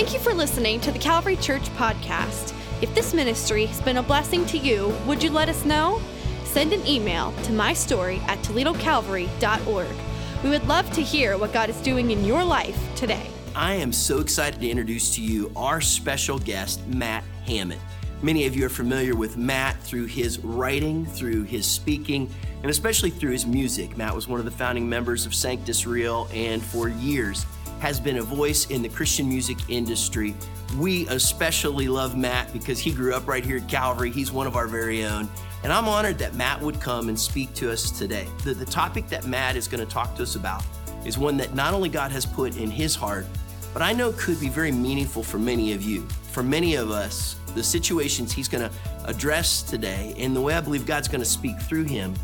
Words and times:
Thank 0.00 0.14
you 0.14 0.18
for 0.18 0.32
listening 0.32 0.80
to 0.80 0.92
the 0.92 0.98
Calvary 0.98 1.36
Church 1.36 1.64
podcast. 1.76 2.54
If 2.80 2.94
this 2.94 3.12
ministry 3.12 3.66
has 3.66 3.82
been 3.82 3.98
a 3.98 4.02
blessing 4.02 4.46
to 4.46 4.56
you, 4.56 4.96
would 5.06 5.22
you 5.22 5.28
let 5.28 5.50
us 5.50 5.66
know? 5.66 6.00
Send 6.44 6.72
an 6.72 6.86
email 6.86 7.32
to 7.42 7.52
mystory 7.52 8.18
at 8.20 8.38
toledocalvary.org. 8.38 9.96
We 10.42 10.48
would 10.48 10.66
love 10.66 10.90
to 10.92 11.02
hear 11.02 11.36
what 11.36 11.52
God 11.52 11.68
is 11.68 11.76
doing 11.82 12.10
in 12.10 12.24
your 12.24 12.42
life 12.42 12.78
today. 12.96 13.26
I 13.54 13.74
am 13.74 13.92
so 13.92 14.20
excited 14.20 14.58
to 14.62 14.70
introduce 14.70 15.14
to 15.16 15.22
you 15.22 15.52
our 15.54 15.82
special 15.82 16.38
guest, 16.38 16.80
Matt 16.86 17.22
Hammitt. 17.46 17.78
Many 18.22 18.46
of 18.46 18.56
you 18.56 18.64
are 18.64 18.70
familiar 18.70 19.14
with 19.14 19.36
Matt 19.36 19.78
through 19.82 20.06
his 20.06 20.38
writing, 20.38 21.04
through 21.04 21.42
his 21.42 21.66
speaking, 21.66 22.30
and 22.62 22.70
especially 22.70 23.10
through 23.10 23.32
his 23.32 23.44
music. 23.44 23.98
Matt 23.98 24.14
was 24.14 24.26
one 24.26 24.38
of 24.38 24.46
the 24.46 24.50
founding 24.50 24.88
members 24.88 25.26
of 25.26 25.34
Sanctus 25.34 25.86
Real 25.86 26.26
and 26.32 26.62
for 26.62 26.88
years 26.88 27.44
has 27.80 27.98
been 27.98 28.18
a 28.18 28.22
voice 28.22 28.66
in 28.66 28.82
the 28.82 28.88
Christian 28.88 29.28
music 29.28 29.58
industry. 29.68 30.34
We 30.78 31.08
especially 31.08 31.88
love 31.88 32.16
Matt 32.16 32.52
because 32.52 32.78
he 32.78 32.92
grew 32.92 33.14
up 33.14 33.26
right 33.26 33.44
here 33.44 33.56
at 33.56 33.68
Calvary. 33.68 34.10
He's 34.10 34.30
one 34.30 34.46
of 34.46 34.54
our 34.54 34.66
very 34.66 35.04
own. 35.04 35.28
And 35.62 35.72
I'm 35.72 35.88
honored 35.88 36.18
that 36.18 36.34
Matt 36.34 36.60
would 36.60 36.80
come 36.80 37.08
and 37.08 37.18
speak 37.18 37.52
to 37.54 37.72
us 37.72 37.90
today. 37.90 38.28
The, 38.44 38.54
the 38.54 38.66
topic 38.66 39.08
that 39.08 39.26
Matt 39.26 39.56
is 39.56 39.66
going 39.66 39.84
to 39.84 39.90
talk 39.90 40.14
to 40.16 40.22
us 40.22 40.36
about 40.36 40.62
is 41.04 41.18
one 41.18 41.36
that 41.38 41.54
not 41.54 41.74
only 41.74 41.88
God 41.88 42.12
has 42.12 42.24
put 42.26 42.56
in 42.56 42.70
his 42.70 42.94
heart, 42.94 43.26
but 43.72 43.82
I 43.82 43.92
know 43.92 44.12
could 44.12 44.38
be 44.40 44.48
very 44.48 44.72
meaningful 44.72 45.22
for 45.22 45.38
many 45.38 45.72
of 45.72 45.82
you. 45.82 46.06
For 46.32 46.42
many 46.42 46.74
of 46.74 46.90
us, 46.90 47.36
the 47.54 47.62
situations 47.62 48.32
he's 48.32 48.48
going 48.48 48.68
to 48.68 48.74
address 49.06 49.62
today 49.62 50.14
and 50.18 50.36
the 50.36 50.40
way 50.40 50.54
I 50.54 50.60
believe 50.60 50.86
God's 50.86 51.08
going 51.08 51.22
to 51.22 51.28
speak 51.28 51.58
through 51.62 51.84
him 51.84 52.14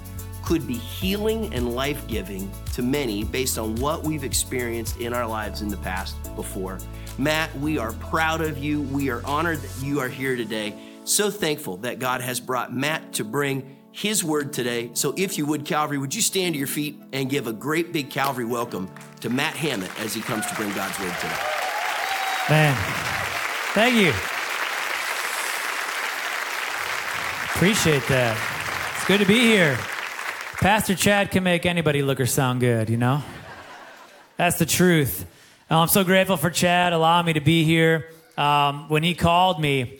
could 0.47 0.65
be 0.65 0.75
healing 0.75 1.53
and 1.53 1.75
life 1.75 2.07
giving 2.07 2.49
to 2.73 2.81
many 2.81 3.25
based 3.25 3.59
on 3.59 3.75
what 3.77 4.05
we've 4.05 4.23
experienced 4.23 4.97
in 5.01 5.13
our 5.13 5.27
lives 5.27 5.61
in 5.61 5.67
the 5.67 5.77
past 5.79 6.17
before. 6.37 6.79
Matt, 7.19 7.53
we 7.59 7.79
are 7.79 7.93
proud 7.95 8.41
of 8.41 8.57
you. 8.57 8.83
We 8.83 9.11
are 9.11 9.27
honored 9.27 9.59
that 9.59 9.85
you 9.85 9.99
are 9.99 10.09
here 10.09 10.37
today. 10.37 10.73
So 11.05 11.31
thankful 11.31 11.79
that 11.79 11.99
God 11.99 12.21
has 12.21 12.39
brought 12.39 12.73
Matt 12.73 13.15
to 13.15 13.25
bring 13.25 13.77
his 13.91 14.23
word 14.23 14.53
today. 14.53 14.91
So 14.95 15.15
if 15.17 15.37
you 15.37 15.47
would, 15.47 15.65
Calvary, 15.65 15.99
would 15.99 16.15
you 16.15 16.23
stand 16.23 16.55
to 16.55 16.59
your 16.59 16.69
feet 16.69 17.01
and 17.13 17.29
give 17.29 17.49
a 17.49 17.53
great 17.53 17.93
big 17.93 18.09
Calvary 18.09 18.45
welcome 18.45 18.89
to 19.23 19.29
Matt 19.29 19.55
Hammitt 19.55 19.99
as 19.99 20.15
he 20.15 20.21
comes 20.21 20.47
to 20.47 20.55
bring 20.55 20.73
God's 20.75 20.97
word 21.01 21.15
today? 21.17 21.41
Man, 22.49 22.77
thank 23.75 23.97
you. 23.97 24.11
Appreciate 27.57 28.07
that. 28.07 28.39
It's 28.95 29.07
good 29.07 29.19
to 29.19 29.27
be 29.27 29.41
here. 29.41 29.77
Pastor 30.61 30.95
Chad 30.95 31.31
can 31.31 31.45
make 31.45 31.67
anybody 31.67 32.01
look 32.01 32.19
or 32.19 32.25
sound 32.25 32.61
good, 32.61 32.89
you 32.89 32.97
know? 32.97 33.23
That's 34.39 34.59
the 34.59 34.65
truth. 34.65 35.27
I'm 35.69 35.87
so 35.87 36.03
grateful 36.03 36.39
for 36.39 36.49
Chad 36.49 36.95
allowing 36.95 37.27
me 37.27 37.35
to 37.35 37.43
be 37.43 37.63
here. 37.63 38.09
Um, 38.39 38.89
when 38.89 39.03
he 39.03 39.15
called 39.15 39.61
me 39.61 39.99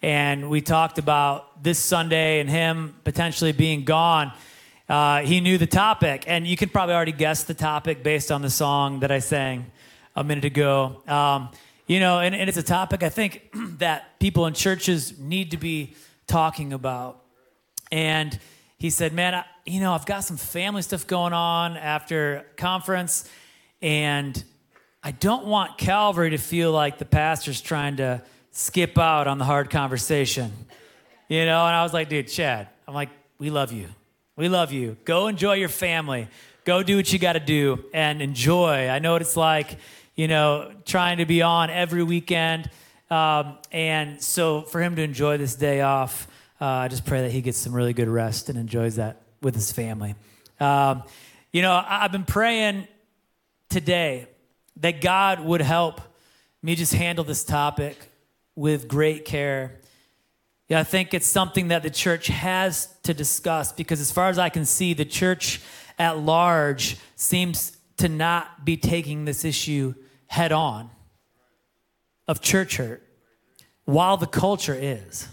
and 0.00 0.48
we 0.48 0.62
talked 0.62 0.98
about 0.98 1.62
this 1.62 1.78
Sunday 1.78 2.40
and 2.40 2.48
him 2.48 2.96
potentially 3.04 3.52
being 3.52 3.84
gone, 3.84 4.32
uh, 4.88 5.20
he 5.20 5.40
knew 5.40 5.58
the 5.58 5.66
topic. 5.66 6.24
And 6.26 6.46
you 6.46 6.56
can 6.56 6.70
probably 6.70 6.94
already 6.94 7.12
guess 7.12 7.44
the 7.44 7.54
topic 7.54 8.02
based 8.02 8.32
on 8.32 8.40
the 8.40 8.50
song 8.50 9.00
that 9.00 9.12
I 9.12 9.18
sang 9.18 9.66
a 10.16 10.24
minute 10.24 10.46
ago. 10.46 11.02
Um, 11.06 11.50
you 11.86 12.00
know, 12.00 12.20
and, 12.20 12.34
and 12.34 12.48
it's 12.48 12.58
a 12.58 12.62
topic 12.62 13.02
I 13.02 13.10
think 13.10 13.50
that 13.78 14.18
people 14.18 14.46
in 14.46 14.54
churches 14.54 15.18
need 15.18 15.50
to 15.50 15.58
be 15.58 15.94
talking 16.26 16.72
about. 16.72 17.22
And 17.92 18.38
he 18.78 18.90
said, 18.90 19.12
Man, 19.12 19.34
I, 19.34 19.44
you 19.64 19.80
know, 19.80 19.92
I've 19.92 20.06
got 20.06 20.24
some 20.24 20.36
family 20.36 20.82
stuff 20.82 21.06
going 21.06 21.32
on 21.32 21.76
after 21.76 22.46
conference, 22.56 23.28
and 23.82 24.42
I 25.02 25.10
don't 25.10 25.46
want 25.46 25.78
Calvary 25.78 26.30
to 26.30 26.38
feel 26.38 26.72
like 26.72 26.98
the 26.98 27.04
pastor's 27.04 27.60
trying 27.60 27.96
to 27.96 28.22
skip 28.50 28.98
out 28.98 29.26
on 29.26 29.38
the 29.38 29.44
hard 29.44 29.70
conversation. 29.70 30.52
You 31.28 31.44
know, 31.44 31.66
and 31.66 31.76
I 31.76 31.82
was 31.82 31.92
like, 31.92 32.08
dude, 32.08 32.28
Chad, 32.28 32.68
I'm 32.86 32.94
like, 32.94 33.10
we 33.38 33.50
love 33.50 33.72
you. 33.72 33.88
We 34.36 34.48
love 34.48 34.72
you. 34.72 34.96
Go 35.04 35.26
enjoy 35.26 35.54
your 35.54 35.68
family. 35.68 36.28
Go 36.64 36.82
do 36.82 36.96
what 36.96 37.12
you 37.12 37.18
got 37.18 37.32
to 37.32 37.40
do 37.40 37.84
and 37.92 38.22
enjoy. 38.22 38.88
I 38.88 38.98
know 38.98 39.12
what 39.12 39.22
it's 39.22 39.36
like, 39.36 39.78
you 40.14 40.28
know, 40.28 40.72
trying 40.84 41.18
to 41.18 41.26
be 41.26 41.42
on 41.42 41.70
every 41.70 42.02
weekend. 42.02 42.70
Um, 43.10 43.58
and 43.72 44.22
so 44.22 44.62
for 44.62 44.80
him 44.80 44.96
to 44.96 45.02
enjoy 45.02 45.38
this 45.38 45.54
day 45.54 45.80
off, 45.80 46.28
uh, 46.60 46.64
I 46.64 46.88
just 46.88 47.04
pray 47.04 47.22
that 47.22 47.32
he 47.32 47.40
gets 47.40 47.58
some 47.58 47.72
really 47.72 47.92
good 47.92 48.08
rest 48.08 48.48
and 48.48 48.58
enjoys 48.58 48.96
that 48.96 49.22
with 49.42 49.54
his 49.54 49.70
family. 49.70 50.14
Um, 50.58 51.04
you 51.52 51.62
know, 51.62 51.72
I, 51.72 52.04
I've 52.04 52.12
been 52.12 52.24
praying 52.24 52.88
today 53.68 54.28
that 54.78 55.00
God 55.00 55.40
would 55.40 55.60
help 55.60 56.00
me 56.62 56.74
just 56.74 56.94
handle 56.94 57.24
this 57.24 57.44
topic 57.44 57.96
with 58.56 58.88
great 58.88 59.24
care. 59.24 59.80
Yeah, 60.68 60.80
I 60.80 60.84
think 60.84 61.14
it's 61.14 61.26
something 61.26 61.68
that 61.68 61.82
the 61.82 61.90
church 61.90 62.26
has 62.26 62.94
to 63.04 63.14
discuss 63.14 63.72
because, 63.72 64.00
as 64.00 64.10
far 64.10 64.28
as 64.28 64.38
I 64.38 64.48
can 64.48 64.64
see, 64.64 64.94
the 64.94 65.04
church 65.04 65.60
at 65.98 66.18
large 66.18 66.96
seems 67.16 67.76
to 67.98 68.08
not 68.08 68.64
be 68.64 68.76
taking 68.76 69.24
this 69.24 69.44
issue 69.44 69.94
head 70.26 70.52
on 70.52 70.90
of 72.26 72.40
church 72.40 72.76
hurt, 72.76 73.02
while 73.84 74.16
the 74.16 74.26
culture 74.26 74.76
is. 74.78 75.28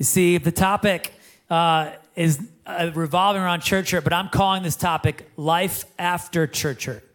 You 0.00 0.04
see, 0.04 0.38
the 0.38 0.50
topic 0.50 1.12
uh, 1.50 1.90
is 2.16 2.40
uh, 2.64 2.90
revolving 2.94 3.42
around 3.42 3.60
church 3.60 3.90
hurt, 3.90 4.02
but 4.02 4.14
I'm 4.14 4.30
calling 4.30 4.62
this 4.62 4.74
topic 4.74 5.30
life 5.36 5.84
after 5.98 6.46
church 6.46 6.86
hurt. 6.86 7.06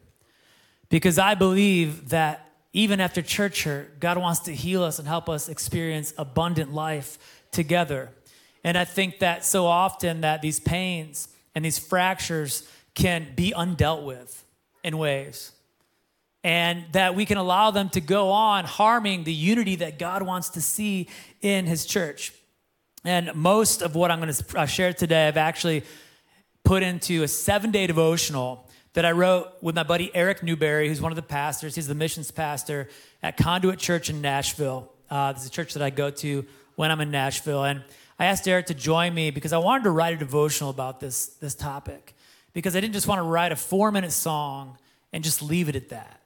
Because 0.89 1.17
I 1.17 1.33
believe 1.33 2.09
that 2.09 2.47
even 2.73 3.01
after 3.01 3.23
church 3.23 3.63
hurt, 3.63 3.99
God 3.99 4.19
wants 4.19 4.41
to 4.41 4.53
heal 4.53 4.83
us 4.83 4.99
and 4.99 5.07
help 5.07 5.29
us 5.29 5.49
experience 5.49 6.13
abundant 6.15 6.75
life 6.75 7.17
together. 7.51 8.11
And 8.63 8.77
I 8.77 8.85
think 8.85 9.17
that 9.17 9.43
so 9.43 9.65
often 9.65 10.21
that 10.21 10.43
these 10.43 10.59
pains 10.59 11.27
and 11.55 11.65
these 11.65 11.79
fractures 11.79 12.69
can 12.93 13.29
be 13.35 13.51
undealt 13.57 14.05
with 14.05 14.45
in 14.83 14.99
ways. 14.99 15.53
And 16.43 16.85
that 16.91 17.15
we 17.15 17.25
can 17.25 17.39
allow 17.39 17.71
them 17.71 17.89
to 17.89 17.99
go 17.99 18.29
on 18.29 18.65
harming 18.65 19.23
the 19.23 19.33
unity 19.33 19.77
that 19.77 19.97
God 19.97 20.21
wants 20.21 20.49
to 20.49 20.61
see 20.61 21.09
in 21.41 21.65
his 21.65 21.87
church. 21.87 22.31
And 23.05 23.35
most 23.35 23.83
of 23.83 23.93
what 23.93 24.09
I'm 24.09 24.19
going 24.19 24.33
to 24.33 24.59
uh, 24.59 24.65
share 24.65 24.91
today, 24.91 25.27
I've 25.27 25.37
actually 25.37 25.83
put 26.63 26.81
into 26.81 27.21
a 27.21 27.27
seven 27.27 27.69
day 27.69 27.85
devotional 27.85 28.67
that 28.93 29.05
I 29.05 29.11
wrote 29.11 29.51
with 29.61 29.75
my 29.75 29.83
buddy 29.83 30.09
Eric 30.15 30.41
Newberry, 30.41 30.87
who's 30.87 31.01
one 31.01 31.11
of 31.11 31.15
the 31.15 31.21
pastors. 31.21 31.75
He's 31.75 31.85
the 31.85 31.93
missions 31.93 32.31
pastor 32.31 32.89
at 33.21 33.37
Conduit 33.37 33.77
Church 33.77 34.09
in 34.09 34.21
Nashville. 34.21 34.91
Uh, 35.07 35.33
this 35.33 35.43
is 35.43 35.49
a 35.49 35.51
church 35.51 35.75
that 35.75 35.83
I 35.83 35.91
go 35.91 36.09
to 36.09 36.45
when 36.77 36.89
I'm 36.89 36.99
in 36.99 37.11
Nashville. 37.11 37.63
And 37.63 37.83
I 38.17 38.25
asked 38.25 38.47
Eric 38.47 38.65
to 38.67 38.73
join 38.73 39.13
me 39.13 39.29
because 39.29 39.53
I 39.53 39.59
wanted 39.59 39.83
to 39.83 39.91
write 39.91 40.15
a 40.15 40.17
devotional 40.17 40.71
about 40.71 40.99
this, 40.99 41.27
this 41.27 41.53
topic. 41.53 42.15
Because 42.53 42.75
I 42.75 42.79
didn't 42.79 42.93
just 42.93 43.07
want 43.07 43.19
to 43.19 43.23
write 43.23 43.51
a 43.51 43.55
four 43.55 43.91
minute 43.91 44.13
song 44.13 44.79
and 45.13 45.23
just 45.23 45.43
leave 45.43 45.69
it 45.69 45.75
at 45.75 45.89
that. 45.89 46.21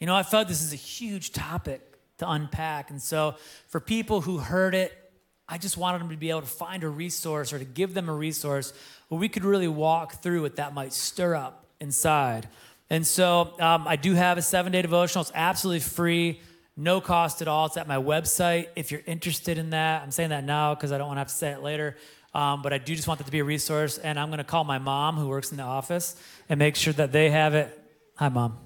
You 0.00 0.06
know, 0.06 0.14
I 0.14 0.22
felt 0.22 0.48
this 0.48 0.62
is 0.62 0.74
a 0.74 0.76
huge 0.76 1.32
topic 1.32 1.80
to 2.18 2.30
unpack. 2.30 2.90
And 2.90 3.00
so 3.00 3.36
for 3.68 3.80
people 3.80 4.20
who 4.20 4.36
heard 4.36 4.74
it, 4.74 5.03
I 5.48 5.58
just 5.58 5.76
wanted 5.76 6.00
them 6.00 6.10
to 6.10 6.16
be 6.16 6.30
able 6.30 6.40
to 6.40 6.46
find 6.46 6.84
a 6.84 6.88
resource 6.88 7.52
or 7.52 7.58
to 7.58 7.64
give 7.64 7.94
them 7.94 8.08
a 8.08 8.14
resource 8.14 8.72
where 9.08 9.20
we 9.20 9.28
could 9.28 9.44
really 9.44 9.68
walk 9.68 10.22
through 10.22 10.42
what 10.42 10.56
that 10.56 10.72
might 10.72 10.92
stir 10.92 11.34
up 11.34 11.66
inside. 11.80 12.48
And 12.90 13.06
so 13.06 13.54
um, 13.60 13.86
I 13.86 13.96
do 13.96 14.14
have 14.14 14.38
a 14.38 14.42
seven 14.42 14.72
day 14.72 14.82
devotional. 14.82 15.22
It's 15.22 15.32
absolutely 15.34 15.80
free, 15.80 16.40
no 16.76 17.00
cost 17.00 17.42
at 17.42 17.48
all. 17.48 17.66
It's 17.66 17.76
at 17.76 17.86
my 17.86 17.96
website 17.96 18.68
if 18.76 18.90
you're 18.90 19.02
interested 19.06 19.58
in 19.58 19.70
that. 19.70 20.02
I'm 20.02 20.10
saying 20.10 20.30
that 20.30 20.44
now 20.44 20.74
because 20.74 20.92
I 20.92 20.98
don't 20.98 21.08
want 21.08 21.16
to 21.16 21.20
have 21.20 21.28
to 21.28 21.34
say 21.34 21.50
it 21.50 21.62
later. 21.62 21.96
Um, 22.34 22.62
but 22.62 22.72
I 22.72 22.78
do 22.78 22.96
just 22.96 23.06
want 23.06 23.18
that 23.18 23.24
to 23.24 23.32
be 23.32 23.38
a 23.38 23.44
resource. 23.44 23.98
And 23.98 24.18
I'm 24.18 24.28
going 24.28 24.38
to 24.38 24.44
call 24.44 24.64
my 24.64 24.78
mom, 24.78 25.16
who 25.16 25.28
works 25.28 25.50
in 25.50 25.56
the 25.56 25.62
office, 25.62 26.16
and 26.48 26.58
make 26.58 26.74
sure 26.74 26.92
that 26.94 27.12
they 27.12 27.30
have 27.30 27.54
it. 27.54 27.80
Hi, 28.16 28.28
mom. 28.28 28.58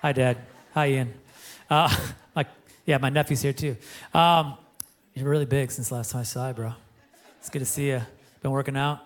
Hi, 0.00 0.12
dad. 0.12 0.38
Hi, 0.74 0.88
Ian. 0.88 1.14
Uh, 1.68 1.94
like, 2.36 2.48
yeah, 2.86 2.98
my 2.98 3.10
nephew's 3.10 3.42
here 3.42 3.52
too. 3.52 3.76
Um, 4.14 4.56
you're 5.14 5.28
really 5.28 5.46
big 5.46 5.70
since 5.70 5.90
last 5.90 6.12
time 6.12 6.20
I 6.20 6.24
saw 6.24 6.48
you, 6.48 6.54
bro. 6.54 6.72
It's 7.38 7.48
good 7.48 7.58
to 7.58 7.66
see 7.66 7.88
you. 7.88 8.00
Been 8.42 8.52
working 8.52 8.76
out? 8.76 9.00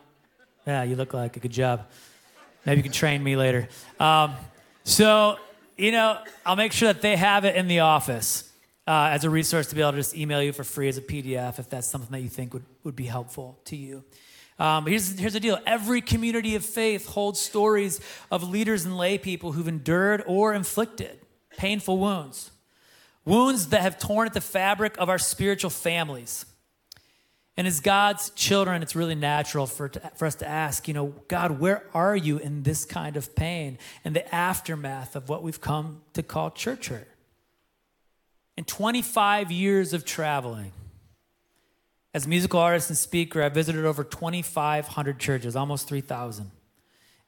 Yeah, 0.66 0.82
you 0.82 0.96
look 0.96 1.14
like 1.14 1.36
a 1.36 1.40
good 1.40 1.50
job. 1.50 1.86
Maybe 2.64 2.78
you 2.78 2.82
can 2.82 2.92
train 2.92 3.22
me 3.22 3.36
later. 3.36 3.68
Um, 3.98 4.34
so, 4.84 5.38
you 5.76 5.92
know, 5.92 6.18
I'll 6.44 6.56
make 6.56 6.72
sure 6.72 6.92
that 6.92 7.02
they 7.02 7.16
have 7.16 7.44
it 7.44 7.56
in 7.56 7.68
the 7.68 7.80
office 7.80 8.50
uh, 8.86 9.10
as 9.12 9.24
a 9.24 9.30
resource 9.30 9.68
to 9.68 9.74
be 9.74 9.80
able 9.80 9.92
to 9.92 9.98
just 9.98 10.16
email 10.16 10.42
you 10.42 10.52
for 10.52 10.62
free 10.62 10.88
as 10.88 10.98
a 10.98 11.02
PDF 11.02 11.58
if 11.58 11.68
that's 11.68 11.88
something 11.88 12.10
that 12.12 12.20
you 12.20 12.28
think 12.28 12.52
would, 12.52 12.64
would 12.84 12.96
be 12.96 13.06
helpful 13.06 13.58
to 13.64 13.76
you. 13.76 14.04
Um, 14.58 14.86
here's, 14.86 15.18
here's 15.18 15.32
the 15.32 15.40
deal 15.40 15.58
every 15.66 16.00
community 16.00 16.54
of 16.54 16.64
faith 16.64 17.08
holds 17.08 17.40
stories 17.40 18.00
of 18.30 18.48
leaders 18.48 18.84
and 18.84 18.96
lay 18.96 19.18
people 19.18 19.52
who've 19.52 19.68
endured 19.68 20.22
or 20.26 20.54
inflicted 20.54 21.18
painful 21.56 21.98
wounds 21.98 22.50
wounds 23.24 23.68
that 23.68 23.82
have 23.82 23.98
torn 23.98 24.26
at 24.26 24.34
the 24.34 24.40
fabric 24.40 24.96
of 24.98 25.08
our 25.08 25.18
spiritual 25.18 25.70
families. 25.70 26.46
And 27.56 27.66
as 27.66 27.80
God's 27.80 28.30
children, 28.30 28.82
it's 28.82 28.96
really 28.96 29.14
natural 29.14 29.66
for, 29.66 29.88
for 30.16 30.26
us 30.26 30.34
to 30.36 30.48
ask, 30.48 30.88
you 30.88 30.94
know, 30.94 31.14
God, 31.28 31.60
where 31.60 31.84
are 31.94 32.16
you 32.16 32.38
in 32.38 32.64
this 32.64 32.84
kind 32.84 33.16
of 33.16 33.36
pain 33.36 33.78
and 34.04 34.14
the 34.14 34.34
aftermath 34.34 35.14
of 35.14 35.28
what 35.28 35.42
we've 35.42 35.60
come 35.60 36.02
to 36.14 36.22
call 36.22 36.50
church 36.50 36.88
hurt? 36.88 37.08
In 38.56 38.64
25 38.64 39.52
years 39.52 39.92
of 39.92 40.04
traveling, 40.04 40.72
as 42.12 42.26
a 42.26 42.28
musical 42.28 42.60
artist 42.60 42.90
and 42.90 42.98
speaker, 42.98 43.42
I 43.42 43.48
visited 43.48 43.84
over 43.84 44.04
2,500 44.04 45.18
churches, 45.18 45.56
almost 45.56 45.88
3,000. 45.88 46.50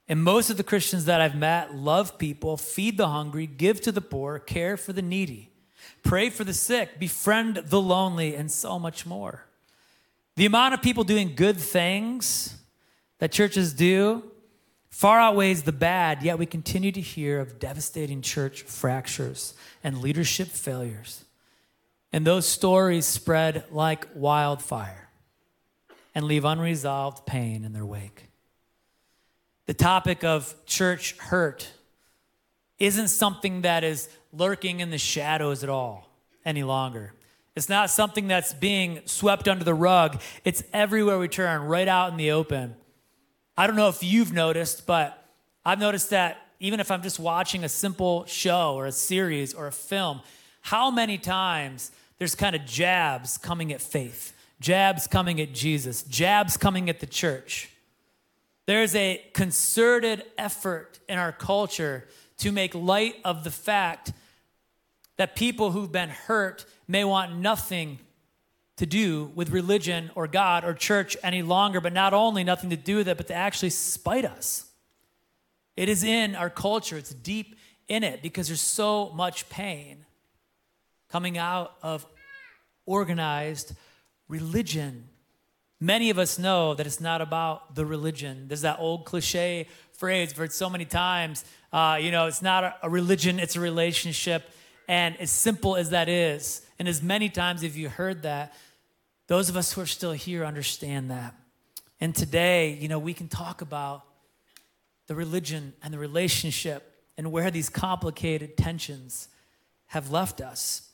And 0.08 0.22
most 0.22 0.50
of 0.50 0.56
the 0.56 0.62
Christians 0.62 1.06
that 1.06 1.20
I've 1.20 1.34
met 1.34 1.74
love 1.74 2.18
people, 2.18 2.56
feed 2.56 2.96
the 2.96 3.08
hungry, 3.08 3.46
give 3.46 3.80
to 3.82 3.92
the 3.92 4.00
poor, 4.00 4.38
care 4.38 4.76
for 4.76 4.92
the 4.92 5.02
needy, 5.02 5.50
pray 6.02 6.30
for 6.30 6.44
the 6.44 6.54
sick, 6.54 6.98
befriend 6.98 7.56
the 7.56 7.80
lonely, 7.80 8.34
and 8.34 8.50
so 8.50 8.78
much 8.78 9.06
more. 9.06 9.44
The 10.36 10.46
amount 10.46 10.74
of 10.74 10.82
people 10.82 11.04
doing 11.04 11.34
good 11.34 11.56
things 11.56 12.56
that 13.18 13.32
churches 13.32 13.72
do 13.72 14.22
far 14.90 15.20
outweighs 15.20 15.62
the 15.62 15.72
bad, 15.72 16.22
yet 16.22 16.38
we 16.38 16.46
continue 16.46 16.92
to 16.92 17.00
hear 17.00 17.40
of 17.40 17.58
devastating 17.58 18.22
church 18.22 18.62
fractures 18.62 19.54
and 19.84 19.98
leadership 19.98 20.48
failures. 20.48 21.24
And 22.12 22.26
those 22.26 22.46
stories 22.46 23.04
spread 23.04 23.64
like 23.70 24.06
wildfire 24.14 25.10
and 26.14 26.24
leave 26.24 26.44
unresolved 26.44 27.26
pain 27.26 27.64
in 27.64 27.74
their 27.74 27.84
wake. 27.84 28.30
The 29.66 29.74
topic 29.74 30.24
of 30.24 30.54
church 30.64 31.16
hurt 31.18 31.72
isn't 32.78 33.08
something 33.08 33.62
that 33.62 33.84
is 33.84 34.08
lurking 34.32 34.80
in 34.80 34.90
the 34.90 34.98
shadows 34.98 35.62
at 35.62 35.70
all 35.70 36.10
any 36.44 36.62
longer. 36.62 37.12
It's 37.54 37.68
not 37.68 37.88
something 37.88 38.28
that's 38.28 38.52
being 38.52 39.00
swept 39.06 39.48
under 39.48 39.64
the 39.64 39.74
rug. 39.74 40.20
It's 40.44 40.62
everywhere 40.72 41.18
we 41.18 41.28
turn, 41.28 41.62
right 41.62 41.88
out 41.88 42.10
in 42.10 42.18
the 42.18 42.32
open. 42.32 42.76
I 43.56 43.66
don't 43.66 43.76
know 43.76 43.88
if 43.88 44.02
you've 44.02 44.32
noticed, 44.32 44.86
but 44.86 45.26
I've 45.64 45.78
noticed 45.78 46.10
that 46.10 46.42
even 46.60 46.80
if 46.80 46.90
I'm 46.90 47.02
just 47.02 47.18
watching 47.18 47.64
a 47.64 47.68
simple 47.68 48.26
show 48.26 48.74
or 48.74 48.86
a 48.86 48.92
series 48.92 49.54
or 49.54 49.66
a 49.66 49.72
film, 49.72 50.20
how 50.60 50.90
many 50.90 51.16
times 51.16 51.90
there's 52.18 52.34
kind 52.34 52.54
of 52.54 52.64
jabs 52.66 53.38
coming 53.38 53.72
at 53.72 53.80
faith, 53.80 54.34
jabs 54.60 55.06
coming 55.06 55.40
at 55.40 55.52
Jesus, 55.52 56.02
jabs 56.02 56.56
coming 56.56 56.90
at 56.90 57.00
the 57.00 57.06
church. 57.06 57.70
There's 58.66 58.94
a 58.94 59.22
concerted 59.32 60.24
effort 60.36 60.98
in 61.08 61.18
our 61.18 61.32
culture 61.32 62.06
to 62.38 62.52
make 62.52 62.74
light 62.74 63.16
of 63.24 63.44
the 63.44 63.50
fact 63.50 64.12
that 65.16 65.34
people 65.34 65.70
who've 65.70 65.90
been 65.90 66.10
hurt 66.10 66.64
may 66.86 67.04
want 67.04 67.36
nothing 67.36 67.98
to 68.76 68.86
do 68.86 69.32
with 69.34 69.50
religion 69.50 70.10
or 70.14 70.28
God 70.28 70.64
or 70.64 70.74
church 70.74 71.16
any 71.22 71.42
longer, 71.42 71.80
but 71.80 71.92
not 71.92 72.12
only 72.12 72.44
nothing 72.44 72.70
to 72.70 72.76
do 72.76 72.96
with 72.96 73.08
it, 73.08 73.16
but 73.16 73.26
to 73.28 73.34
actually 73.34 73.70
spite 73.70 74.24
us. 74.24 74.66
It 75.76 75.88
is 75.88 76.04
in 76.04 76.34
our 76.34 76.50
culture, 76.50 76.96
it's 76.96 77.14
deep 77.14 77.56
in 77.88 78.04
it 78.04 78.22
because 78.22 78.48
there's 78.48 78.60
so 78.60 79.12
much 79.14 79.48
pain 79.48 80.04
coming 81.08 81.38
out 81.38 81.74
of 81.82 82.06
organized 82.84 83.74
religion. 84.28 85.08
Many 85.80 86.10
of 86.10 86.18
us 86.18 86.38
know 86.38 86.74
that 86.74 86.86
it's 86.86 87.00
not 87.00 87.20
about 87.20 87.74
the 87.74 87.84
religion. 87.84 88.48
There's 88.48 88.62
that 88.62 88.78
old 88.78 89.04
cliche 89.04 89.68
phrase 89.98 90.30
I've 90.30 90.36
heard 90.36 90.52
so 90.52 90.68
many 90.68 90.84
times. 90.84 91.44
Uh, 91.72 91.98
you 92.00 92.10
know, 92.10 92.26
it's 92.26 92.42
not 92.42 92.64
a, 92.64 92.74
a 92.82 92.90
religion, 92.90 93.38
it's 93.38 93.56
a 93.56 93.60
relationship. 93.60 94.50
And 94.88 95.18
as 95.18 95.30
simple 95.30 95.76
as 95.76 95.90
that 95.90 96.08
is, 96.08 96.62
and 96.78 96.86
as 96.86 97.02
many 97.02 97.28
times 97.28 97.62
have 97.62 97.76
you 97.76 97.88
heard 97.88 98.22
that, 98.22 98.54
those 99.26 99.48
of 99.48 99.56
us 99.56 99.72
who 99.72 99.80
are 99.80 99.86
still 99.86 100.12
here 100.12 100.44
understand 100.44 101.10
that. 101.10 101.34
And 102.00 102.14
today, 102.14 102.78
you 102.80 102.88
know, 102.88 102.98
we 102.98 103.14
can 103.14 103.28
talk 103.28 103.62
about 103.62 104.02
the 105.06 105.14
religion 105.14 105.72
and 105.82 105.92
the 105.92 105.98
relationship 105.98 106.92
and 107.16 107.32
where 107.32 107.50
these 107.50 107.68
complicated 107.68 108.56
tensions 108.56 109.28
have 109.86 110.10
left 110.10 110.40
us. 110.40 110.85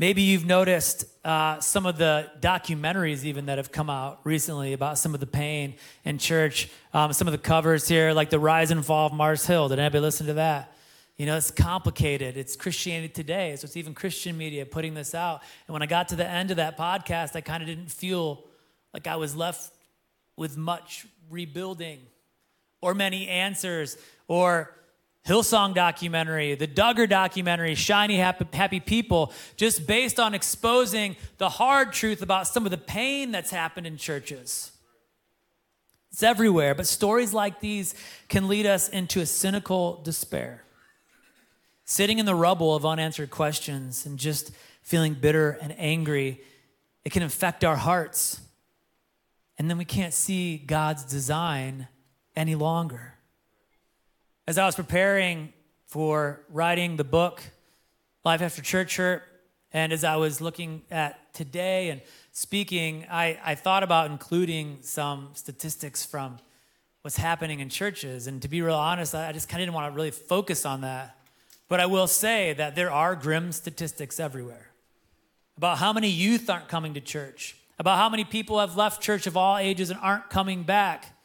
Maybe 0.00 0.22
you've 0.22 0.46
noticed 0.46 1.04
uh, 1.26 1.60
some 1.60 1.84
of 1.84 1.98
the 1.98 2.30
documentaries, 2.40 3.24
even 3.24 3.44
that 3.44 3.58
have 3.58 3.70
come 3.70 3.90
out 3.90 4.20
recently 4.24 4.72
about 4.72 4.96
some 4.96 5.12
of 5.12 5.20
the 5.20 5.26
pain 5.26 5.74
in 6.06 6.16
church. 6.16 6.70
Um, 6.94 7.12
some 7.12 7.28
of 7.28 7.32
the 7.32 7.38
covers 7.38 7.86
here, 7.86 8.14
like 8.14 8.30
the 8.30 8.38
rise 8.38 8.70
and 8.70 8.82
fall 8.82 9.08
of 9.08 9.12
Mars 9.12 9.44
Hill. 9.44 9.68
Did 9.68 9.78
anybody 9.78 10.00
listen 10.00 10.26
to 10.28 10.32
that? 10.32 10.74
You 11.18 11.26
know, 11.26 11.36
it's 11.36 11.50
complicated. 11.50 12.38
It's 12.38 12.56
Christianity 12.56 13.12
Today. 13.12 13.54
So 13.56 13.66
it's 13.66 13.76
even 13.76 13.92
Christian 13.92 14.38
media 14.38 14.64
putting 14.64 14.94
this 14.94 15.14
out. 15.14 15.42
And 15.66 15.74
when 15.74 15.82
I 15.82 15.86
got 15.86 16.08
to 16.08 16.16
the 16.16 16.26
end 16.26 16.50
of 16.50 16.56
that 16.56 16.78
podcast, 16.78 17.36
I 17.36 17.42
kind 17.42 17.62
of 17.62 17.68
didn't 17.68 17.90
feel 17.90 18.42
like 18.94 19.06
I 19.06 19.16
was 19.16 19.36
left 19.36 19.70
with 20.34 20.56
much 20.56 21.06
rebuilding 21.28 22.00
or 22.80 22.94
many 22.94 23.28
answers 23.28 23.98
or 24.28 24.74
Hillsong 25.26 25.74
documentary, 25.74 26.54
the 26.54 26.66
Duggar 26.66 27.08
documentary, 27.08 27.74
Shiny 27.74 28.16
Happy, 28.16 28.46
Happy 28.52 28.80
People, 28.80 29.32
just 29.56 29.86
based 29.86 30.18
on 30.18 30.34
exposing 30.34 31.16
the 31.38 31.48
hard 31.48 31.92
truth 31.92 32.22
about 32.22 32.46
some 32.46 32.64
of 32.64 32.70
the 32.70 32.78
pain 32.78 33.30
that's 33.30 33.50
happened 33.50 33.86
in 33.86 33.96
churches. 33.96 34.72
It's 36.10 36.22
everywhere, 36.22 36.74
but 36.74 36.86
stories 36.86 37.32
like 37.32 37.60
these 37.60 37.94
can 38.28 38.48
lead 38.48 38.66
us 38.66 38.88
into 38.88 39.20
a 39.20 39.26
cynical 39.26 40.00
despair. 40.02 40.64
Sitting 41.84 42.18
in 42.18 42.26
the 42.26 42.34
rubble 42.34 42.74
of 42.74 42.86
unanswered 42.86 43.30
questions 43.30 44.06
and 44.06 44.18
just 44.18 44.52
feeling 44.82 45.14
bitter 45.14 45.58
and 45.60 45.74
angry, 45.78 46.40
it 47.04 47.12
can 47.12 47.22
infect 47.22 47.64
our 47.64 47.76
hearts. 47.76 48.40
And 49.58 49.68
then 49.68 49.76
we 49.76 49.84
can't 49.84 50.14
see 50.14 50.56
God's 50.56 51.04
design 51.04 51.88
any 52.34 52.54
longer. 52.54 53.14
As 54.50 54.58
I 54.58 54.66
was 54.66 54.74
preparing 54.74 55.52
for 55.86 56.40
writing 56.48 56.96
the 56.96 57.04
book, 57.04 57.40
Life 58.24 58.42
After 58.42 58.60
Church 58.60 58.96
Hurt, 58.96 59.22
and 59.72 59.92
as 59.92 60.02
I 60.02 60.16
was 60.16 60.40
looking 60.40 60.82
at 60.90 61.32
today 61.32 61.90
and 61.90 62.00
speaking, 62.32 63.06
I, 63.08 63.38
I 63.44 63.54
thought 63.54 63.84
about 63.84 64.10
including 64.10 64.78
some 64.82 65.28
statistics 65.34 66.04
from 66.04 66.40
what's 67.02 67.16
happening 67.16 67.60
in 67.60 67.68
churches. 67.68 68.26
And 68.26 68.42
to 68.42 68.48
be 68.48 68.60
real 68.60 68.74
honest, 68.74 69.14
I 69.14 69.30
just 69.30 69.48
kind 69.48 69.62
of 69.62 69.66
didn't 69.66 69.74
want 69.76 69.92
to 69.92 69.96
really 69.96 70.10
focus 70.10 70.66
on 70.66 70.80
that. 70.80 71.16
But 71.68 71.78
I 71.78 71.86
will 71.86 72.08
say 72.08 72.52
that 72.54 72.74
there 72.74 72.90
are 72.90 73.14
grim 73.14 73.52
statistics 73.52 74.18
everywhere 74.18 74.72
about 75.56 75.78
how 75.78 75.92
many 75.92 76.08
youth 76.08 76.50
aren't 76.50 76.66
coming 76.66 76.94
to 76.94 77.00
church, 77.00 77.56
about 77.78 77.98
how 77.98 78.08
many 78.08 78.24
people 78.24 78.58
have 78.58 78.76
left 78.76 79.00
church 79.00 79.28
of 79.28 79.36
all 79.36 79.58
ages 79.58 79.90
and 79.90 80.00
aren't 80.02 80.28
coming 80.28 80.64
back, 80.64 81.16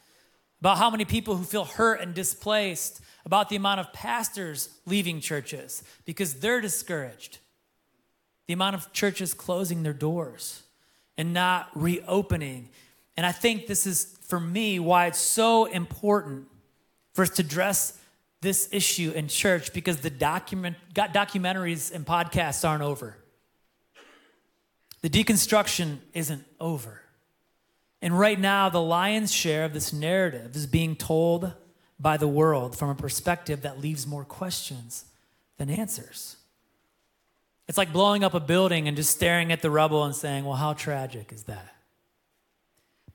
about 0.60 0.78
how 0.78 0.92
many 0.92 1.06
people 1.06 1.36
who 1.36 1.44
feel 1.44 1.66
hurt 1.66 2.02
and 2.02 2.14
displaced, 2.14 3.02
about 3.26 3.50
the 3.50 3.56
amount 3.56 3.80
of 3.80 3.92
pastors 3.92 4.70
leaving 4.86 5.20
churches 5.20 5.84
because 6.06 6.36
they're 6.36 6.62
discouraged, 6.62 7.40
the 8.48 8.54
amount 8.54 8.76
of 8.76 8.94
churches 8.94 9.34
closing 9.34 9.84
their 9.84 9.94
doors 9.94 10.62
and 11.18 11.34
not 11.34 11.70
reopening. 11.74 12.70
And 13.18 13.26
I 13.26 13.32
think 13.32 13.68
this 13.68 13.88
is, 13.88 14.18
for 14.22 14.40
me, 14.40 14.80
why 14.80 15.08
it's 15.08 15.20
so 15.20 15.66
important 15.66 16.48
for 17.14 17.24
us 17.24 17.32
to 17.32 17.42
address 17.42 18.00
this 18.42 18.70
issue 18.72 19.12
in 19.16 19.28
church 19.28 19.74
because 19.74 19.98
the 19.98 20.10
document, 20.10 20.76
documentaries 20.94 21.92
and 21.92 22.06
podcasts 22.06 22.68
aren't 22.68 22.84
over. 22.84 23.18
The 25.02 25.10
deconstruction 25.10 25.98
isn't 26.14 26.46
over. 26.60 27.02
And 28.02 28.18
right 28.18 28.40
now, 28.40 28.70
the 28.70 28.82
lion's 28.82 29.34
share 29.34 29.66
of 29.66 29.74
this 29.74 29.92
narrative 29.92 30.56
is 30.56 30.68
being 30.68 30.96
told 30.96 31.54
by 32.00 32.18
the 32.18 32.28
world 32.28 32.78
from 32.78 32.90
a 32.90 32.96
perspective 32.96 33.62
that 33.62 33.80
leaves 33.80 34.06
more 34.06 34.26
questions 34.26 35.06
than 35.58 35.70
answers. 35.70 36.38
It's 37.68 37.78
like 37.78 37.94
blowing 37.94 38.24
up 38.24 38.34
a 38.34 38.40
building 38.40 38.88
and 38.88 38.96
just 38.96 39.12
staring 39.12 39.52
at 39.52 39.62
the 39.62 39.72
rubble 39.72 40.04
and 40.04 40.16
saying, 40.16 40.46
well, 40.46 40.56
how 40.56 40.74
tragic 40.74 41.32
is 41.32 41.44
that? 41.44 41.76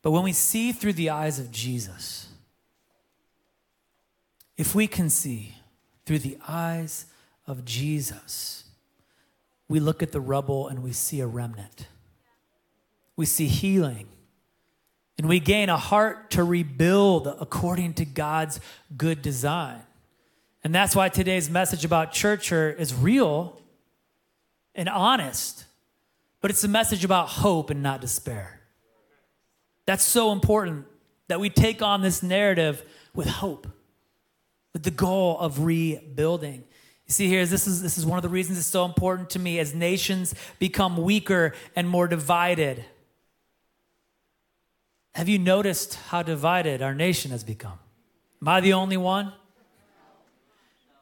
But 0.03 0.13
when 0.13 0.23
we 0.23 0.33
see 0.33 0.73
through 0.73 0.95
the 0.95 1.11
eyes 1.11 1.39
of 1.39 1.51
Jesus, 1.51 2.29
if 4.57 4.75
we 4.75 4.87
can 4.87 5.11
see 5.11 5.55
through 6.05 6.21
the 6.21 6.39
eyes 6.49 7.07
of 7.47 7.65
Jesus, 7.65 8.65
we 9.69 9.79
look 9.79 10.03
at 10.03 10.13
the 10.13 10.21
rubble 10.21 10.69
and 10.69 10.83
we 10.83 10.93
see 10.93 11.21
a 11.21 11.27
remnant. 11.27 11.87
We 13.15 13.27
see 13.27 13.47
healing 13.47 14.09
and 15.21 15.29
we 15.29 15.39
gain 15.39 15.69
a 15.69 15.77
heart 15.77 16.31
to 16.31 16.43
rebuild 16.43 17.27
according 17.27 17.93
to 17.93 18.07
God's 18.07 18.59
good 18.97 19.21
design. 19.21 19.83
And 20.65 20.75
that's 20.75 20.97
why 20.97 21.11
today's 21.11 21.51
message 21.51 21.85
about 21.85 22.13
church 22.13 22.51
is 22.51 22.95
real 22.95 23.61
and 24.75 24.89
honest, 24.89 25.67
but 26.41 26.51
it's 26.51 26.65
a 26.65 26.69
message 26.69 27.05
about 27.05 27.29
hope 27.29 27.69
and 27.69 27.83
not 27.83 28.01
despair. 28.01 28.63
That's 29.85 30.03
so 30.03 30.33
important 30.33 30.87
that 31.29 31.39
we 31.39 31.51
take 31.51 31.83
on 31.83 32.01
this 32.01 32.23
narrative 32.23 32.83
with 33.15 33.29
hope, 33.29 33.67
with 34.73 34.85
the 34.85 34.91
goal 34.91 35.39
of 35.39 35.67
rebuilding. 35.67 36.65
You 37.07 37.13
see 37.13 37.29
here, 37.29 37.45
this 37.45 37.67
is, 37.67 37.83
this 37.83 37.99
is 37.99 38.07
one 38.07 38.17
of 38.17 38.23
the 38.23 38.31
reasons 38.31 38.57
it's 38.57 38.67
so 38.67 38.87
important 38.87 39.29
to 39.31 39.39
me 39.39 39.59
as 39.59 39.75
nations 39.75 40.35
become 40.59 40.97
weaker 40.97 41.53
and 41.77 41.87
more 41.87 42.09
divided. 42.09 42.87
Have 45.15 45.29
you 45.29 45.39
noticed 45.39 45.95
how 45.95 46.23
divided 46.23 46.83
our 46.83 46.95
nation 46.95 47.31
has 47.33 47.43
become? 47.43 47.79
Am 48.41 48.49
I 48.49 48.61
the 48.61 48.75
only 48.75 48.97
one? 48.97 49.33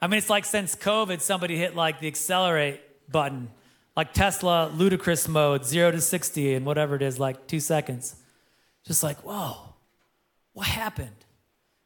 I 0.00 0.06
mean, 0.06 0.18
it's 0.18 0.30
like 0.30 0.44
since 0.44 0.74
COVID, 0.74 1.20
somebody 1.20 1.56
hit 1.56 1.76
like 1.76 2.00
the 2.00 2.06
accelerate 2.06 2.80
button, 3.10 3.50
like 3.96 4.12
Tesla 4.12 4.70
ludicrous 4.74 5.28
mode, 5.28 5.64
zero 5.64 5.90
to 5.90 6.00
60 6.00 6.54
and 6.54 6.64
whatever 6.64 6.96
it 6.96 7.02
is, 7.02 7.18
like 7.18 7.46
two 7.46 7.60
seconds. 7.60 8.16
Just 8.84 9.02
like, 9.02 9.18
whoa, 9.18 9.74
what 10.52 10.66
happened? 10.66 11.10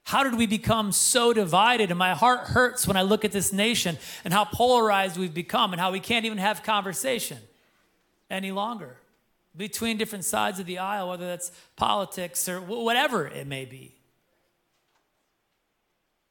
How 0.05 0.23
did 0.23 0.37
we 0.37 0.47
become 0.47 0.93
so 0.93 1.33
divided? 1.33 1.91
And 1.91 1.99
my 1.99 2.14
heart 2.14 2.49
hurts 2.49 2.87
when 2.87 2.97
I 2.97 3.02
look 3.02 3.25
at 3.25 3.33
this 3.33 3.52
nation 3.52 3.99
and 4.25 4.35
how 4.35 4.45
polarized 4.45 5.17
we've 5.17 5.33
become 5.33 5.73
and 5.73 5.81
how 5.81 5.91
we 5.91 6.00
can't 6.00 6.25
even 6.26 6.38
have 6.38 6.62
conversation 6.62 7.38
any 8.31 8.52
longer 8.52 8.97
between 9.57 9.99
different 9.99 10.25
sides 10.25 10.59
of 10.59 10.67
the 10.67 10.79
aisle, 10.79 11.09
whether 11.09 11.27
that's 11.27 11.53
politics 11.77 12.49
or 12.49 12.61
whatever 12.61 13.27
it 13.27 13.47
may 13.47 13.65
be. 13.65 13.95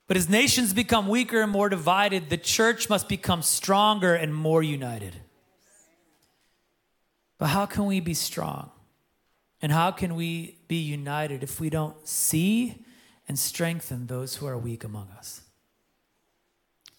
But 0.08 0.18
as 0.18 0.28
nations 0.28 0.74
become 0.74 1.08
weaker 1.08 1.42
and 1.42 1.52
more 1.52 1.70
divided, 1.70 2.30
the 2.30 2.38
church 2.38 2.90
must 2.90 3.08
become 3.08 3.42
stronger 3.42 4.14
and 4.14 4.36
more 4.36 4.62
united. 4.62 5.16
But 7.38 7.48
how 7.48 7.66
can 7.66 7.86
we 7.86 8.00
be 8.02 8.14
strong? 8.14 8.72
And 9.62 9.72
how 9.72 9.92
can 9.92 10.16
we 10.16 10.58
be 10.68 10.82
united 10.82 11.44
if 11.44 11.60
we 11.60 11.70
don't 11.70 12.08
see 12.08 12.84
and 13.28 13.38
strengthen 13.38 14.08
those 14.08 14.36
who 14.36 14.48
are 14.48 14.58
weak 14.58 14.84
among 14.84 15.10
us? 15.18 15.42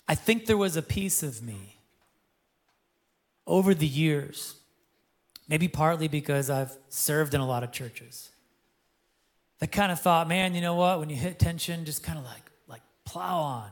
I 0.08 0.14
think 0.14 0.46
there 0.46 0.56
was 0.56 0.76
a 0.76 0.82
piece 0.82 1.22
of 1.22 1.42
me 1.42 1.80
over 3.46 3.74
the 3.74 3.86
years 3.86 4.56
Maybe 5.48 5.68
partly 5.68 6.08
because 6.08 6.50
I've 6.50 6.76
served 6.88 7.34
in 7.34 7.40
a 7.40 7.46
lot 7.46 7.62
of 7.62 7.72
churches. 7.72 8.30
That 9.58 9.70
kind 9.72 9.92
of 9.92 10.00
thought, 10.00 10.28
man, 10.28 10.54
you 10.54 10.60
know 10.60 10.74
what? 10.74 10.98
When 10.98 11.10
you 11.10 11.16
hit 11.16 11.38
tension, 11.38 11.84
just 11.84 12.02
kind 12.02 12.18
of 12.18 12.24
like 12.24 12.50
like 12.66 12.82
plow 13.04 13.40
on. 13.40 13.70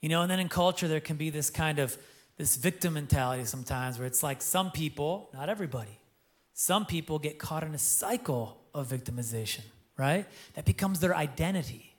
You 0.00 0.08
know, 0.08 0.22
and 0.22 0.30
then 0.30 0.40
in 0.40 0.48
culture 0.48 0.88
there 0.88 1.00
can 1.00 1.16
be 1.16 1.30
this 1.30 1.48
kind 1.48 1.78
of 1.78 1.96
this 2.36 2.56
victim 2.56 2.94
mentality 2.94 3.44
sometimes 3.44 3.98
where 3.98 4.06
it's 4.06 4.22
like 4.22 4.42
some 4.42 4.70
people, 4.70 5.30
not 5.32 5.48
everybody, 5.48 5.98
some 6.52 6.84
people 6.84 7.18
get 7.18 7.38
caught 7.38 7.62
in 7.62 7.74
a 7.74 7.78
cycle 7.78 8.60
of 8.74 8.88
victimization, 8.88 9.62
right? 9.96 10.26
That 10.54 10.64
becomes 10.64 11.00
their 11.00 11.14
identity. 11.14 11.94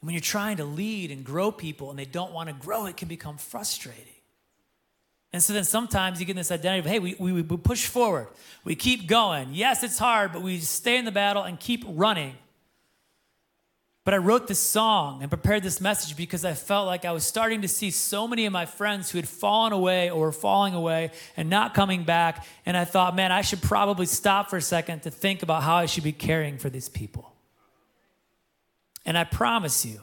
And 0.00 0.06
when 0.06 0.14
you're 0.14 0.20
trying 0.20 0.56
to 0.58 0.64
lead 0.64 1.10
and 1.10 1.24
grow 1.24 1.50
people 1.50 1.90
and 1.90 1.98
they 1.98 2.06
don't 2.06 2.32
want 2.32 2.48
to 2.48 2.54
grow, 2.54 2.86
it 2.86 2.96
can 2.96 3.08
become 3.08 3.36
frustrating. 3.36 4.19
And 5.32 5.42
so 5.42 5.52
then 5.52 5.64
sometimes 5.64 6.18
you 6.18 6.26
get 6.26 6.36
this 6.36 6.50
identity 6.50 6.80
of, 6.80 6.86
hey, 6.86 6.98
we, 6.98 7.14
we, 7.18 7.32
we 7.32 7.56
push 7.56 7.86
forward. 7.86 8.28
We 8.64 8.74
keep 8.74 9.06
going. 9.06 9.50
Yes, 9.52 9.84
it's 9.84 9.98
hard, 9.98 10.32
but 10.32 10.42
we 10.42 10.58
stay 10.58 10.96
in 10.96 11.04
the 11.04 11.12
battle 11.12 11.44
and 11.44 11.58
keep 11.58 11.84
running. 11.86 12.34
But 14.04 14.14
I 14.14 14.16
wrote 14.16 14.48
this 14.48 14.58
song 14.58 15.22
and 15.22 15.30
prepared 15.30 15.62
this 15.62 15.80
message 15.80 16.16
because 16.16 16.44
I 16.44 16.54
felt 16.54 16.86
like 16.86 17.04
I 17.04 17.12
was 17.12 17.24
starting 17.24 17.62
to 17.62 17.68
see 17.68 17.90
so 17.90 18.26
many 18.26 18.46
of 18.46 18.52
my 18.52 18.66
friends 18.66 19.10
who 19.10 19.18
had 19.18 19.28
fallen 19.28 19.72
away 19.72 20.10
or 20.10 20.20
were 20.20 20.32
falling 20.32 20.74
away 20.74 21.12
and 21.36 21.48
not 21.48 21.74
coming 21.74 22.02
back. 22.02 22.44
And 22.66 22.76
I 22.76 22.84
thought, 22.84 23.14
man, 23.14 23.30
I 23.30 23.42
should 23.42 23.62
probably 23.62 24.06
stop 24.06 24.50
for 24.50 24.56
a 24.56 24.62
second 24.62 25.02
to 25.02 25.10
think 25.10 25.44
about 25.44 25.62
how 25.62 25.76
I 25.76 25.86
should 25.86 26.02
be 26.02 26.12
caring 26.12 26.58
for 26.58 26.70
these 26.70 26.88
people. 26.88 27.30
And 29.04 29.16
I 29.16 29.24
promise 29.24 29.84
you 29.84 30.00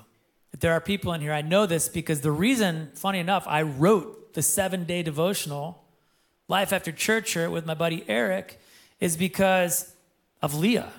that 0.51 0.61
there 0.61 0.73
are 0.73 0.81
people 0.81 1.11
in 1.13 1.19
here, 1.19 1.33
I 1.33 1.41
know 1.41 1.65
this 1.65 1.89
because 1.89 2.21
the 2.21 2.31
reason, 2.31 2.91
funny 2.93 3.19
enough, 3.19 3.45
I 3.47 3.63
wrote 3.63 4.26
the 4.37 4.43
seven 4.43 4.83
day 4.83 5.01
devotional, 5.01 5.83
Life 6.47 6.71
After 6.71 6.91
Church 6.91 7.35
with 7.35 7.65
my 7.65 7.73
buddy 7.73 8.03
Eric, 8.07 8.59
is 8.99 9.17
because 9.17 9.91
of 10.43 10.53
Leah. 10.53 10.91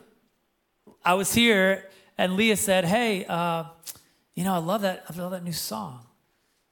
I 1.04 1.14
was 1.14 1.32
here 1.32 1.84
and 2.18 2.34
Leah 2.34 2.56
said, 2.56 2.84
Hey, 2.84 3.24
uh, 3.26 3.62
you 4.34 4.42
know, 4.42 4.52
I 4.52 4.58
love 4.58 4.80
that, 4.80 5.04
I 5.08 5.16
love 5.16 5.30
that 5.30 5.44
new 5.44 5.52
song. 5.52 6.00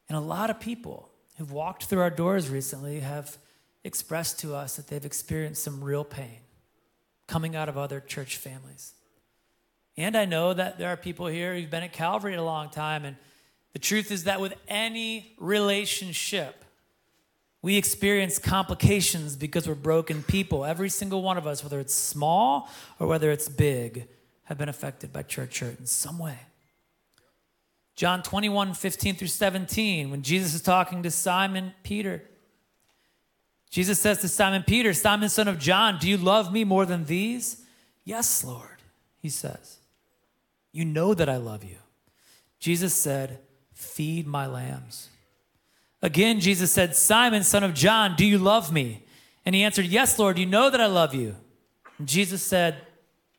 And 0.08 0.18
a 0.18 0.20
lot 0.20 0.50
of 0.50 0.58
people 0.58 1.08
who've 1.38 1.52
walked 1.52 1.84
through 1.84 2.00
our 2.00 2.10
doors 2.10 2.48
recently 2.48 2.98
have 2.98 3.38
expressed 3.84 4.40
to 4.40 4.56
us 4.56 4.74
that 4.74 4.88
they've 4.88 5.06
experienced 5.06 5.62
some 5.62 5.84
real 5.84 6.02
pain 6.02 6.40
coming 7.28 7.54
out 7.54 7.68
of 7.68 7.78
other 7.78 8.00
church 8.00 8.38
families. 8.38 8.94
And 9.96 10.16
I 10.16 10.24
know 10.24 10.52
that 10.52 10.80
there 10.80 10.88
are 10.88 10.96
people 10.96 11.28
here 11.28 11.54
who've 11.54 11.70
been 11.70 11.84
at 11.84 11.92
Calvary 11.92 12.34
a 12.34 12.42
long 12.42 12.70
time 12.70 13.04
and 13.04 13.14
the 13.76 13.80
truth 13.80 14.10
is 14.10 14.24
that 14.24 14.40
with 14.40 14.54
any 14.68 15.34
relationship, 15.36 16.64
we 17.60 17.76
experience 17.76 18.38
complications 18.38 19.36
because 19.36 19.68
we're 19.68 19.74
broken 19.74 20.22
people. 20.22 20.64
Every 20.64 20.88
single 20.88 21.20
one 21.20 21.36
of 21.36 21.46
us, 21.46 21.62
whether 21.62 21.78
it's 21.78 21.92
small 21.92 22.70
or 22.98 23.06
whether 23.06 23.30
it's 23.30 23.50
big, 23.50 24.08
have 24.44 24.56
been 24.56 24.70
affected 24.70 25.12
by 25.12 25.24
church 25.24 25.60
hurt 25.60 25.78
in 25.78 25.84
some 25.84 26.18
way. 26.18 26.38
John 27.96 28.22
21, 28.22 28.72
15 28.72 29.14
through 29.16 29.28
17, 29.28 30.10
when 30.10 30.22
Jesus 30.22 30.54
is 30.54 30.62
talking 30.62 31.02
to 31.02 31.10
Simon 31.10 31.74
Peter, 31.82 32.22
Jesus 33.68 34.00
says 34.00 34.22
to 34.22 34.28
Simon 34.28 34.64
Peter, 34.66 34.94
Simon, 34.94 35.28
son 35.28 35.48
of 35.48 35.58
John, 35.58 35.98
do 35.98 36.08
you 36.08 36.16
love 36.16 36.50
me 36.50 36.64
more 36.64 36.86
than 36.86 37.04
these? 37.04 37.62
Yes, 38.04 38.42
Lord, 38.42 38.80
he 39.20 39.28
says. 39.28 39.80
You 40.72 40.86
know 40.86 41.12
that 41.12 41.28
I 41.28 41.36
love 41.36 41.62
you. 41.62 41.76
Jesus 42.58 42.94
said, 42.94 43.40
Feed 43.76 44.26
my 44.26 44.46
lambs. 44.46 45.10
Again, 46.00 46.40
Jesus 46.40 46.72
said, 46.72 46.96
Simon, 46.96 47.42
son 47.42 47.62
of 47.62 47.74
John, 47.74 48.16
do 48.16 48.24
you 48.24 48.38
love 48.38 48.72
me? 48.72 49.04
And 49.44 49.54
he 49.54 49.62
answered, 49.62 49.84
Yes, 49.84 50.18
Lord, 50.18 50.38
you 50.38 50.46
know 50.46 50.70
that 50.70 50.80
I 50.80 50.86
love 50.86 51.14
you. 51.14 51.36
And 51.98 52.08
Jesus 52.08 52.42
said, 52.42 52.78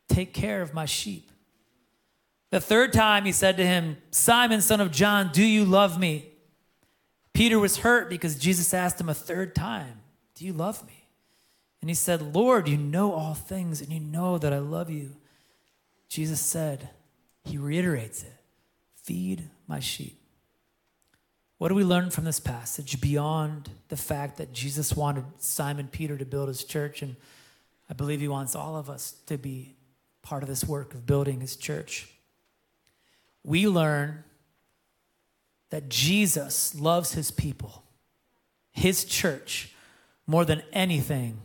Take 0.08 0.32
care 0.32 0.62
of 0.62 0.72
my 0.72 0.84
sheep. 0.84 1.30
The 2.50 2.60
third 2.60 2.92
time 2.92 3.24
he 3.24 3.32
said 3.32 3.56
to 3.56 3.66
him, 3.66 3.98
Simon, 4.12 4.60
son 4.60 4.80
of 4.80 4.92
John, 4.92 5.30
do 5.32 5.44
you 5.44 5.64
love 5.64 5.98
me? 5.98 6.28
Peter 7.34 7.58
was 7.58 7.78
hurt 7.78 8.08
because 8.08 8.38
Jesus 8.38 8.72
asked 8.72 9.00
him 9.00 9.08
a 9.08 9.14
third 9.14 9.56
time, 9.56 10.00
Do 10.36 10.46
you 10.46 10.52
love 10.52 10.86
me? 10.86 11.08
And 11.80 11.90
he 11.90 11.94
said, 11.94 12.34
Lord, 12.34 12.68
you 12.68 12.76
know 12.76 13.12
all 13.12 13.34
things 13.34 13.80
and 13.80 13.92
you 13.92 14.00
know 14.00 14.38
that 14.38 14.52
I 14.52 14.58
love 14.58 14.88
you. 14.88 15.16
Jesus 16.08 16.40
said, 16.40 16.90
He 17.44 17.58
reiterates 17.58 18.22
it, 18.22 18.34
Feed 19.02 19.50
my 19.66 19.80
sheep. 19.80 20.17
What 21.58 21.68
do 21.68 21.74
we 21.74 21.84
learn 21.84 22.10
from 22.10 22.24
this 22.24 22.38
passage 22.38 23.00
beyond 23.00 23.68
the 23.88 23.96
fact 23.96 24.38
that 24.38 24.52
Jesus 24.52 24.94
wanted 24.94 25.24
Simon 25.38 25.88
Peter 25.88 26.16
to 26.16 26.24
build 26.24 26.48
his 26.48 26.62
church? 26.62 27.02
And 27.02 27.16
I 27.90 27.94
believe 27.94 28.20
he 28.20 28.28
wants 28.28 28.54
all 28.54 28.76
of 28.76 28.88
us 28.88 29.14
to 29.26 29.36
be 29.36 29.74
part 30.22 30.44
of 30.44 30.48
this 30.48 30.64
work 30.64 30.94
of 30.94 31.04
building 31.04 31.40
his 31.40 31.56
church. 31.56 32.08
We 33.42 33.66
learn 33.66 34.22
that 35.70 35.88
Jesus 35.88 36.74
loves 36.74 37.12
his 37.12 37.30
people, 37.30 37.82
his 38.70 39.04
church, 39.04 39.74
more 40.26 40.44
than 40.44 40.62
anything 40.72 41.38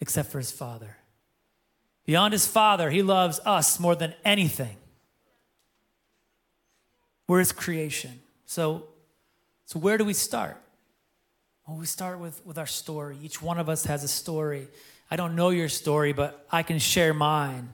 except 0.00 0.30
for 0.30 0.38
his 0.38 0.52
Father. 0.52 0.98
Beyond 2.04 2.32
his 2.32 2.46
Father, 2.46 2.90
he 2.90 3.02
loves 3.02 3.40
us 3.44 3.80
more 3.80 3.96
than 3.96 4.14
anything. 4.24 4.76
We're 7.26 7.38
his 7.38 7.52
creation. 7.52 8.20
So 8.44 8.88
so, 9.66 9.80
where 9.80 9.98
do 9.98 10.04
we 10.04 10.12
start? 10.12 10.56
Well, 11.66 11.76
we 11.76 11.86
start 11.86 12.20
with, 12.20 12.40
with 12.46 12.56
our 12.56 12.66
story. 12.66 13.18
Each 13.20 13.42
one 13.42 13.58
of 13.58 13.68
us 13.68 13.84
has 13.86 14.04
a 14.04 14.08
story. 14.08 14.68
I 15.10 15.16
don't 15.16 15.34
know 15.34 15.50
your 15.50 15.68
story, 15.68 16.12
but 16.12 16.46
I 16.50 16.62
can 16.62 16.78
share 16.78 17.12
mine. 17.12 17.70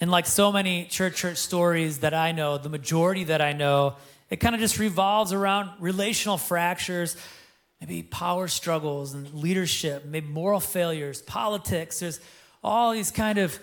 And 0.00 0.10
like 0.10 0.24
so 0.24 0.50
many 0.50 0.86
church 0.86 1.16
church 1.16 1.36
stories 1.36 1.98
that 1.98 2.14
I 2.14 2.32
know, 2.32 2.56
the 2.56 2.70
majority 2.70 3.24
that 3.24 3.42
I 3.42 3.52
know, 3.52 3.96
it 4.30 4.36
kind 4.36 4.54
of 4.54 4.60
just 4.60 4.78
revolves 4.78 5.34
around 5.34 5.70
relational 5.80 6.38
fractures, 6.38 7.14
maybe 7.78 8.02
power 8.02 8.48
struggles 8.48 9.12
and 9.12 9.34
leadership, 9.34 10.06
maybe 10.06 10.28
moral 10.28 10.60
failures, 10.60 11.20
politics. 11.20 12.00
There's 12.00 12.20
all 12.64 12.92
these 12.92 13.10
kind 13.10 13.38
of 13.38 13.58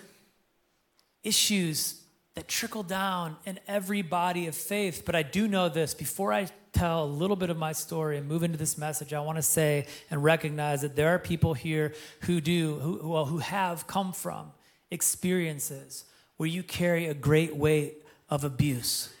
issues 1.24 2.00
that 2.36 2.46
trickle 2.46 2.84
down 2.84 3.36
in 3.44 3.58
every 3.66 4.02
body 4.02 4.46
of 4.46 4.54
faith. 4.54 5.02
But 5.04 5.16
I 5.16 5.24
do 5.24 5.48
know 5.48 5.68
this 5.68 5.92
before 5.92 6.32
I 6.32 6.46
tell 6.78 7.04
a 7.04 7.06
little 7.06 7.34
bit 7.34 7.50
of 7.50 7.56
my 7.56 7.72
story 7.72 8.18
and 8.18 8.28
move 8.28 8.44
into 8.44 8.56
this 8.56 8.78
message, 8.78 9.12
I 9.12 9.20
want 9.20 9.36
to 9.36 9.42
say 9.42 9.86
and 10.10 10.22
recognize 10.22 10.82
that 10.82 10.94
there 10.94 11.08
are 11.08 11.18
people 11.18 11.54
here 11.54 11.92
who 12.20 12.40
do, 12.40 12.78
who, 12.78 13.08
well, 13.08 13.24
who 13.24 13.38
have 13.38 13.88
come 13.88 14.12
from 14.12 14.52
experiences 14.90 16.04
where 16.36 16.48
you 16.48 16.62
carry 16.62 17.06
a 17.06 17.14
great 17.14 17.56
weight 17.56 18.04
of 18.30 18.44
abuse 18.44 19.12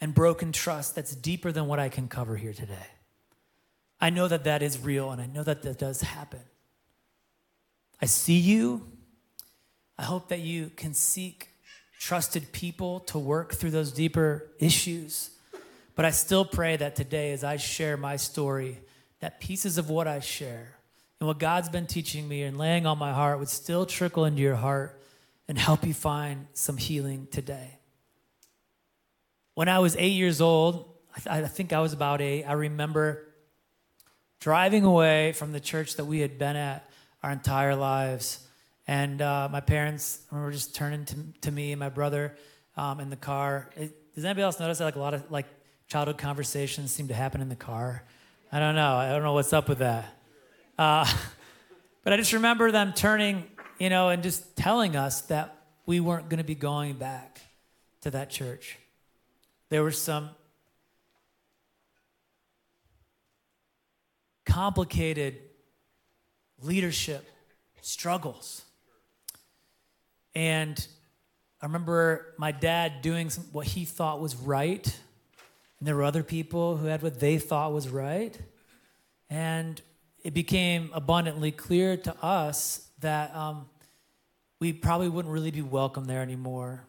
and 0.00 0.14
broken 0.14 0.50
trust 0.50 0.94
that's 0.94 1.14
deeper 1.14 1.52
than 1.52 1.66
what 1.66 1.78
I 1.78 1.90
can 1.90 2.08
cover 2.08 2.36
here 2.36 2.54
today. 2.54 2.88
I 4.00 4.08
know 4.08 4.26
that 4.26 4.44
that 4.44 4.62
is 4.62 4.78
real 4.78 5.10
and 5.10 5.20
I 5.20 5.26
know 5.26 5.42
that 5.42 5.62
that 5.62 5.78
does 5.78 6.00
happen. 6.00 6.40
I 8.00 8.06
see 8.06 8.38
you. 8.38 8.88
I 9.98 10.04
hope 10.04 10.28
that 10.28 10.40
you 10.40 10.70
can 10.74 10.94
seek 10.94 11.50
trusted 12.00 12.50
people 12.50 13.00
to 13.00 13.18
work 13.18 13.52
through 13.52 13.70
those 13.70 13.92
deeper 13.92 14.48
issues. 14.58 15.30
But 15.94 16.04
I 16.04 16.10
still 16.10 16.44
pray 16.44 16.76
that 16.76 16.96
today, 16.96 17.32
as 17.32 17.44
I 17.44 17.56
share 17.56 17.96
my 17.96 18.16
story, 18.16 18.78
that 19.20 19.40
pieces 19.40 19.78
of 19.78 19.90
what 19.90 20.08
I 20.08 20.20
share 20.20 20.74
and 21.20 21.26
what 21.28 21.38
God's 21.38 21.68
been 21.68 21.86
teaching 21.86 22.26
me 22.26 22.42
and 22.42 22.58
laying 22.58 22.86
on 22.86 22.98
my 22.98 23.12
heart 23.12 23.38
would 23.38 23.48
still 23.48 23.86
trickle 23.86 24.24
into 24.24 24.40
your 24.40 24.56
heart 24.56 25.00
and 25.48 25.58
help 25.58 25.86
you 25.86 25.94
find 25.94 26.46
some 26.54 26.76
healing 26.76 27.28
today. 27.30 27.78
When 29.54 29.68
I 29.68 29.80
was 29.80 29.96
eight 29.96 30.14
years 30.14 30.40
old, 30.40 30.88
I, 31.26 31.42
think 31.42 31.72
I 31.72 31.80
was 31.80 31.92
about 31.92 32.22
eight, 32.22 32.44
I 32.44 32.54
remember 32.54 33.28
driving 34.40 34.84
away 34.84 35.32
from 35.32 35.52
the 35.52 35.60
church 35.60 35.96
that 35.96 36.06
we 36.06 36.20
had 36.20 36.38
been 36.38 36.56
at 36.56 36.88
our 37.22 37.30
entire 37.30 37.76
lives. 37.76 38.44
And 38.88 39.22
uh, 39.22 39.48
my 39.52 39.60
parents 39.60 40.20
were 40.32 40.50
just 40.50 40.74
turning 40.74 41.04
to, 41.04 41.16
to 41.42 41.52
me 41.52 41.70
and 41.70 41.78
my 41.78 41.90
brother 41.90 42.34
um, 42.76 42.98
in 42.98 43.10
the 43.10 43.16
car. 43.16 43.70
It, 43.76 44.14
does 44.14 44.24
anybody 44.24 44.42
else 44.42 44.58
notice 44.58 44.78
that 44.78 44.84
like 44.84 44.96
a 44.96 45.00
lot 45.00 45.14
of 45.14 45.30
like 45.30 45.46
childhood 45.92 46.16
conversations 46.16 46.90
seem 46.90 47.08
to 47.08 47.14
happen 47.14 47.42
in 47.42 47.50
the 47.50 47.54
car? 47.54 48.02
I 48.50 48.58
don't 48.58 48.74
know. 48.74 48.94
I 48.96 49.10
don't 49.10 49.22
know 49.22 49.34
what's 49.34 49.52
up 49.52 49.68
with 49.68 49.80
that. 49.80 50.06
Uh, 50.78 51.04
but 52.02 52.14
I 52.14 52.16
just 52.16 52.32
remember 52.32 52.70
them 52.70 52.94
turning, 52.94 53.44
you 53.78 53.90
know, 53.90 54.08
and 54.08 54.22
just 54.22 54.56
telling 54.56 54.96
us 54.96 55.20
that 55.22 55.54
we 55.84 56.00
weren't 56.00 56.30
going 56.30 56.38
to 56.38 56.44
be 56.44 56.54
going 56.54 56.94
back 56.94 57.42
to 58.00 58.10
that 58.10 58.30
church. 58.30 58.78
There 59.68 59.82
were 59.82 59.90
some 59.90 60.30
complicated 64.46 65.36
leadership 66.62 67.30
struggles. 67.82 68.62
And 70.34 70.86
I 71.60 71.66
remember 71.66 72.32
my 72.38 72.50
dad 72.50 73.02
doing 73.02 73.28
some, 73.28 73.44
what 73.52 73.66
he 73.66 73.84
thought 73.84 74.22
was 74.22 74.34
right, 74.34 74.98
and 75.82 75.86
there 75.88 75.96
were 75.96 76.04
other 76.04 76.22
people 76.22 76.76
who 76.76 76.86
had 76.86 77.02
what 77.02 77.18
they 77.18 77.38
thought 77.38 77.72
was 77.72 77.88
right. 77.88 78.38
And 79.28 79.82
it 80.22 80.32
became 80.32 80.90
abundantly 80.92 81.50
clear 81.50 81.96
to 81.96 82.14
us 82.24 82.88
that 83.00 83.34
um, 83.34 83.66
we 84.60 84.72
probably 84.72 85.08
wouldn't 85.08 85.34
really 85.34 85.50
be 85.50 85.60
welcome 85.60 86.04
there 86.04 86.22
anymore. 86.22 86.84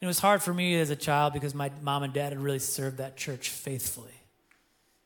it 0.00 0.06
was 0.06 0.20
hard 0.20 0.40
for 0.40 0.54
me 0.54 0.78
as 0.78 0.90
a 0.90 0.94
child 0.94 1.32
because 1.32 1.52
my 1.52 1.72
mom 1.82 2.04
and 2.04 2.12
dad 2.12 2.28
had 2.28 2.38
really 2.38 2.60
served 2.60 2.98
that 2.98 3.16
church 3.16 3.50
faithfully 3.50 4.14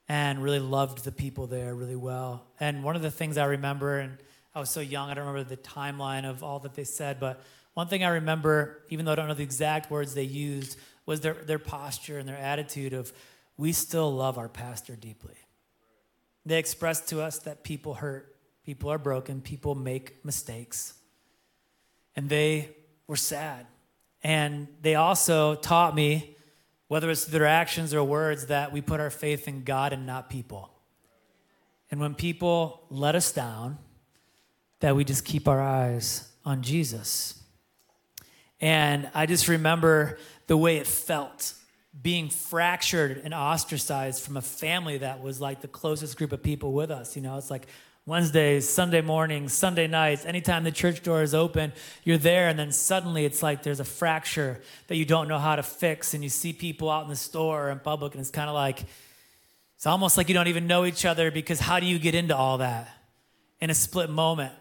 and 0.07 0.43
really 0.43 0.61
loved 0.61 1.05
the 1.05 1.13
people 1.13 1.47
there 1.47 1.75
really 1.75 1.97
well. 1.97 2.45
And 2.61 2.85
one 2.85 2.97
of 2.97 3.01
the 3.01 3.11
things 3.11 3.39
I 3.39 3.47
remember, 3.47 3.99
and 3.99 4.19
I 4.55 4.61
was 4.61 4.69
so 4.69 4.81
young, 4.81 5.09
I 5.09 5.15
don't 5.15 5.27
remember 5.27 5.49
the 5.49 5.57
timeline 5.57 6.29
of 6.29 6.43
all 6.43 6.59
that 6.59 6.75
they 6.75 6.85
said, 6.85 7.19
but 7.19 7.43
one 7.73 7.89
thing 7.89 8.05
I 8.05 8.09
remember, 8.09 8.83
even 8.91 9.07
though 9.07 9.13
I 9.13 9.15
don't 9.15 9.27
know 9.27 9.33
the 9.33 9.43
exact 9.43 9.91
words 9.91 10.13
they 10.13 10.25
used, 10.25 10.77
was 11.07 11.21
their, 11.21 11.35
their 11.35 11.59
posture 11.59 12.19
and 12.19 12.29
their 12.29 12.39
attitude 12.39 12.93
of, 12.93 13.13
we 13.57 13.73
still 13.73 14.13
love 14.13 14.39
our 14.39 14.49
pastor 14.49 14.97
deeply. 14.97 15.37
They 16.47 16.59
expressed 16.59 17.09
to 17.09 17.21
us 17.21 17.39
that 17.41 17.63
people 17.63 17.95
hurt, 17.95 18.37
people 18.65 18.91
are 18.91 18.99
broken, 18.99 19.41
people 19.41 19.75
make 19.75 20.25
mistakes. 20.25 20.95
And 22.17 22.29
they 22.29 22.71
were 23.07 23.17
sad. 23.17 23.67
And 24.23 24.69
they 24.83 24.95
also 24.95 25.55
taught 25.55 25.95
me 25.95 26.37
whether 26.89 27.11
it's 27.11 27.25
their 27.25 27.47
actions 27.47 27.95
or 27.95 28.05
words, 28.05 28.47
that 28.47 28.73
we 28.73 28.81
put 28.81 29.01
our 29.01 29.11
faith 29.11 29.49
in 29.49 29.65
God 29.65 29.93
and 29.93 30.07
not 30.07 30.29
people. 30.29 30.71
And 31.91 32.01
when 32.01 32.15
people 32.15 32.83
let 32.91 33.15
us 33.15 33.33
down, 33.33 33.79
that 34.81 34.95
we 34.95 35.05
just 35.05 35.25
keep 35.25 35.49
our 35.49 35.61
eyes 35.61 36.29
on 36.45 36.63
Jesus. 36.63 37.43
And 38.61 39.11
I 39.15 39.27
just 39.27 39.49
remember 39.49 40.19
the 40.47 40.57
way 40.57 40.77
it 40.77 40.87
felt 40.87 41.55
being 42.03 42.29
fractured 42.29 43.21
and 43.25 43.33
ostracized 43.33 44.23
from 44.23 44.37
a 44.37 44.43
family 44.43 44.99
that 44.99 45.23
was 45.23 45.41
like 45.41 45.61
the 45.61 45.69
closest 45.69 46.17
group 46.17 46.33
of 46.33 46.43
people 46.43 46.73
with 46.73 46.91
us. 46.91 47.15
You 47.15 47.23
know, 47.23 47.37
it's 47.39 47.51
like 47.51 47.67
Wednesdays, 48.07 48.69
Sunday 48.69 49.01
mornings, 49.01 49.55
Sunday 49.55 49.87
nights, 49.87 50.27
anytime 50.27 50.65
the 50.65 50.73
church 50.73 51.03
door 51.03 51.23
is 51.23 51.35
open, 51.35 51.73
you're 52.03 52.19
there, 52.19 52.49
and 52.49 52.59
then 52.59 52.71
suddenly 52.71 53.25
it's 53.25 53.43
like 53.43 53.63
there's 53.63 53.81
a 53.81 53.85
fracture 53.85 54.61
that 54.89 54.97
you 54.97 55.07
don't 55.07 55.27
know 55.27 55.39
how 55.39 55.57
to 55.57 55.63
fix, 55.63 56.13
and 56.13 56.23
you 56.23 56.29
see 56.29 56.53
people 56.53 56.91
out 56.91 57.05
in 57.05 57.09
the 57.09 57.17
store 57.17 57.69
or 57.69 57.71
in 57.71 57.79
public, 57.79 58.13
and 58.13 58.21
it's 58.21 58.31
kind 58.31 58.51
of 58.51 58.55
like, 58.55 58.85
it's 59.77 59.87
almost 59.87 60.19
like 60.19 60.29
you 60.29 60.35
don't 60.35 60.49
even 60.49 60.67
know 60.67 60.85
each 60.85 61.07
other 61.07 61.31
because 61.31 61.61
how 61.61 61.81
do 61.81 61.87
you 61.87 61.99
get 61.99 62.15
into 62.15 62.37
all 62.37 62.59
that 62.59 62.95
in 63.61 63.71
a 63.71 63.75
split 63.75 64.11
moment? 64.11 64.53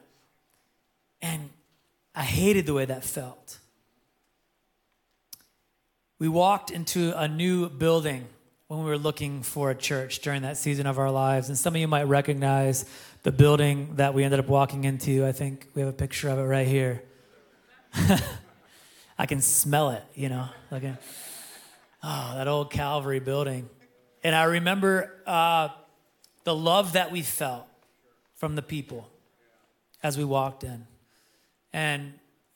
And 1.22 1.50
I 2.16 2.24
hated 2.24 2.66
the 2.66 2.74
way 2.74 2.86
that 2.86 3.04
felt. 3.04 3.58
We 6.20 6.28
walked 6.28 6.72
into 6.72 7.18
a 7.20 7.28
new 7.28 7.70
building 7.70 8.28
when 8.68 8.80
we 8.80 8.86
were 8.86 8.98
looking 8.98 9.44
for 9.44 9.72
a 9.72 9.76
church 9.76 10.20
during 10.20 10.44
that 10.44 10.58
season 10.58 10.88
of 10.88 10.98
our 10.98 11.12
lives, 11.12 11.50
and 11.50 11.58
some 11.58 11.76
of 11.76 11.82
you 11.82 11.88
might 11.88 12.04
recognize 12.04 12.86
the 13.24 13.32
building 13.32 13.96
that 13.96 14.14
we 14.14 14.24
ended 14.24 14.40
up 14.40 14.48
walking 14.48 14.84
into. 14.84 15.26
I 15.26 15.32
think 15.32 15.68
we 15.74 15.82
have 15.82 15.90
a 15.90 15.94
picture 15.98 16.30
of 16.30 16.40
it 16.40 16.44
right 16.44 16.68
here. 16.68 17.04
I 19.18 19.26
can 19.26 19.42
smell 19.42 19.92
it, 19.92 20.04
you 20.16 20.30
know. 20.30 20.48
Like, 20.72 20.84
a, 20.84 21.00
oh, 22.04 22.34
that 22.36 22.48
old 22.48 22.72
Calvary 22.72 23.20
building. 23.20 23.70
And 24.24 24.36
I 24.36 24.44
remember 24.44 25.14
uh, 25.26 25.70
the 26.44 26.56
love 26.56 26.94
that 26.94 27.12
we 27.12 27.22
felt 27.22 27.68
from 28.36 28.56
the 28.56 28.62
people 28.62 29.10
as 30.02 30.18
we 30.18 30.24
walked 30.24 30.64
in. 30.64 30.86
And 31.72 32.14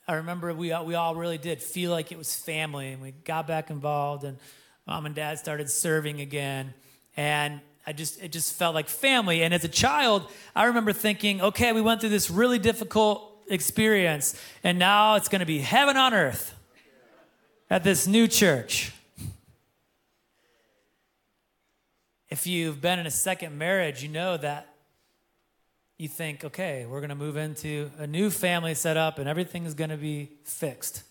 I 0.08 0.14
remember 0.14 0.54
we, 0.54 0.74
we 0.84 0.94
all 0.94 1.14
really 1.14 1.36
did 1.36 1.62
feel 1.62 1.90
like 1.90 2.12
it 2.12 2.16
was 2.16 2.34
family, 2.34 2.92
and 2.92 3.02
we 3.02 3.10
got 3.10 3.46
back 3.46 3.68
involved, 3.68 4.24
and 4.24 4.38
mom 4.86 5.04
and 5.04 5.14
dad 5.14 5.38
started 5.38 5.68
serving 5.68 6.22
again. 6.22 6.72
And 7.14 7.60
I 7.86 7.92
just 7.92 8.22
it 8.22 8.32
just 8.32 8.54
felt 8.54 8.74
like 8.74 8.88
family. 8.88 9.42
And 9.42 9.52
as 9.52 9.64
a 9.64 9.68
child, 9.68 10.26
I 10.56 10.64
remember 10.64 10.94
thinking, 10.94 11.42
okay, 11.42 11.74
we 11.74 11.82
went 11.82 12.00
through 12.00 12.08
this 12.08 12.30
really 12.30 12.58
difficult 12.58 13.22
experience, 13.50 14.34
and 14.64 14.78
now 14.78 15.16
it's 15.16 15.28
going 15.28 15.40
to 15.40 15.46
be 15.46 15.58
heaven 15.58 15.98
on 15.98 16.14
earth 16.14 16.54
at 17.68 17.84
this 17.84 18.06
new 18.06 18.26
church. 18.26 18.92
If 22.30 22.46
you've 22.46 22.80
been 22.80 22.98
in 22.98 23.06
a 23.06 23.10
second 23.10 23.58
marriage, 23.58 24.02
you 24.02 24.08
know 24.08 24.38
that 24.38 24.67
you 25.98 26.06
think, 26.06 26.44
okay, 26.44 26.86
we're 26.86 27.00
going 27.00 27.08
to 27.08 27.16
move 27.16 27.36
into 27.36 27.90
a 27.98 28.06
new 28.06 28.30
family 28.30 28.74
setup 28.74 29.18
and 29.18 29.28
everything 29.28 29.64
is 29.64 29.74
going 29.74 29.90
to 29.90 29.96
be 29.96 30.30
fixed. 30.44 31.02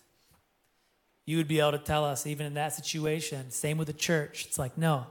You 1.26 1.36
would 1.36 1.46
be 1.46 1.60
able 1.60 1.72
to 1.72 1.78
tell 1.78 2.06
us, 2.06 2.26
even 2.26 2.46
in 2.46 2.54
that 2.54 2.72
situation, 2.72 3.50
same 3.50 3.76
with 3.76 3.86
the 3.86 3.92
church. 3.92 4.46
It's 4.46 4.58
like, 4.58 4.78
no, 4.78 5.06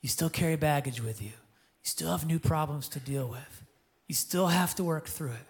you 0.00 0.08
still 0.08 0.30
carry 0.30 0.54
baggage 0.54 1.02
with 1.02 1.20
you. 1.20 1.30
You 1.30 1.88
still 1.88 2.12
have 2.12 2.24
new 2.24 2.38
problems 2.38 2.88
to 2.90 3.00
deal 3.00 3.26
with. 3.26 3.64
You 4.06 4.14
still 4.14 4.46
have 4.46 4.76
to 4.76 4.84
work 4.84 5.08
through 5.08 5.32
it. 5.32 5.48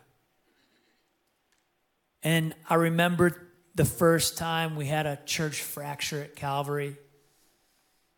And 2.22 2.54
I 2.70 2.76
remember 2.76 3.48
the 3.74 3.84
first 3.84 4.38
time 4.38 4.76
we 4.76 4.86
had 4.86 5.04
a 5.04 5.18
church 5.26 5.62
fracture 5.62 6.22
at 6.22 6.36
Calvary, 6.36 6.96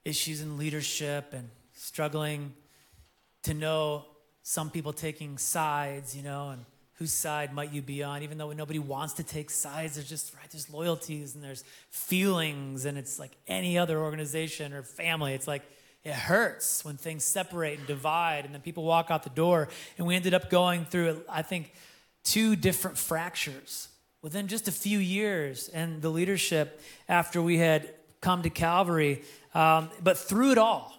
issues 0.05 0.41
in 0.41 0.59
leadership 0.59 1.33
and 1.33 1.49
struggling 1.73 2.53
to 3.43 3.55
know 3.55 4.05
some 4.45 4.71
people 4.71 4.93
taking 4.93 5.37
sides, 5.37 6.17
you 6.17 6.23
know, 6.23 6.51
and 6.51 6.65
whose 6.99 7.13
side 7.13 7.53
might 7.53 7.73
you 7.73 7.83
be 7.83 8.05
on 8.05 8.23
even 8.23 8.39
though 8.39 8.53
nobody 8.53 8.79
wants 8.79 9.15
to 9.15 9.25
take 9.25 9.51
sides 9.51 9.97
there's 9.97 10.09
just 10.09 10.33
right 10.37 10.49
there's 10.53 10.73
loyalties 10.73 11.35
and 11.35 11.43
there's 11.43 11.65
feelings 11.91 12.85
and 12.85 12.97
it's 12.97 13.19
like 13.19 13.33
any 13.49 13.77
other 13.77 13.99
organization 13.99 14.73
or 14.73 14.85
family 14.85 15.35
it's 15.35 15.49
like 15.49 15.63
it 16.05 16.13
hurts 16.13 16.85
when 16.85 16.97
things 16.99 17.25
separate 17.25 17.79
and 17.79 17.87
divide, 17.87 18.45
and 18.45 18.53
then 18.53 18.61
people 18.61 18.85
walk 18.85 19.11
out 19.11 19.23
the 19.23 19.31
door. 19.31 19.69
And 19.97 20.07
we 20.07 20.15
ended 20.15 20.35
up 20.35 20.51
going 20.51 20.85
through, 20.85 21.23
I 21.29 21.41
think, 21.43 21.73
two 22.23 22.57
different 22.57 22.99
fractures 22.99 23.89
within 24.21 24.47
just 24.47 24.69
a 24.69 24.73
few 24.73 24.99
years. 24.99 25.69
And 25.69 26.03
the 26.03 26.11
leadership, 26.11 26.83
after 27.09 27.41
we 27.41 27.57
had 27.57 27.89
come 28.21 28.43
to 28.43 28.51
Calvary, 28.51 29.23
um, 29.55 29.91
but 30.03 30.19
through 30.19 30.53
it 30.53 30.59
all, 30.59 30.93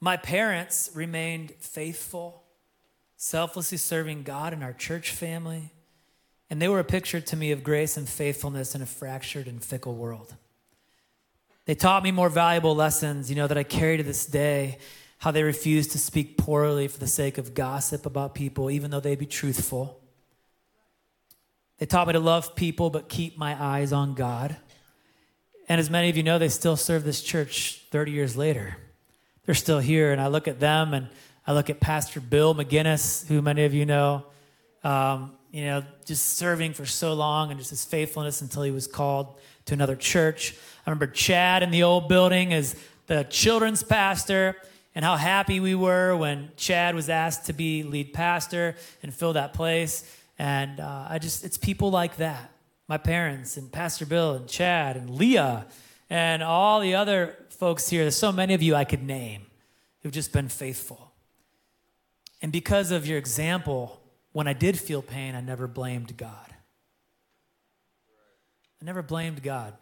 my 0.00 0.16
parents 0.16 0.90
remained 0.94 1.52
faithful, 1.60 2.42
selflessly 3.16 3.78
serving 3.78 4.22
God 4.22 4.52
and 4.52 4.62
our 4.62 4.72
church 4.72 5.10
family. 5.10 5.72
And 6.48 6.62
they 6.62 6.68
were 6.68 6.78
a 6.78 6.84
picture 6.84 7.20
to 7.20 7.36
me 7.36 7.50
of 7.50 7.64
grace 7.64 7.96
and 7.96 8.08
faithfulness 8.08 8.74
in 8.74 8.82
a 8.82 8.86
fractured 8.86 9.48
and 9.48 9.62
fickle 9.62 9.94
world. 9.94 10.34
They 11.64 11.74
taught 11.74 12.04
me 12.04 12.12
more 12.12 12.28
valuable 12.28 12.76
lessons, 12.76 13.28
you 13.28 13.36
know, 13.36 13.48
that 13.48 13.58
I 13.58 13.64
carry 13.64 13.96
to 13.96 14.02
this 14.02 14.26
day. 14.26 14.78
How 15.18 15.30
they 15.30 15.42
refused 15.42 15.92
to 15.92 15.98
speak 15.98 16.36
poorly 16.36 16.88
for 16.88 16.98
the 16.98 17.06
sake 17.06 17.38
of 17.38 17.54
gossip 17.54 18.06
about 18.06 18.34
people, 18.34 18.70
even 18.70 18.90
though 18.90 19.00
they'd 19.00 19.18
be 19.18 19.26
truthful. 19.26 20.00
They 21.78 21.86
taught 21.86 22.06
me 22.06 22.12
to 22.12 22.20
love 22.20 22.54
people, 22.54 22.90
but 22.90 23.08
keep 23.08 23.36
my 23.36 23.60
eyes 23.60 23.92
on 23.92 24.14
God. 24.14 24.56
And 25.68 25.80
as 25.80 25.90
many 25.90 26.08
of 26.08 26.16
you 26.16 26.22
know, 26.22 26.38
they 26.38 26.48
still 26.48 26.76
serve 26.76 27.02
this 27.02 27.22
church 27.22 27.86
30 27.90 28.12
years 28.12 28.36
later. 28.36 28.76
They're 29.44 29.54
still 29.54 29.80
here, 29.80 30.12
and 30.12 30.20
I 30.20 30.28
look 30.28 30.46
at 30.46 30.60
them 30.60 30.94
and 30.94 31.08
I 31.46 31.52
look 31.52 31.70
at 31.70 31.78
Pastor 31.78 32.20
Bill 32.20 32.54
McGinnis, 32.54 33.26
who 33.28 33.40
many 33.40 33.64
of 33.64 33.72
you 33.72 33.86
know, 33.86 34.24
um, 34.82 35.32
you 35.52 35.64
know, 35.64 35.84
just 36.04 36.36
serving 36.36 36.72
for 36.72 36.84
so 36.84 37.14
long 37.14 37.50
and 37.50 37.58
just 37.58 37.70
his 37.70 37.84
faithfulness 37.84 38.42
until 38.42 38.64
he 38.64 38.72
was 38.72 38.88
called 38.88 39.38
to 39.66 39.74
another 39.74 39.94
church. 39.94 40.54
I 40.86 40.90
remember 40.90 41.06
Chad 41.06 41.62
in 41.62 41.70
the 41.70 41.84
old 41.84 42.08
building 42.08 42.52
as 42.52 42.74
the 43.06 43.22
children's 43.24 43.84
pastor 43.84 44.56
and 44.96 45.04
how 45.04 45.14
happy 45.14 45.60
we 45.60 45.76
were 45.76 46.16
when 46.16 46.50
Chad 46.56 46.96
was 46.96 47.08
asked 47.08 47.46
to 47.46 47.52
be 47.52 47.84
lead 47.84 48.12
pastor 48.12 48.74
and 49.02 49.14
fill 49.14 49.34
that 49.34 49.54
place. 49.54 50.04
And 50.40 50.80
uh, 50.80 51.06
I 51.08 51.20
just, 51.20 51.44
it's 51.44 51.58
people 51.58 51.90
like 51.90 52.16
that. 52.16 52.50
My 52.88 52.98
parents 52.98 53.56
and 53.56 53.70
Pastor 53.70 54.04
Bill 54.04 54.34
and 54.34 54.48
Chad 54.48 54.96
and 54.96 55.10
Leah 55.10 55.66
and 56.10 56.42
all 56.42 56.80
the 56.80 56.94
other 56.96 57.36
folks 57.50 57.88
here. 57.88 58.02
There's 58.02 58.16
so 58.16 58.32
many 58.32 58.54
of 58.54 58.62
you 58.62 58.74
I 58.74 58.84
could 58.84 59.02
name 59.02 59.46
who've 60.02 60.12
just 60.12 60.32
been 60.32 60.48
faithful. 60.48 61.05
And 62.42 62.52
because 62.52 62.90
of 62.90 63.06
your 63.06 63.18
example, 63.18 64.00
when 64.32 64.46
I 64.46 64.52
did 64.52 64.78
feel 64.78 65.02
pain, 65.02 65.34
I 65.34 65.40
never 65.40 65.66
blamed 65.66 66.16
God. 66.16 66.54
I 68.80 68.84
never 68.84 69.02
blamed 69.02 69.42
God. 69.42 69.74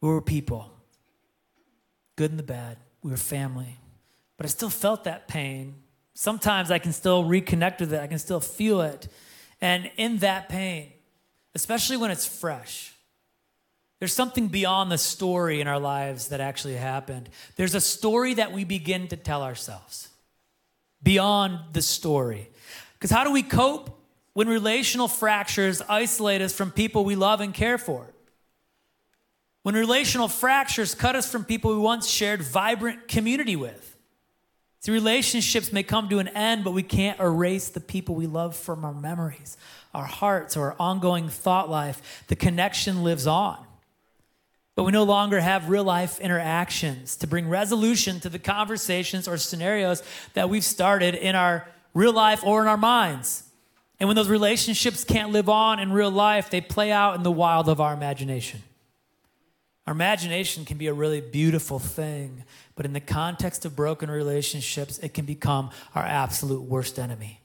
We 0.00 0.08
were 0.08 0.20
people, 0.20 0.70
good 2.16 2.30
and 2.30 2.38
the 2.38 2.44
bad. 2.44 2.78
We 3.02 3.10
were 3.10 3.16
family. 3.16 3.78
But 4.36 4.46
I 4.46 4.48
still 4.48 4.70
felt 4.70 5.04
that 5.04 5.28
pain. 5.28 5.76
Sometimes 6.14 6.70
I 6.70 6.78
can 6.78 6.92
still 6.92 7.24
reconnect 7.24 7.80
with 7.80 7.92
it, 7.92 8.00
I 8.00 8.06
can 8.06 8.18
still 8.18 8.40
feel 8.40 8.80
it. 8.80 9.08
And 9.60 9.90
in 9.96 10.18
that 10.18 10.48
pain, 10.48 10.92
especially 11.54 11.96
when 11.96 12.10
it's 12.10 12.26
fresh, 12.26 12.92
there's 13.98 14.12
something 14.12 14.48
beyond 14.48 14.92
the 14.92 14.98
story 14.98 15.60
in 15.60 15.68
our 15.68 15.78
lives 15.78 16.28
that 16.28 16.40
actually 16.40 16.74
happened. 16.74 17.30
There's 17.56 17.74
a 17.74 17.80
story 17.80 18.34
that 18.34 18.52
we 18.52 18.64
begin 18.64 19.08
to 19.08 19.16
tell 19.16 19.42
ourselves 19.42 20.08
beyond 21.02 21.58
the 21.72 21.82
story. 21.82 22.50
Because 22.94 23.10
how 23.10 23.24
do 23.24 23.32
we 23.32 23.42
cope 23.42 23.98
when 24.32 24.48
relational 24.48 25.08
fractures 25.08 25.82
isolate 25.88 26.42
us 26.42 26.52
from 26.52 26.70
people 26.70 27.04
we 27.04 27.16
love 27.16 27.40
and 27.40 27.52
care 27.54 27.78
for? 27.78 28.12
When 29.62 29.74
relational 29.74 30.28
fractures 30.28 30.94
cut 30.94 31.16
us 31.16 31.30
from 31.30 31.44
people 31.44 31.72
we 31.72 31.78
once 31.78 32.08
shared 32.08 32.40
vibrant 32.42 33.08
community 33.08 33.56
with? 33.56 33.96
See, 34.80 34.92
relationships 34.92 35.72
may 35.72 35.82
come 35.82 36.08
to 36.10 36.20
an 36.20 36.28
end, 36.28 36.62
but 36.62 36.70
we 36.70 36.84
can't 36.84 37.18
erase 37.18 37.70
the 37.70 37.80
people 37.80 38.14
we 38.14 38.28
love 38.28 38.54
from 38.54 38.84
our 38.84 38.94
memories, 38.94 39.56
our 39.92 40.04
hearts, 40.04 40.56
or 40.56 40.70
our 40.70 40.76
ongoing 40.78 41.28
thought 41.28 41.68
life. 41.68 42.24
The 42.28 42.36
connection 42.36 43.02
lives 43.02 43.26
on. 43.26 43.65
But 44.76 44.84
we 44.84 44.92
no 44.92 45.04
longer 45.04 45.40
have 45.40 45.70
real 45.70 45.84
life 45.84 46.20
interactions 46.20 47.16
to 47.16 47.26
bring 47.26 47.48
resolution 47.48 48.20
to 48.20 48.28
the 48.28 48.38
conversations 48.38 49.26
or 49.26 49.38
scenarios 49.38 50.02
that 50.34 50.50
we've 50.50 50.62
started 50.62 51.14
in 51.14 51.34
our 51.34 51.66
real 51.94 52.12
life 52.12 52.44
or 52.44 52.60
in 52.60 52.68
our 52.68 52.76
minds. 52.76 53.42
And 53.98 54.06
when 54.06 54.16
those 54.16 54.28
relationships 54.28 55.02
can't 55.02 55.32
live 55.32 55.48
on 55.48 55.78
in 55.78 55.92
real 55.92 56.10
life, 56.10 56.50
they 56.50 56.60
play 56.60 56.92
out 56.92 57.16
in 57.16 57.22
the 57.22 57.32
wild 57.32 57.70
of 57.70 57.80
our 57.80 57.94
imagination. 57.94 58.62
Our 59.86 59.92
imagination 59.92 60.66
can 60.66 60.76
be 60.76 60.88
a 60.88 60.92
really 60.92 61.22
beautiful 61.22 61.78
thing, 61.78 62.44
but 62.74 62.84
in 62.84 62.92
the 62.92 63.00
context 63.00 63.64
of 63.64 63.74
broken 63.74 64.10
relationships, 64.10 64.98
it 64.98 65.14
can 65.14 65.24
become 65.24 65.70
our 65.94 66.02
absolute 66.02 66.62
worst 66.62 66.98
enemy. 66.98 67.40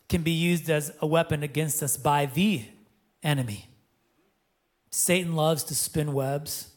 It 0.00 0.08
can 0.08 0.22
be 0.22 0.32
used 0.32 0.68
as 0.68 0.92
a 1.00 1.06
weapon 1.06 1.44
against 1.44 1.80
us 1.80 1.96
by 1.96 2.26
the 2.26 2.64
enemy. 3.22 3.68
Satan 4.90 5.34
loves 5.34 5.64
to 5.64 5.74
spin 5.74 6.12
webs. 6.12 6.70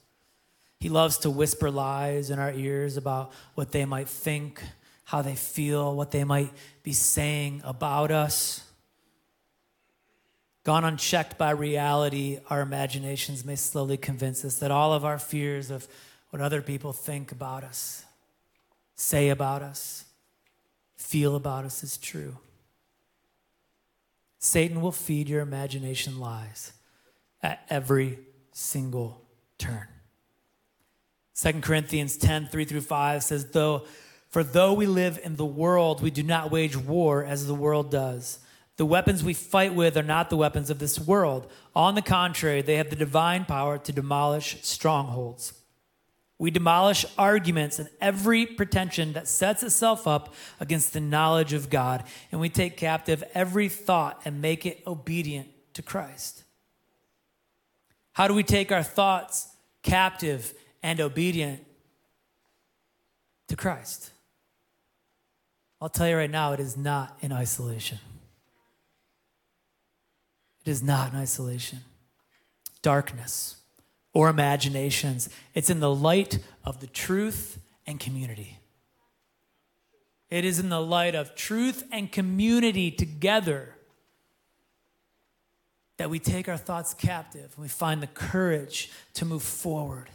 He 0.80 0.89
loves 0.89 1.17
to 1.19 1.30
whisper 1.30 1.69
lies 1.69 2.30
in 2.30 2.39
our 2.39 2.52
ears 2.52 2.98
about 2.98 3.32
what 3.56 3.72
they 3.72 3.86
might 3.86 4.08
think, 4.08 4.62
how 5.06 5.22
they 5.22 5.36
feel, 5.36 5.95
what 5.95 6.12
they 6.12 6.24
might 6.24 6.52
be 6.84 6.93
saying 6.93 7.62
about 7.65 8.12
us. 8.12 8.65
Gone 10.63 10.86
unchecked 10.86 11.38
by 11.38 11.52
reality, 11.52 12.39
our 12.50 12.62
imaginations 12.62 13.43
may 13.43 13.56
slowly 13.56 13.98
convince 13.98 14.45
us 14.45 14.60
that 14.60 14.72
all 14.72 14.93
of 14.93 15.04
our 15.04 15.19
fears 15.19 15.72
of 15.72 15.88
what 16.30 16.41
other 16.41 16.62
people 16.62 16.93
think 16.93 17.32
about 17.32 17.63
us, 17.63 18.06
say 18.95 19.30
about 19.30 19.62
us, 19.62 20.06
feel 20.95 21.36
about 21.36 21.65
us 21.65 21.84
is 21.84 21.98
true. 21.98 22.38
Satan 24.38 24.82
will 24.82 24.91
feed 24.91 25.28
your 25.28 25.41
imagination 25.41 26.19
lies 26.19 26.74
at 27.41 27.65
every 27.69 28.19
single 28.52 29.21
turn. 29.58 29.88
2 31.36 31.62
Corinthians 31.62 32.17
10 32.17 32.47
3 32.47 32.65
through 32.65 32.82
5 32.82 33.23
says, 33.23 33.52
Though, 33.52 33.86
For 34.30 34.43
though 34.43 34.73
we 34.73 34.86
live 34.86 35.19
in 35.23 35.38
the 35.38 35.45
world, 35.45 36.02
we 36.02 36.12
do 36.12 36.23
not 36.23 36.52
wage 36.52 36.75
war 36.75 37.23
as 37.23 37.47
the 37.47 37.56
world 37.56 37.89
does. 37.89 38.39
The 38.78 38.86
weapons 38.86 39.23
we 39.23 39.34
fight 39.34 39.73
with 39.75 39.97
are 39.97 40.04
not 40.04 40.30
the 40.30 40.38
weapons 40.38 40.69
of 40.69 40.80
this 40.80 40.99
world. 40.99 41.52
On 41.75 41.95
the 41.95 42.02
contrary, 42.02 42.62
they 42.62 42.75
have 42.75 42.89
the 42.89 42.95
divine 42.95 43.45
power 43.45 43.78
to 43.78 43.91
demolish 43.91 44.58
strongholds. 44.62 45.54
We 46.38 46.52
demolish 46.52 47.06
arguments 47.17 47.80
and 47.80 47.89
every 47.99 48.45
pretension 48.45 49.12
that 49.13 49.28
sets 49.28 49.63
itself 49.63 50.08
up 50.08 50.34
against 50.62 50.93
the 50.93 51.02
knowledge 51.02 51.52
of 51.52 51.69
God, 51.69 52.06
and 52.32 52.39
we 52.39 52.47
take 52.47 52.78
captive 52.78 53.21
every 53.34 53.67
thought 53.67 54.21
and 54.23 54.41
make 54.41 54.65
it 54.65 54.82
obedient 54.88 55.49
to 55.73 55.82
Christ. 55.82 56.45
How 58.20 58.28
do 58.28 58.34
we 58.34 58.44
take 58.44 58.74
our 58.74 58.84
thoughts 58.84 59.48
captive 59.82 60.54
and 60.84 61.00
obedient 61.00 61.66
to 63.48 63.56
Christ? 63.56 64.12
I'll 65.80 65.88
tell 65.88 66.10
you 66.10 66.18
right 66.18 66.30
now, 66.30 66.52
it 66.52 66.60
is 66.60 66.76
not 66.76 67.18
in 67.22 67.32
isolation. 67.32 68.00
It 70.66 70.70
is 70.70 70.84
not 70.84 71.14
in 71.14 71.18
isolation. 71.18 71.80
Darkness 72.82 73.56
or 74.12 74.28
imaginations, 74.28 75.30
it's 75.54 75.70
in 75.70 75.80
the 75.80 75.96
light 75.96 76.40
of 76.66 76.82
the 76.82 76.88
truth 76.88 77.58
and 77.88 78.02
community. 78.02 78.60
It 80.30 80.44
is 80.44 80.60
in 80.60 80.68
the 80.68 80.82
light 80.82 81.16
of 81.16 81.36
truth 81.36 81.86
and 81.90 82.12
community 82.12 82.92
together 82.92 83.78
that 86.00 86.10
we 86.10 86.18
take 86.18 86.48
our 86.48 86.58
thoughts 86.58 86.94
captive 86.94 87.52
and 87.56 87.62
we 87.62 87.68
find 87.68 88.02
the 88.02 88.08
courage 88.08 88.90
to 89.14 89.26
move 89.26 89.44
forward. 89.44 90.10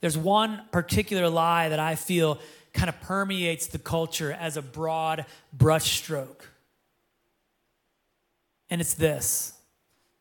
There's 0.00 0.18
one 0.18 0.62
particular 0.72 1.28
lie 1.28 1.68
that 1.68 1.78
I 1.78 1.94
feel 1.94 2.40
kind 2.72 2.88
of 2.88 3.00
permeates 3.00 3.68
the 3.68 3.78
culture 3.78 4.32
as 4.32 4.56
a 4.56 4.62
broad 4.62 5.26
brushstroke. 5.56 6.40
And 8.68 8.80
it's 8.80 8.94
this 8.94 9.54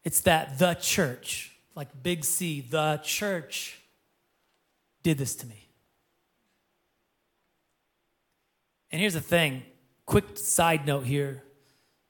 it's 0.03 0.21
that 0.21 0.59
the 0.59 0.75
church, 0.75 1.55
like 1.73 1.87
big 2.03 2.23
C, 2.23 2.61
the 2.61 3.01
church 3.03 3.81
did 5.01 5.17
this 5.17 5.35
to 5.37 5.47
me. 5.47 5.67
And 8.91 9.01
here's 9.01 9.15
the 9.15 9.19
thing 9.19 9.63
quick 10.05 10.37
side 10.37 10.85
note 10.85 11.07
here 11.07 11.41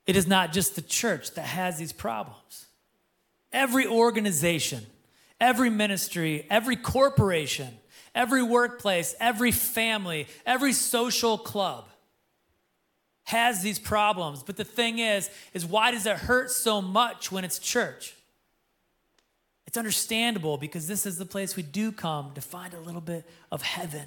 it 0.06 0.16
is 0.16 0.26
not 0.26 0.52
just 0.52 0.74
the 0.74 0.82
church 0.82 1.32
that 1.34 1.46
has 1.46 1.78
these 1.78 1.92
problems. 1.92 2.66
Every 3.52 3.86
organization, 3.86 4.84
every 5.40 5.70
ministry, 5.70 6.46
every 6.50 6.76
corporation, 6.76 7.68
every 8.14 8.42
workplace, 8.42 9.14
every 9.20 9.52
family, 9.52 10.26
every 10.44 10.72
social 10.72 11.38
club 11.38 11.88
has 13.24 13.62
these 13.62 13.78
problems. 13.78 14.42
But 14.42 14.56
the 14.56 14.64
thing 14.64 14.98
is, 14.98 15.30
is 15.54 15.64
why 15.64 15.90
does 15.90 16.06
it 16.06 16.16
hurt 16.16 16.50
so 16.50 16.82
much 16.82 17.32
when 17.32 17.44
it's 17.44 17.58
church? 17.58 18.14
It's 19.66 19.78
understandable 19.78 20.58
because 20.58 20.86
this 20.86 21.06
is 21.06 21.18
the 21.18 21.24
place 21.24 21.56
we 21.56 21.62
do 21.62 21.90
come 21.90 22.32
to 22.34 22.40
find 22.40 22.74
a 22.74 22.80
little 22.80 23.00
bit 23.00 23.26
of 23.50 23.62
heaven 23.62 24.06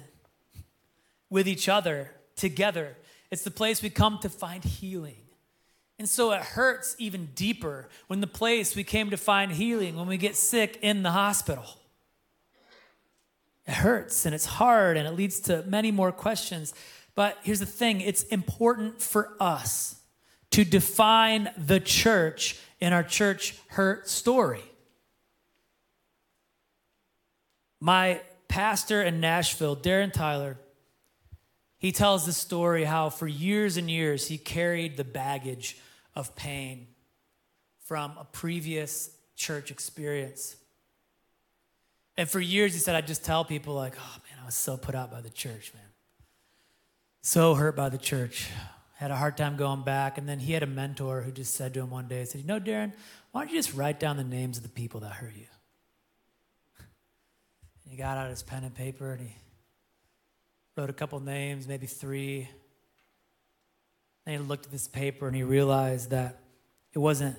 with 1.28 1.48
each 1.48 1.68
other 1.68 2.12
together. 2.36 2.96
It's 3.30 3.42
the 3.42 3.50
place 3.50 3.82
we 3.82 3.90
come 3.90 4.18
to 4.22 4.28
find 4.28 4.64
healing. 4.64 5.16
And 5.98 6.08
so 6.08 6.30
it 6.32 6.40
hurts 6.40 6.94
even 6.98 7.30
deeper 7.34 7.88
when 8.06 8.20
the 8.20 8.28
place 8.28 8.76
we 8.76 8.84
came 8.84 9.10
to 9.10 9.16
find 9.16 9.50
healing, 9.50 9.96
when 9.96 10.06
we 10.06 10.16
get 10.16 10.36
sick 10.36 10.78
in 10.80 11.02
the 11.02 11.10
hospital. 11.10 11.64
It 13.66 13.74
hurts 13.74 14.24
and 14.24 14.34
it's 14.34 14.46
hard 14.46 14.96
and 14.96 15.08
it 15.08 15.12
leads 15.12 15.40
to 15.40 15.64
many 15.66 15.90
more 15.90 16.12
questions. 16.12 16.72
But 17.14 17.36
here's 17.42 17.58
the 17.58 17.66
thing 17.66 18.00
it's 18.00 18.22
important 18.24 19.02
for 19.02 19.32
us 19.40 19.96
to 20.52 20.64
define 20.64 21.50
the 21.58 21.80
church 21.80 22.56
in 22.80 22.92
our 22.92 23.02
church 23.02 23.56
hurt 23.68 24.08
story. 24.08 24.62
My 27.80 28.20
pastor 28.46 29.02
in 29.02 29.20
Nashville, 29.20 29.76
Darren 29.76 30.12
Tyler, 30.12 30.58
he 31.76 31.92
tells 31.92 32.24
the 32.24 32.32
story 32.32 32.84
how 32.84 33.10
for 33.10 33.26
years 33.26 33.76
and 33.76 33.90
years 33.90 34.28
he 34.28 34.38
carried 34.38 34.96
the 34.96 35.04
baggage 35.04 35.76
of 36.18 36.34
pain 36.34 36.88
from 37.84 38.12
a 38.18 38.24
previous 38.24 39.10
church 39.36 39.70
experience. 39.70 40.56
And 42.16 42.28
for 42.28 42.40
years, 42.40 42.74
he 42.74 42.80
said, 42.80 42.96
I'd 42.96 43.06
just 43.06 43.24
tell 43.24 43.44
people, 43.44 43.74
like, 43.74 43.94
oh 43.96 44.16
man, 44.28 44.42
I 44.42 44.44
was 44.44 44.56
so 44.56 44.76
put 44.76 44.94
out 44.94 45.10
by 45.10 45.20
the 45.20 45.30
church, 45.30 45.72
man. 45.72 45.84
So 47.22 47.54
hurt 47.54 47.76
by 47.76 47.88
the 47.88 47.98
church. 47.98 48.50
Had 48.96 49.12
a 49.12 49.16
hard 49.16 49.36
time 49.36 49.56
going 49.56 49.82
back. 49.82 50.18
And 50.18 50.28
then 50.28 50.40
he 50.40 50.52
had 50.52 50.64
a 50.64 50.66
mentor 50.66 51.22
who 51.22 51.30
just 51.30 51.54
said 51.54 51.72
to 51.74 51.80
him 51.80 51.90
one 51.90 52.08
day, 52.08 52.20
he 52.20 52.24
said, 52.26 52.40
You 52.40 52.46
know, 52.46 52.58
Darren, 52.58 52.92
why 53.30 53.42
don't 53.42 53.50
you 53.50 53.58
just 53.58 53.74
write 53.74 54.00
down 54.00 54.16
the 54.16 54.24
names 54.24 54.56
of 54.56 54.64
the 54.64 54.68
people 54.68 55.00
that 55.00 55.12
hurt 55.12 55.34
you? 55.36 55.46
And 57.84 57.92
he 57.92 57.96
got 57.96 58.18
out 58.18 58.28
his 58.28 58.42
pen 58.42 58.64
and 58.64 58.74
paper 58.74 59.12
and 59.12 59.20
he 59.20 59.36
wrote 60.76 60.90
a 60.90 60.94
couple 60.94 61.20
names, 61.20 61.68
maybe 61.68 61.86
three. 61.86 62.48
And 64.28 64.36
he 64.36 64.46
looked 64.46 64.66
at 64.66 64.72
this 64.72 64.86
paper 64.86 65.26
and 65.26 65.34
he 65.34 65.42
realized 65.42 66.10
that 66.10 66.40
it 66.92 66.98
wasn't 66.98 67.36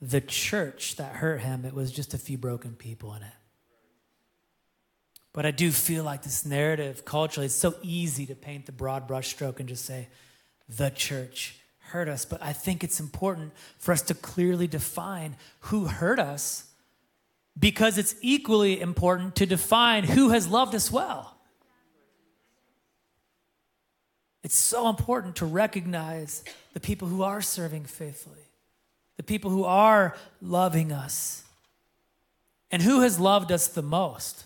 the 0.00 0.22
church 0.22 0.96
that 0.96 1.16
hurt 1.16 1.42
him, 1.42 1.66
it 1.66 1.74
was 1.74 1.92
just 1.92 2.14
a 2.14 2.18
few 2.18 2.38
broken 2.38 2.74
people 2.74 3.12
in 3.12 3.22
it. 3.22 3.32
But 5.34 5.44
I 5.44 5.50
do 5.50 5.70
feel 5.70 6.02
like 6.02 6.22
this 6.22 6.46
narrative 6.46 7.04
culturally, 7.04 7.44
it's 7.44 7.54
so 7.54 7.74
easy 7.82 8.24
to 8.24 8.34
paint 8.34 8.64
the 8.64 8.72
broad 8.72 9.06
brushstroke 9.06 9.60
and 9.60 9.68
just 9.68 9.84
say, 9.84 10.08
the 10.66 10.88
church 10.88 11.56
hurt 11.80 12.08
us. 12.08 12.24
But 12.24 12.42
I 12.42 12.54
think 12.54 12.82
it's 12.82 13.00
important 13.00 13.52
for 13.76 13.92
us 13.92 14.00
to 14.00 14.14
clearly 14.14 14.66
define 14.66 15.36
who 15.58 15.88
hurt 15.88 16.18
us 16.18 16.64
because 17.58 17.98
it's 17.98 18.14
equally 18.22 18.80
important 18.80 19.36
to 19.36 19.44
define 19.44 20.04
who 20.04 20.30
has 20.30 20.48
loved 20.48 20.74
us 20.74 20.90
well. 20.90 21.36
It's 24.42 24.56
so 24.56 24.88
important 24.88 25.36
to 25.36 25.46
recognize 25.46 26.42
the 26.72 26.80
people 26.80 27.08
who 27.08 27.22
are 27.22 27.42
serving 27.42 27.84
faithfully, 27.84 28.48
the 29.16 29.22
people 29.22 29.50
who 29.50 29.64
are 29.64 30.16
loving 30.40 30.92
us, 30.92 31.44
and 32.70 32.82
who 32.82 33.00
has 33.00 33.20
loved 33.20 33.52
us 33.52 33.68
the 33.68 33.82
most. 33.82 34.44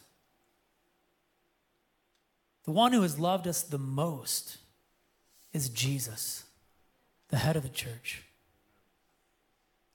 The 2.65 2.73
one 2.73 2.93
who 2.93 3.03
has 3.03 3.19
loved 3.19 3.47
us 3.47 3.63
the 3.63 3.79
most 3.79 4.57
is 5.53 5.69
Jesus, 5.69 6.45
the 7.29 7.37
head 7.37 7.57
of 7.57 7.63
the 7.63 7.69
church. 7.69 8.23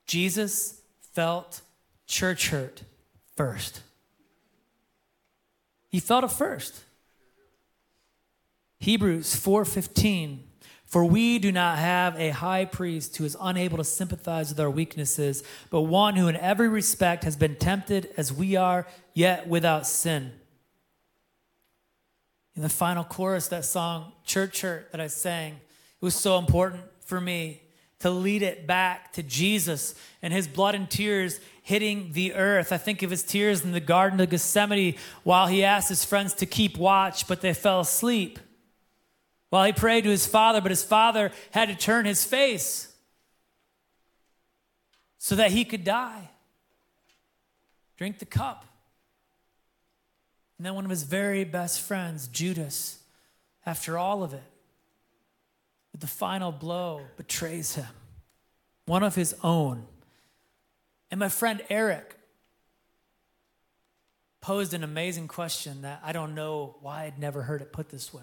Jesus 0.05 0.81
felt 1.13 1.61
church 2.07 2.49
hurt 2.49 2.83
first. 3.35 3.81
He 5.89 5.99
felt 5.99 6.23
it 6.23 6.31
first. 6.31 6.83
Hebrews 8.79 9.35
4:15 9.35 10.45
For 10.85 11.05
we 11.05 11.37
do 11.37 11.51
not 11.51 11.77
have 11.77 12.15
a 12.15 12.29
high 12.29 12.65
priest 12.65 13.17
who 13.17 13.25
is 13.25 13.37
unable 13.39 13.77
to 13.77 13.83
sympathize 13.83 14.49
with 14.49 14.59
our 14.59 14.71
weaknesses, 14.71 15.43
but 15.69 15.81
one 15.81 16.15
who 16.15 16.27
in 16.27 16.35
every 16.37 16.67
respect 16.67 17.23
has 17.25 17.35
been 17.35 17.55
tempted 17.55 18.09
as 18.17 18.33
we 18.33 18.55
are, 18.55 18.87
yet 19.13 19.47
without 19.47 19.85
sin. 19.85 20.31
In 22.55 22.63
the 22.63 22.69
final 22.69 23.03
chorus, 23.03 23.47
that 23.49 23.65
song, 23.65 24.13
Church 24.25 24.61
Hurt, 24.61 24.91
that 24.91 24.99
I 24.99 25.07
sang, 25.07 25.53
it 25.53 26.05
was 26.05 26.15
so 26.15 26.37
important 26.37 26.83
for 27.05 27.21
me 27.21 27.61
to 27.99 28.09
lead 28.09 28.41
it 28.41 28.65
back 28.65 29.13
to 29.13 29.23
Jesus 29.23 29.93
and 30.21 30.33
his 30.33 30.47
blood 30.47 30.73
and 30.73 30.89
tears 30.89 31.39
hitting 31.61 32.13
the 32.13 32.33
earth. 32.33 32.71
I 32.71 32.77
think 32.77 33.03
of 33.03 33.11
his 33.11 33.23
tears 33.23 33.63
in 33.63 33.73
the 33.73 33.79
Garden 33.79 34.19
of 34.21 34.29
Gethsemane 34.29 34.95
while 35.23 35.47
he 35.47 35.63
asked 35.63 35.89
his 35.89 36.05
friends 36.05 36.33
to 36.35 36.45
keep 36.45 36.77
watch, 36.77 37.27
but 37.27 37.41
they 37.41 37.53
fell 37.53 37.81
asleep. 37.81 38.39
While 39.49 39.65
he 39.65 39.73
prayed 39.73 40.03
to 40.03 40.09
his 40.09 40.25
father, 40.25 40.61
but 40.61 40.71
his 40.71 40.83
father 40.83 41.31
had 41.51 41.69
to 41.69 41.75
turn 41.75 42.05
his 42.05 42.23
face 42.23 42.93
so 45.17 45.35
that 45.35 45.51
he 45.51 45.65
could 45.65 45.83
die. 45.83 46.29
Drink 47.97 48.19
the 48.19 48.25
cup. 48.25 48.65
And 50.57 50.65
then 50.65 50.75
one 50.75 50.85
of 50.85 50.89
his 50.89 51.03
very 51.03 51.43
best 51.43 51.81
friends, 51.81 52.27
Judas, 52.27 52.99
after 53.65 53.97
all 53.97 54.23
of 54.23 54.33
it, 54.33 54.43
with 55.91 56.01
the 56.01 56.07
final 56.07 56.51
blow, 56.51 57.01
betrays 57.17 57.75
him. 57.75 57.87
One 58.85 59.03
of 59.03 59.15
his 59.15 59.35
own. 59.43 59.85
And 61.11 61.19
my 61.19 61.29
friend 61.29 61.61
Eric 61.69 62.17
posed 64.41 64.73
an 64.73 64.83
amazing 64.83 65.27
question 65.27 65.81
that 65.81 66.01
I 66.03 66.11
don't 66.11 66.35
know 66.35 66.75
why 66.81 67.03
I'd 67.03 67.19
never 67.19 67.43
heard 67.43 67.61
it 67.61 67.73
put 67.73 67.89
this 67.89 68.13
way. 68.13 68.21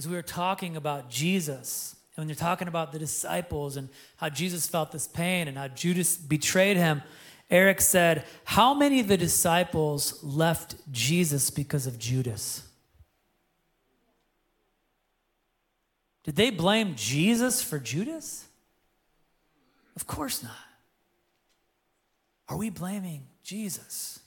As 0.00 0.08
we 0.08 0.16
were 0.16 0.22
talking 0.22 0.76
about 0.76 1.10
Jesus, 1.10 1.94
and 2.16 2.22
when 2.22 2.28
you're 2.30 2.34
talking 2.34 2.68
about 2.68 2.90
the 2.90 2.98
disciples 2.98 3.76
and 3.76 3.90
how 4.16 4.30
Jesus 4.30 4.66
felt 4.66 4.92
this 4.92 5.06
pain 5.06 5.46
and 5.46 5.58
how 5.58 5.68
Judas 5.68 6.16
betrayed 6.16 6.78
him, 6.78 7.02
Eric 7.50 7.82
said, 7.82 8.24
How 8.44 8.72
many 8.72 9.00
of 9.00 9.08
the 9.08 9.18
disciples 9.18 10.24
left 10.24 10.76
Jesus 10.90 11.50
because 11.50 11.86
of 11.86 11.98
Judas? 11.98 12.62
Did 16.24 16.34
they 16.34 16.48
blame 16.48 16.94
Jesus 16.96 17.62
for 17.62 17.78
Judas? 17.78 18.46
Of 19.96 20.06
course 20.06 20.42
not. 20.42 20.56
Are 22.48 22.56
we 22.56 22.70
blaming 22.70 23.26
Jesus 23.42 24.20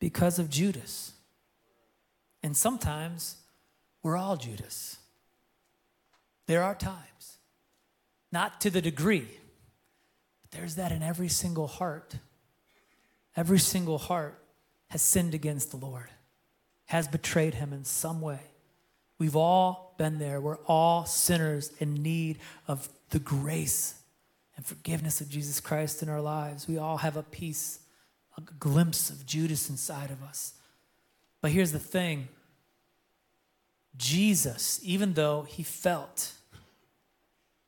because 0.00 0.40
of 0.40 0.50
Judas? 0.50 1.12
And 2.42 2.56
sometimes 2.56 3.36
we're 4.06 4.16
all 4.16 4.36
Judas. 4.36 4.98
There 6.46 6.62
are 6.62 6.76
times, 6.76 7.38
not 8.30 8.60
to 8.60 8.70
the 8.70 8.80
degree, 8.80 9.26
but 10.42 10.52
there's 10.52 10.76
that 10.76 10.92
in 10.92 11.02
every 11.02 11.26
single 11.26 11.66
heart. 11.66 12.14
Every 13.36 13.58
single 13.58 13.98
heart 13.98 14.40
has 14.90 15.02
sinned 15.02 15.34
against 15.34 15.72
the 15.72 15.76
Lord, 15.76 16.08
has 16.84 17.08
betrayed 17.08 17.54
him 17.54 17.72
in 17.72 17.82
some 17.82 18.20
way. 18.20 18.38
We've 19.18 19.34
all 19.34 19.96
been 19.98 20.20
there. 20.20 20.40
We're 20.40 20.58
all 20.66 21.04
sinners 21.04 21.72
in 21.80 21.94
need 21.94 22.38
of 22.68 22.88
the 23.10 23.18
grace 23.18 23.96
and 24.54 24.64
forgiveness 24.64 25.20
of 25.20 25.28
Jesus 25.28 25.58
Christ 25.58 26.00
in 26.00 26.08
our 26.08 26.20
lives. 26.20 26.68
We 26.68 26.78
all 26.78 26.98
have 26.98 27.16
a 27.16 27.24
piece, 27.24 27.80
a 28.38 28.40
glimpse 28.40 29.10
of 29.10 29.26
Judas 29.26 29.68
inside 29.68 30.12
of 30.12 30.22
us. 30.22 30.52
But 31.40 31.50
here's 31.50 31.72
the 31.72 31.80
thing 31.80 32.28
Jesus, 33.96 34.80
even 34.82 35.14
though 35.14 35.42
he 35.42 35.62
felt 35.62 36.32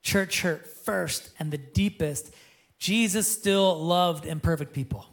church 0.03 0.43
hurt 0.43 0.67
first 0.67 1.31
and 1.39 1.51
the 1.51 1.59
deepest, 1.59 2.33
Jesus 2.79 3.31
still 3.31 3.79
loved 3.85 4.25
imperfect 4.25 4.73
people. 4.73 5.07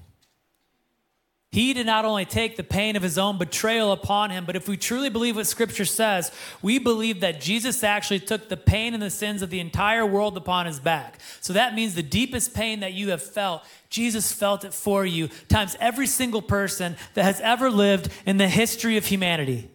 He 1.51 1.73
did 1.73 1.85
not 1.85 2.03
only 2.03 2.25
take 2.25 2.57
the 2.57 2.63
pain 2.63 2.97
of 2.97 3.01
his 3.01 3.17
own 3.17 3.37
betrayal 3.37 3.93
upon 3.93 4.29
him, 4.29 4.43
but 4.43 4.57
if 4.57 4.67
we 4.67 4.75
truly 4.75 5.09
believe 5.09 5.37
what 5.37 5.47
scripture 5.47 5.85
says, 5.85 6.29
we 6.61 6.79
believe 6.79 7.21
that 7.21 7.39
Jesus 7.39 7.81
actually 7.81 8.19
took 8.19 8.49
the 8.49 8.57
pain 8.57 8.93
and 8.93 9.01
the 9.01 9.09
sins 9.09 9.41
of 9.41 9.49
the 9.49 9.61
entire 9.61 10.05
world 10.05 10.35
upon 10.35 10.65
his 10.65 10.81
back. 10.81 11.17
So 11.39 11.53
that 11.53 11.73
means 11.73 11.95
the 11.95 12.03
deepest 12.03 12.53
pain 12.53 12.81
that 12.81 12.91
you 12.91 13.11
have 13.11 13.23
felt, 13.23 13.63
Jesus 13.89 14.33
felt 14.33 14.65
it 14.65 14.73
for 14.73 15.05
you, 15.05 15.29
times 15.47 15.77
every 15.79 16.07
single 16.07 16.41
person 16.41 16.97
that 17.13 17.23
has 17.23 17.39
ever 17.39 17.69
lived 17.69 18.09
in 18.25 18.35
the 18.35 18.49
history 18.49 18.97
of 18.97 19.05
humanity. 19.05 19.71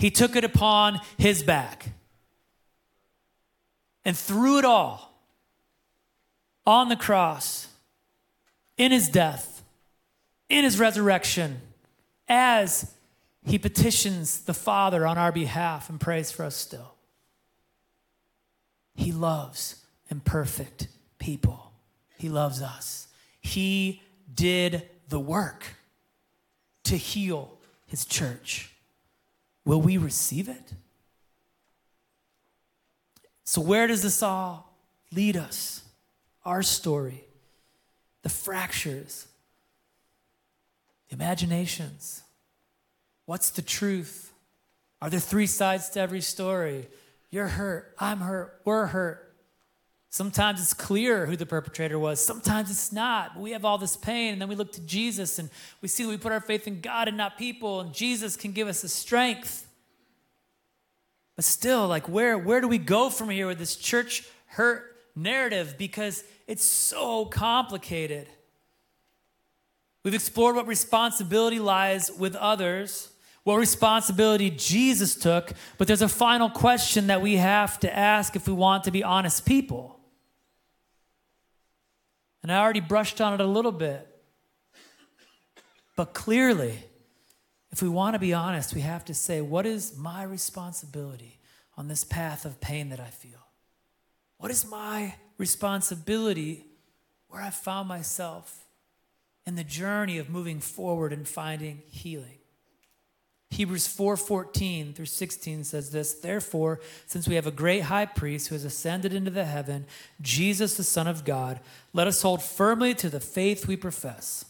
He 0.00 0.10
took 0.10 0.34
it 0.34 0.44
upon 0.44 0.98
his 1.18 1.42
back. 1.42 1.90
And 4.02 4.16
through 4.16 4.58
it 4.58 4.64
all, 4.64 5.12
on 6.66 6.88
the 6.88 6.96
cross, 6.96 7.68
in 8.78 8.92
his 8.92 9.10
death, 9.10 9.62
in 10.48 10.64
his 10.64 10.78
resurrection 10.78 11.60
as 12.28 12.94
he 13.44 13.58
petitions 13.58 14.40
the 14.40 14.54
Father 14.54 15.06
on 15.06 15.18
our 15.18 15.32
behalf 15.32 15.90
and 15.90 16.00
prays 16.00 16.30
for 16.30 16.44
us 16.44 16.56
still. 16.56 16.94
He 18.94 19.12
loves 19.12 19.84
imperfect 20.10 20.88
people. 21.18 21.72
He 22.16 22.30
loves 22.30 22.62
us. 22.62 23.08
He 23.42 24.00
did 24.34 24.88
the 25.10 25.20
work 25.20 25.74
to 26.84 26.96
heal 26.96 27.58
his 27.86 28.06
church. 28.06 28.69
Will 29.64 29.80
we 29.80 29.96
receive 29.96 30.48
it? 30.48 30.74
So, 33.44 33.60
where 33.60 33.86
does 33.86 34.02
this 34.02 34.22
all 34.22 34.72
lead 35.12 35.36
us? 35.36 35.82
Our 36.44 36.62
story, 36.62 37.24
the 38.22 38.28
fractures, 38.28 39.26
the 41.08 41.16
imaginations. 41.16 42.22
What's 43.26 43.50
the 43.50 43.62
truth? 43.62 44.32
Are 45.02 45.10
there 45.10 45.20
three 45.20 45.46
sides 45.46 45.90
to 45.90 46.00
every 46.00 46.20
story? 46.20 46.88
You're 47.30 47.48
hurt, 47.48 47.94
I'm 47.98 48.18
hurt, 48.18 48.60
we're 48.64 48.86
hurt. 48.86 49.29
Sometimes 50.12 50.60
it's 50.60 50.74
clear 50.74 51.26
who 51.26 51.36
the 51.36 51.46
perpetrator 51.46 51.96
was, 51.96 52.24
sometimes 52.24 52.68
it's 52.68 52.92
not. 52.92 53.38
We 53.38 53.52
have 53.52 53.64
all 53.64 53.78
this 53.78 53.96
pain, 53.96 54.32
and 54.32 54.42
then 54.42 54.48
we 54.48 54.56
look 54.56 54.72
to 54.72 54.80
Jesus 54.80 55.38
and 55.38 55.48
we 55.80 55.88
see 55.88 56.02
that 56.02 56.10
we 56.10 56.16
put 56.16 56.32
our 56.32 56.40
faith 56.40 56.66
in 56.66 56.80
God 56.80 57.06
and 57.06 57.16
not 57.16 57.38
people, 57.38 57.80
and 57.80 57.94
Jesus 57.94 58.36
can 58.36 58.50
give 58.50 58.66
us 58.66 58.82
the 58.82 58.88
strength. 58.88 59.68
But 61.36 61.44
still, 61.44 61.86
like, 61.86 62.08
where, 62.08 62.36
where 62.36 62.60
do 62.60 62.66
we 62.66 62.76
go 62.76 63.08
from 63.08 63.30
here 63.30 63.46
with 63.46 63.58
this 63.58 63.76
church 63.76 64.24
hurt 64.46 64.96
narrative? 65.14 65.76
Because 65.78 66.24
it's 66.48 66.64
so 66.64 67.26
complicated. 67.26 68.26
We've 70.02 70.12
explored 70.12 70.56
what 70.56 70.66
responsibility 70.66 71.60
lies 71.60 72.10
with 72.10 72.34
others, 72.34 73.10
what 73.44 73.58
responsibility 73.58 74.50
Jesus 74.50 75.14
took, 75.14 75.52
but 75.78 75.86
there's 75.86 76.02
a 76.02 76.08
final 76.08 76.50
question 76.50 77.06
that 77.06 77.22
we 77.22 77.36
have 77.36 77.78
to 77.80 77.96
ask 77.96 78.34
if 78.34 78.48
we 78.48 78.52
want 78.52 78.82
to 78.84 78.90
be 78.90 79.04
honest 79.04 79.46
people. 79.46 79.99
And 82.42 82.50
I 82.50 82.58
already 82.58 82.80
brushed 82.80 83.20
on 83.20 83.34
it 83.34 83.40
a 83.40 83.46
little 83.46 83.72
bit. 83.72 84.06
But 85.96 86.14
clearly, 86.14 86.78
if 87.70 87.82
we 87.82 87.88
want 87.88 88.14
to 88.14 88.18
be 88.18 88.32
honest, 88.32 88.74
we 88.74 88.80
have 88.80 89.04
to 89.06 89.14
say, 89.14 89.40
what 89.40 89.66
is 89.66 89.96
my 89.96 90.22
responsibility 90.22 91.38
on 91.76 91.88
this 91.88 92.04
path 92.04 92.44
of 92.44 92.60
pain 92.60 92.88
that 92.88 93.00
I 93.00 93.08
feel? 93.08 93.46
What 94.38 94.50
is 94.50 94.68
my 94.68 95.14
responsibility 95.36 96.64
where 97.28 97.42
I 97.42 97.50
found 97.50 97.88
myself? 97.88 98.64
in 99.46 99.56
the 99.56 99.64
journey 99.64 100.18
of 100.18 100.28
moving 100.28 100.60
forward 100.60 101.12
and 101.12 101.26
finding 101.26 101.82
healing. 101.88 102.38
Hebrews 103.50 103.88
4:14 103.88 104.94
through 104.94 105.06
16 105.06 105.64
says 105.64 105.90
this, 105.90 106.14
therefore, 106.14 106.80
since 107.06 107.26
we 107.26 107.34
have 107.34 107.48
a 107.48 107.52
great 107.52 107.82
high 107.82 108.06
priest 108.06 108.48
who 108.48 108.54
has 108.54 108.64
ascended 108.64 109.12
into 109.12 109.30
the 109.30 109.44
heaven, 109.44 109.86
Jesus 110.20 110.76
the 110.76 110.84
Son 110.84 111.08
of 111.08 111.24
God, 111.24 111.60
let 111.92 112.06
us 112.06 112.22
hold 112.22 112.42
firmly 112.42 112.94
to 112.94 113.10
the 113.10 113.20
faith 113.20 113.66
we 113.66 113.76
profess. 113.76 114.44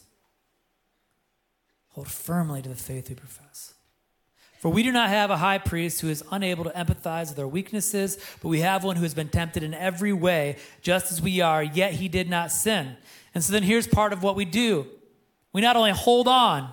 Hold 1.89 2.07
firmly 2.07 2.61
to 2.61 2.69
the 2.69 2.75
faith 2.75 3.09
we 3.09 3.15
profess. 3.15 3.73
For 4.59 4.69
we 4.69 4.83
do 4.83 4.91
not 4.91 5.09
have 5.09 5.31
a 5.31 5.37
high 5.37 5.57
priest 5.57 6.01
who 6.01 6.09
is 6.09 6.23
unable 6.31 6.65
to 6.65 6.69
empathize 6.69 7.29
with 7.29 7.39
our 7.39 7.47
weaknesses, 7.47 8.19
but 8.43 8.49
we 8.49 8.59
have 8.59 8.83
one 8.83 8.95
who 8.95 9.01
has 9.01 9.15
been 9.15 9.29
tempted 9.29 9.63
in 9.63 9.73
every 9.73 10.13
way, 10.13 10.57
just 10.83 11.11
as 11.11 11.19
we 11.19 11.41
are, 11.41 11.63
yet 11.63 11.93
he 11.93 12.07
did 12.07 12.29
not 12.29 12.51
sin. 12.51 12.95
And 13.33 13.43
so 13.43 13.51
then 13.51 13.63
here's 13.63 13.87
part 13.87 14.13
of 14.13 14.21
what 14.21 14.35
we 14.35 14.45
do. 14.45 14.85
We 15.51 15.61
not 15.61 15.75
only 15.75 15.91
hold 15.91 16.27
on 16.27 16.71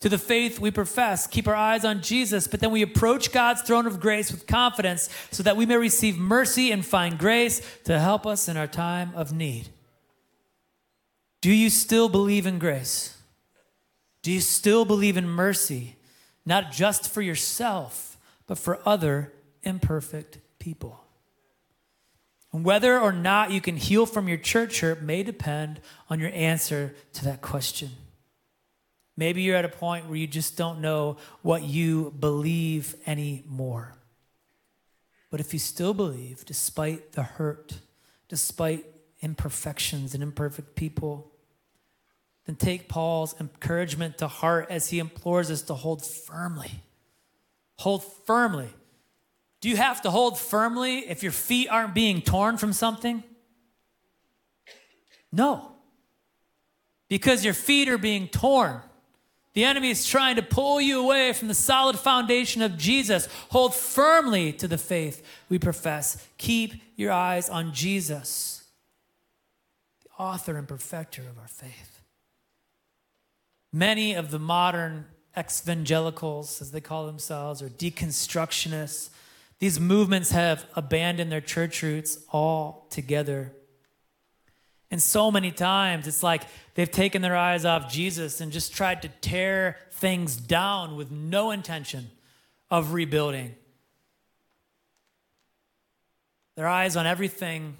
to 0.00 0.08
the 0.08 0.18
faith 0.18 0.58
we 0.58 0.70
profess, 0.70 1.26
keep 1.26 1.46
our 1.46 1.54
eyes 1.54 1.84
on 1.84 2.00
Jesus, 2.00 2.46
but 2.46 2.60
then 2.60 2.70
we 2.70 2.82
approach 2.82 3.32
God's 3.32 3.62
throne 3.62 3.86
of 3.86 4.00
grace 4.00 4.32
with 4.32 4.46
confidence 4.46 5.10
so 5.30 5.42
that 5.42 5.56
we 5.56 5.66
may 5.66 5.76
receive 5.76 6.16
mercy 6.16 6.72
and 6.72 6.84
find 6.84 7.18
grace 7.18 7.60
to 7.84 7.98
help 7.98 8.26
us 8.26 8.48
in 8.48 8.56
our 8.56 8.66
time 8.66 9.12
of 9.14 9.32
need. 9.32 9.68
Do 11.42 11.52
you 11.52 11.68
still 11.68 12.08
believe 12.08 12.46
in 12.46 12.58
grace? 12.58 13.16
Do 14.22 14.32
you 14.32 14.40
still 14.40 14.84
believe 14.84 15.16
in 15.16 15.28
mercy, 15.28 15.96
not 16.46 16.72
just 16.72 17.08
for 17.08 17.22
yourself, 17.22 18.18
but 18.46 18.58
for 18.58 18.80
other 18.86 19.32
imperfect 19.62 20.38
people? 20.58 21.04
And 22.52 22.64
whether 22.64 22.98
or 22.98 23.12
not 23.12 23.52
you 23.52 23.60
can 23.60 23.76
heal 23.76 24.06
from 24.06 24.28
your 24.28 24.38
church 24.38 24.80
hurt 24.80 25.02
may 25.02 25.22
depend 25.22 25.80
on 26.08 26.20
your 26.20 26.32
answer 26.32 26.94
to 27.14 27.24
that 27.24 27.42
question. 27.42 27.90
Maybe 29.20 29.42
you're 29.42 29.56
at 29.56 29.66
a 29.66 29.68
point 29.68 30.06
where 30.06 30.16
you 30.16 30.26
just 30.26 30.56
don't 30.56 30.80
know 30.80 31.18
what 31.42 31.62
you 31.62 32.14
believe 32.18 32.94
anymore. 33.06 33.92
But 35.30 35.40
if 35.40 35.52
you 35.52 35.58
still 35.58 35.92
believe, 35.92 36.46
despite 36.46 37.12
the 37.12 37.22
hurt, 37.22 37.80
despite 38.30 38.86
imperfections 39.20 40.14
and 40.14 40.22
imperfect 40.22 40.74
people, 40.74 41.30
then 42.46 42.56
take 42.56 42.88
Paul's 42.88 43.38
encouragement 43.38 44.16
to 44.16 44.26
heart 44.26 44.68
as 44.70 44.88
he 44.88 44.98
implores 44.98 45.50
us 45.50 45.60
to 45.64 45.74
hold 45.74 46.02
firmly. 46.02 46.70
Hold 47.80 48.02
firmly. 48.24 48.70
Do 49.60 49.68
you 49.68 49.76
have 49.76 50.00
to 50.00 50.10
hold 50.10 50.38
firmly 50.38 51.00
if 51.00 51.22
your 51.22 51.32
feet 51.32 51.68
aren't 51.68 51.92
being 51.92 52.22
torn 52.22 52.56
from 52.56 52.72
something? 52.72 53.22
No. 55.30 55.72
Because 57.10 57.44
your 57.44 57.52
feet 57.52 57.90
are 57.90 57.98
being 57.98 58.26
torn. 58.26 58.80
The 59.52 59.64
enemy 59.64 59.90
is 59.90 60.06
trying 60.06 60.36
to 60.36 60.42
pull 60.42 60.80
you 60.80 61.00
away 61.00 61.32
from 61.32 61.48
the 61.48 61.54
solid 61.54 61.98
foundation 61.98 62.62
of 62.62 62.78
Jesus. 62.78 63.28
Hold 63.50 63.74
firmly 63.74 64.52
to 64.54 64.68
the 64.68 64.78
faith 64.78 65.26
we 65.48 65.58
profess. 65.58 66.24
Keep 66.38 66.74
your 66.96 67.10
eyes 67.10 67.48
on 67.48 67.72
Jesus, 67.72 68.64
the 70.04 70.22
author 70.22 70.56
and 70.56 70.68
perfecter 70.68 71.22
of 71.22 71.38
our 71.38 71.48
faith. 71.48 72.00
Many 73.72 74.14
of 74.14 74.30
the 74.30 74.38
modern 74.38 75.06
evangelicals, 75.36 76.60
as 76.60 76.70
they 76.70 76.80
call 76.80 77.06
themselves, 77.06 77.62
or 77.62 77.68
deconstructionists, 77.68 79.10
these 79.58 79.78
movements 79.78 80.30
have 80.30 80.66
abandoned 80.74 81.30
their 81.30 81.40
church 81.40 81.82
roots 81.82 82.18
altogether. 82.32 83.52
And 84.90 85.00
so 85.00 85.30
many 85.30 85.52
times 85.52 86.06
it's 86.08 86.22
like 86.22 86.42
they've 86.74 86.90
taken 86.90 87.22
their 87.22 87.36
eyes 87.36 87.64
off 87.64 87.90
Jesus 87.90 88.40
and 88.40 88.50
just 88.50 88.74
tried 88.74 89.02
to 89.02 89.08
tear 89.20 89.78
things 89.92 90.36
down 90.36 90.96
with 90.96 91.10
no 91.10 91.50
intention 91.50 92.10
of 92.70 92.92
rebuilding. 92.92 93.54
Their 96.56 96.66
eyes 96.66 96.96
on 96.96 97.06
everything 97.06 97.76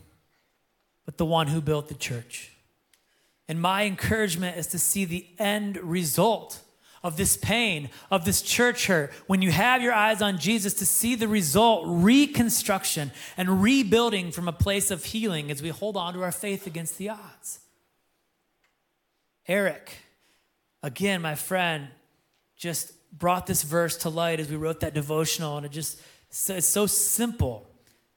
but 1.05 1.16
the 1.16 1.25
one 1.25 1.49
who 1.49 1.61
built 1.61 1.88
the 1.88 1.94
church. 1.94 2.53
And 3.49 3.61
my 3.61 3.85
encouragement 3.85 4.57
is 4.57 4.68
to 4.68 4.79
see 4.79 5.05
the 5.05 5.27
end 5.38 5.77
result 5.79 6.61
of 7.02 7.16
this 7.16 7.36
pain, 7.36 7.88
of 8.10 8.24
this 8.24 8.42
church 8.42 8.86
hurt, 8.86 9.12
when 9.26 9.40
you 9.40 9.50
have 9.50 9.82
your 9.82 9.92
eyes 9.92 10.20
on 10.20 10.38
Jesus 10.38 10.74
to 10.74 10.86
see 10.86 11.14
the 11.14 11.28
result, 11.28 11.84
reconstruction 11.86 13.10
and 13.36 13.62
rebuilding 13.62 14.30
from 14.30 14.48
a 14.48 14.52
place 14.52 14.90
of 14.90 15.04
healing 15.04 15.50
as 15.50 15.62
we 15.62 15.70
hold 15.70 15.96
on 15.96 16.12
to 16.14 16.22
our 16.22 16.32
faith 16.32 16.66
against 16.66 16.98
the 16.98 17.08
odds. 17.08 17.60
Eric, 19.48 19.96
again, 20.82 21.22
my 21.22 21.34
friend, 21.34 21.88
just 22.56 22.92
brought 23.16 23.46
this 23.46 23.62
verse 23.62 23.96
to 23.98 24.10
light 24.10 24.38
as 24.38 24.48
we 24.48 24.56
wrote 24.56 24.80
that 24.80 24.94
devotional, 24.94 25.56
and 25.56 25.66
it 25.66 25.72
just 25.72 26.00
it's 26.30 26.66
so 26.66 26.86
simple. 26.86 27.69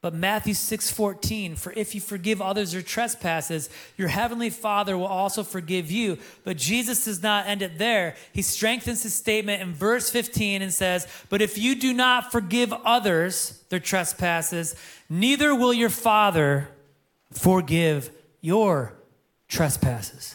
But 0.04 0.12
Matthew 0.12 0.52
6:14, 0.52 1.56
for 1.56 1.72
if 1.72 1.94
you 1.94 2.00
forgive 2.02 2.42
others 2.42 2.72
their 2.72 2.82
trespasses, 2.82 3.70
your 3.96 4.08
heavenly 4.08 4.50
Father 4.50 4.98
will 4.98 5.06
also 5.06 5.42
forgive 5.42 5.90
you. 5.90 6.18
But 6.44 6.58
Jesus 6.58 7.06
does 7.06 7.22
not 7.22 7.46
end 7.46 7.62
it 7.62 7.78
there. 7.78 8.14
He 8.30 8.42
strengthens 8.42 9.02
his 9.02 9.14
statement 9.14 9.62
in 9.62 9.72
verse 9.72 10.10
15 10.10 10.60
and 10.60 10.74
says, 10.74 11.06
"But 11.30 11.40
if 11.40 11.56
you 11.56 11.74
do 11.74 11.94
not 11.94 12.30
forgive 12.30 12.70
others 12.84 13.60
their 13.70 13.80
trespasses, 13.80 14.76
neither 15.08 15.54
will 15.54 15.72
your 15.72 15.88
Father 15.88 16.68
forgive 17.32 18.10
your 18.42 18.92
trespasses." 19.48 20.34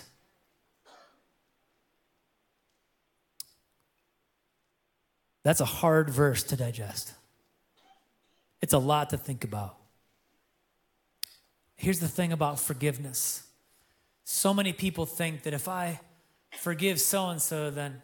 That's 5.44 5.62
a 5.62 5.66
hard 5.66 6.10
verse 6.10 6.42
to 6.42 6.56
digest. 6.56 7.14
It's 8.62 8.74
a 8.74 8.78
lot 8.78 9.10
to 9.12 9.18
think 9.18 9.44
about. 9.44 9.76
Here's 11.76 12.00
the 12.00 12.08
thing 12.08 12.34
about 12.34 12.60
forgiveness 12.60 13.44
so 14.32 14.54
many 14.54 14.74
people 14.74 15.08
think 15.08 15.42
that 15.44 15.56
if 15.56 15.68
I 15.68 16.00
forgive 16.60 17.02
so 17.02 17.30
and 17.30 17.42
so, 17.42 17.72
then 17.72 18.00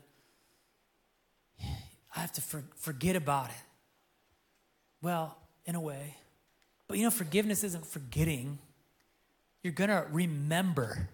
I 1.61 2.19
have 2.19 2.31
to 2.31 2.41
for- 2.41 2.63
forget 2.77 3.15
about 3.15 3.51
it. 3.51 3.55
Well, 5.03 5.37
in 5.65 5.75
a 5.75 5.79
way. 5.79 6.15
But 6.87 6.97
you 6.97 7.03
know, 7.03 7.11
forgiveness 7.11 7.63
isn't 7.63 7.85
forgetting, 7.85 8.57
you're 9.61 9.73
going 9.73 9.91
to 9.91 10.07
remember 10.11 11.09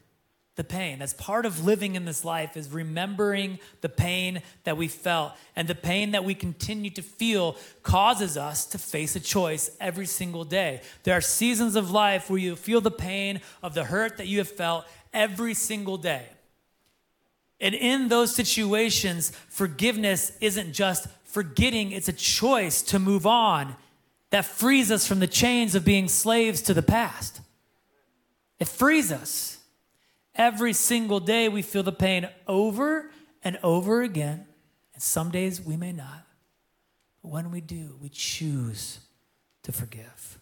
the 0.55 0.63
pain. 0.63 0.99
That's 0.99 1.13
part 1.13 1.45
of 1.45 1.63
living 1.63 1.95
in 1.95 2.05
this 2.05 2.25
life 2.25 2.57
is 2.57 2.69
remembering 2.69 3.59
the 3.79 3.89
pain 3.89 4.41
that 4.65 4.77
we 4.77 4.87
felt. 4.87 5.33
And 5.55 5.67
the 5.67 5.75
pain 5.75 6.11
that 6.11 6.25
we 6.25 6.35
continue 6.35 6.91
to 6.91 7.01
feel 7.01 7.55
causes 7.83 8.37
us 8.37 8.65
to 8.67 8.77
face 8.77 9.15
a 9.15 9.19
choice 9.19 9.71
every 9.79 10.05
single 10.05 10.43
day. 10.43 10.81
There 11.03 11.15
are 11.15 11.21
seasons 11.21 11.75
of 11.75 11.89
life 11.91 12.29
where 12.29 12.39
you 12.39 12.55
feel 12.55 12.81
the 12.81 12.91
pain 12.91 13.39
of 13.63 13.73
the 13.73 13.85
hurt 13.85 14.17
that 14.17 14.27
you 14.27 14.39
have 14.39 14.49
felt 14.49 14.85
every 15.13 15.53
single 15.53 15.97
day. 15.97 16.25
And 17.61 17.75
in 17.75 18.09
those 18.09 18.35
situations, 18.35 19.31
forgiveness 19.47 20.31
isn't 20.41 20.73
just 20.73 21.07
forgetting, 21.23 21.91
it's 21.91 22.09
a 22.09 22.13
choice 22.13 22.81
to 22.81 22.99
move 22.99 23.25
on 23.25 23.75
that 24.31 24.45
frees 24.45 24.91
us 24.91 25.07
from 25.07 25.19
the 25.19 25.27
chains 25.27 25.75
of 25.75 25.85
being 25.85 26.09
slaves 26.09 26.61
to 26.63 26.73
the 26.73 26.81
past. 26.81 27.39
It 28.59 28.67
frees 28.67 29.11
us. 29.11 29.60
Every 30.35 30.73
single 30.73 31.19
day 31.19 31.49
we 31.49 31.61
feel 31.61 31.83
the 31.83 31.91
pain 31.91 32.27
over 32.47 33.11
and 33.43 33.59
over 33.63 34.01
again. 34.01 34.45
And 34.93 35.03
some 35.03 35.31
days 35.31 35.61
we 35.61 35.77
may 35.77 35.91
not. 35.91 36.25
But 37.21 37.31
when 37.31 37.51
we 37.51 37.61
do, 37.61 37.97
we 38.01 38.09
choose 38.09 38.99
to 39.63 39.71
forgive. 39.71 40.39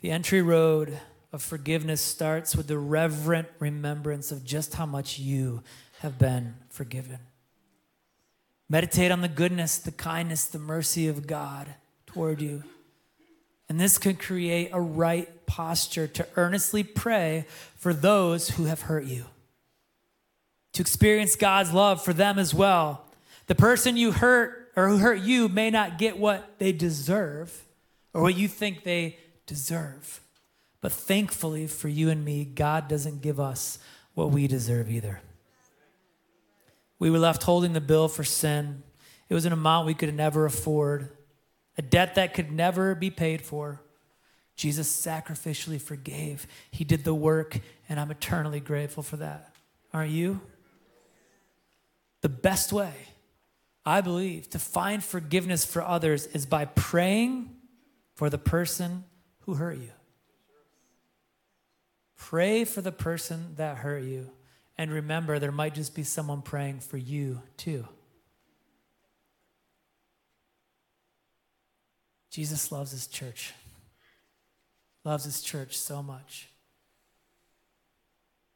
The 0.00 0.10
entry 0.10 0.42
road 0.42 0.98
of 1.32 1.42
forgiveness 1.42 2.00
starts 2.00 2.54
with 2.54 2.68
the 2.68 2.78
reverent 2.78 3.48
remembrance 3.58 4.30
of 4.30 4.44
just 4.44 4.74
how 4.74 4.86
much 4.86 5.18
you 5.18 5.62
have 6.00 6.18
been 6.18 6.54
forgiven. 6.70 7.18
Meditate 8.68 9.10
on 9.10 9.22
the 9.22 9.28
goodness, 9.28 9.78
the 9.78 9.90
kindness, 9.90 10.44
the 10.44 10.58
mercy 10.58 11.08
of 11.08 11.26
God 11.26 11.74
toward 12.06 12.40
you. 12.40 12.62
And 13.68 13.78
this 13.78 13.98
can 13.98 14.16
create 14.16 14.70
a 14.72 14.80
right 14.80 15.28
posture 15.46 16.06
to 16.06 16.26
earnestly 16.36 16.82
pray 16.82 17.46
for 17.76 17.92
those 17.92 18.50
who 18.50 18.64
have 18.64 18.82
hurt 18.82 19.04
you, 19.04 19.26
to 20.72 20.82
experience 20.82 21.36
God's 21.36 21.72
love 21.72 22.02
for 22.02 22.12
them 22.12 22.38
as 22.38 22.54
well. 22.54 23.04
The 23.46 23.54
person 23.54 23.96
you 23.96 24.12
hurt 24.12 24.72
or 24.76 24.88
who 24.88 24.98
hurt 24.98 25.20
you 25.20 25.48
may 25.48 25.70
not 25.70 25.98
get 25.98 26.18
what 26.18 26.58
they 26.58 26.72
deserve 26.72 27.64
or 28.14 28.22
what 28.22 28.36
you 28.36 28.48
think 28.48 28.84
they 28.84 29.18
deserve. 29.46 30.20
But 30.80 30.92
thankfully 30.92 31.66
for 31.66 31.88
you 31.88 32.08
and 32.08 32.24
me, 32.24 32.44
God 32.44 32.88
doesn't 32.88 33.20
give 33.20 33.40
us 33.40 33.78
what 34.14 34.30
we 34.30 34.46
deserve 34.46 34.90
either. 34.90 35.20
We 36.98 37.10
were 37.10 37.18
left 37.18 37.42
holding 37.42 37.72
the 37.72 37.80
bill 37.80 38.08
for 38.08 38.24
sin. 38.24 38.82
It 39.28 39.34
was 39.34 39.44
an 39.44 39.52
amount 39.52 39.86
we 39.86 39.94
could 39.94 40.14
never 40.14 40.46
afford 40.46 41.10
a 41.78 41.82
debt 41.82 42.16
that 42.16 42.34
could 42.34 42.52
never 42.52 42.94
be 42.94 43.08
paid 43.10 43.40
for. 43.40 43.80
Jesus 44.56 44.90
sacrificially 44.94 45.80
forgave. 45.80 46.46
He 46.70 46.84
did 46.84 47.04
the 47.04 47.14
work, 47.14 47.60
and 47.88 47.98
I'm 47.98 48.10
eternally 48.10 48.60
grateful 48.60 49.02
for 49.02 49.16
that. 49.18 49.54
Aren't 49.94 50.10
you? 50.10 50.40
the 52.20 52.28
best 52.28 52.72
way, 52.72 52.92
I 53.84 54.00
believe, 54.00 54.50
to 54.50 54.58
find 54.58 55.02
forgiveness 55.02 55.64
for 55.64 55.82
others 55.82 56.26
is 56.26 56.46
by 56.46 56.64
praying 56.64 57.56
for 58.14 58.28
the 58.28 58.38
person 58.38 59.04
who 59.40 59.54
hurt 59.54 59.78
you. 59.78 59.92
Pray 62.16 62.64
for 62.64 62.80
the 62.80 62.92
person 62.92 63.54
that 63.56 63.78
hurt 63.78 64.02
you. 64.02 64.30
And 64.76 64.90
remember, 64.90 65.38
there 65.38 65.52
might 65.52 65.74
just 65.74 65.94
be 65.94 66.02
someone 66.02 66.42
praying 66.42 66.80
for 66.80 66.96
you 66.96 67.42
too. 67.56 67.86
Jesus 72.30 72.70
loves 72.70 72.90
his 72.90 73.06
church, 73.06 73.54
loves 75.04 75.24
his 75.24 75.40
church 75.40 75.76
so 75.76 76.02
much. 76.02 76.48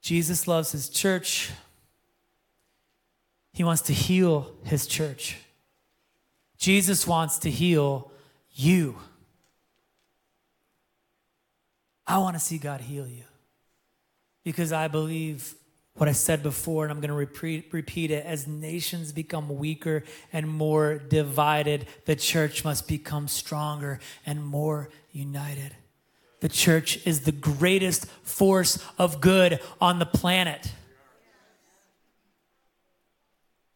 Jesus 0.02 0.48
loves 0.48 0.72
his 0.72 0.88
church. 0.88 1.50
He 3.52 3.64
wants 3.64 3.82
to 3.82 3.92
heal 3.92 4.52
his 4.64 4.86
church. 4.86 5.38
Jesus 6.58 7.06
wants 7.06 7.38
to 7.38 7.50
heal 7.50 8.10
you. 8.52 8.96
I 12.06 12.18
want 12.18 12.36
to 12.36 12.40
see 12.40 12.58
God 12.58 12.80
heal 12.80 13.06
you 13.06 13.24
because 14.44 14.72
I 14.72 14.88
believe 14.88 15.54
what 15.95 16.09
I 16.09 16.12
said 16.12 16.43
before, 16.43 16.84
and 16.84 16.93
I'm 16.93 17.01
going 17.01 17.09
to 17.09 17.66
repeat, 17.70 18.11
it 18.11 18.24
as 18.24 18.47
nations 18.47 19.12
become 19.12 19.59
weaker 19.59 20.05
and 20.32 20.49
more 20.49 20.99
divided, 20.99 21.86
the 22.07 22.16
church 22.16 22.64
must 22.64 22.88
become 22.88 23.28
stronger 23.28 24.01
and 24.24 24.43
more 24.45 24.88
united. 25.12 25.76
The 26.40 26.49
church 26.49 27.07
is 27.07 27.20
the 27.20 27.32
greatest 27.32 28.07
force 28.22 28.82
of 28.99 29.20
good 29.20 29.61
on 29.80 29.99
the 29.99 30.07
planet. 30.07 30.72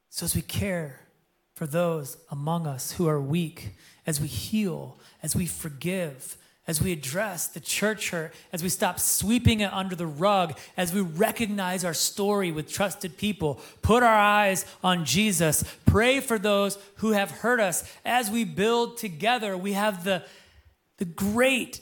So, 0.09 0.25
as 0.25 0.35
we 0.35 0.43
care 0.43 1.01
for 1.55 1.67
those 1.67 2.17
among 2.31 2.67
us 2.67 2.93
who 2.93 3.07
are 3.07 3.21
weak, 3.21 3.75
as 4.07 4.21
we 4.21 4.27
heal, 4.27 4.99
as 5.23 5.37
we 5.37 5.47
forgive, 5.47 6.39
as 6.67 6.83
we 6.83 6.93
address 6.93 7.47
the 7.47 7.61
church 7.61 8.11
hurt, 8.11 8.35
as 8.53 8.63
we 8.63 8.69
stop 8.69 8.99
sweeping 8.99 9.61
it 9.61 9.73
under 9.73 9.95
the 9.95 10.07
rug, 10.07 10.59
as 10.77 10.93
we 10.93 11.01
recognize 11.01 11.85
our 11.85 11.95
story 11.95 12.51
with 12.51 12.71
trusted 12.71 13.17
people, 13.17 13.61
put 13.83 14.03
our 14.03 14.19
eyes 14.19 14.65
on 14.83 15.05
Jesus, 15.05 15.63
pray 15.85 16.21
for 16.21 16.39
those 16.39 16.77
who 16.97 17.13
have 17.13 17.31
hurt 17.31 17.61
us, 17.61 17.89
as 18.05 18.31
we 18.31 18.45
build 18.45 18.97
together, 18.97 19.57
we 19.57 19.73
have 19.73 20.05
the, 20.05 20.25
the 20.99 21.05
great 21.05 21.81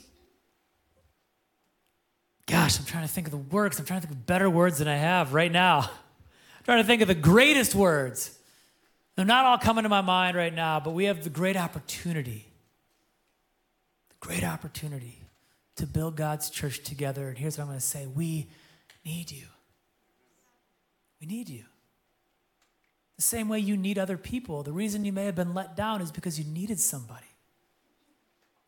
Gosh, 2.47 2.79
I'm 2.79 2.85
trying 2.85 3.07
to 3.07 3.13
think 3.13 3.27
of 3.27 3.31
the 3.31 3.39
words. 3.39 3.79
I'm 3.79 3.87
trying 3.87 4.03
to 4.03 4.07
think 4.07 4.19
of 4.19 4.27
better 4.27 4.51
words 4.51 4.77
than 4.77 4.87
I 4.87 4.97
have 4.97 5.33
right 5.33 5.51
now. 5.51 5.79
I'm 5.79 6.65
trying 6.65 6.83
to 6.83 6.87
think 6.87 7.01
of 7.01 7.09
the 7.09 7.15
greatest 7.15 7.75
words. 7.75 8.39
They're 9.17 9.25
not 9.25 9.47
all 9.47 9.57
coming 9.57 9.85
to 9.85 9.89
my 9.89 10.03
mind 10.03 10.37
right 10.37 10.53
now, 10.53 10.79
but 10.79 10.91
we 10.91 11.05
have 11.05 11.25
the 11.25 11.31
great 11.31 11.57
opportunity 11.57 12.47
great 14.25 14.45
opportunity 14.45 15.21
to 15.77 15.87
build 15.87 16.17
God's 16.17 16.49
church 16.49 16.83
together. 16.83 17.29
And 17.29 17.37
here's 17.37 17.59
what 17.59 17.65
I'm 17.65 17.69
going 17.69 17.79
to 17.79 17.85
say 17.85 18.07
we 18.07 18.49
need 19.05 19.31
you. 19.31 19.47
We 21.21 21.27
need 21.27 21.51
you. 21.51 21.65
The 23.17 23.23
same 23.23 23.49
way 23.49 23.59
you 23.59 23.77
need 23.77 23.99
other 23.99 24.17
people. 24.17 24.63
The 24.63 24.73
reason 24.73 25.05
you 25.05 25.13
may 25.13 25.27
have 25.27 25.35
been 25.35 25.53
let 25.53 25.77
down 25.77 26.01
is 26.01 26.11
because 26.11 26.39
you 26.39 26.45
needed 26.47 26.81
somebody. 26.81 27.27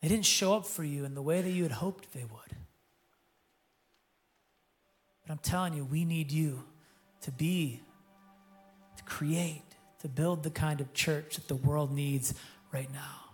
They 0.01 0.07
didn't 0.07 0.25
show 0.25 0.53
up 0.53 0.67
for 0.67 0.83
you 0.83 1.05
in 1.05 1.15
the 1.15 1.23
way 1.23 1.41
that 1.41 1.49
you 1.49 1.63
had 1.63 1.71
hoped 1.71 2.13
they 2.13 2.23
would. 2.23 2.57
But 5.23 5.31
I'm 5.31 5.39
telling 5.39 5.73
you, 5.73 5.83
we 5.83 6.05
need 6.05 6.31
you 6.31 6.63
to 7.21 7.31
be, 7.31 7.81
to 8.95 9.03
create, 9.03 9.63
to 10.01 10.07
build 10.07 10.43
the 10.43 10.51
kind 10.51 10.81
of 10.81 10.93
church 10.93 11.35
that 11.35 11.47
the 11.47 11.55
world 11.55 11.91
needs 11.91 12.35
right 12.71 12.91
now. 12.93 13.31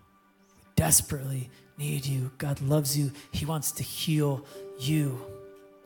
We 0.56 0.64
desperately 0.76 1.50
need 1.78 2.06
you. 2.06 2.32
God 2.38 2.62
loves 2.62 2.98
you. 2.98 3.12
He 3.32 3.46
wants 3.46 3.72
to 3.74 3.84
heal 3.84 4.46
you. 4.80 5.20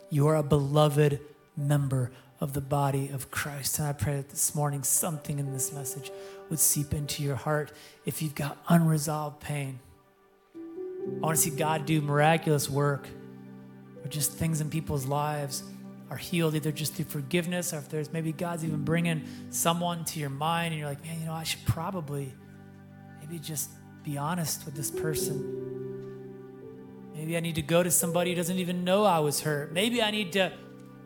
You 0.10 0.28
are 0.28 0.36
a 0.36 0.44
beloved 0.44 1.20
member 1.56 2.12
of 2.40 2.54
the 2.54 2.62
body 2.62 3.10
of 3.10 3.32
Christ. 3.32 3.80
And 3.80 3.88
I 3.88 3.94
pray 3.94 4.18
that 4.18 4.30
this 4.30 4.54
morning 4.54 4.84
something 4.84 5.40
in 5.40 5.54
this 5.54 5.74
message 5.74 6.12
would 6.50 6.60
seep 6.60 6.94
into 6.94 7.24
your 7.24 7.36
heart 7.36 7.72
if 8.06 8.22
you've 8.22 8.36
got 8.36 8.58
unresolved 8.70 9.40
pain. 9.40 9.80
I 10.56 11.20
want 11.20 11.36
to 11.36 11.42
see 11.42 11.50
God 11.50 11.86
do 11.86 12.02
miraculous 12.02 12.70
work 12.70 13.08
or 14.04 14.08
just 14.08 14.34
things 14.34 14.62
in 14.62 14.70
people's 14.70 15.06
lives 15.06 15.64
are 16.10 16.18
healed 16.18 16.56
either 16.56 16.72
just 16.72 16.94
through 16.94 17.06
forgiveness 17.06 17.74
or 17.74 17.78
if 17.78 17.90
there's 17.90 18.14
maybe 18.14 18.32
God's 18.32 18.64
even 18.64 18.84
bringing 18.84 19.24
someone 19.50 20.06
to 20.06 20.20
your 20.20 20.30
mind 20.30 20.74
and 20.74 20.80
you're 20.80 20.90
like, 20.90 21.04
man, 21.04 21.20
you 21.20 21.26
know, 21.26 21.34
I 21.34 21.44
should 21.44 21.66
probably 21.66 22.34
maybe 23.20 23.40
just 23.40 23.70
be 24.08 24.18
honest 24.18 24.64
with 24.64 24.74
this 24.74 24.90
person. 24.90 25.54
Maybe 27.14 27.36
I 27.36 27.42
need 27.42 27.56
to 27.56 27.62
go 27.62 27.84
to 27.84 27.92
somebody 27.92 28.30
who 28.30 28.38
doesn't 28.38 28.58
even 28.58 28.86
know 28.86 29.04
I 29.04 29.20
was 29.20 29.42
hurt. 29.42 29.74
Maybe 29.74 30.02
I 30.02 30.12
need 30.12 30.32
to 30.34 30.54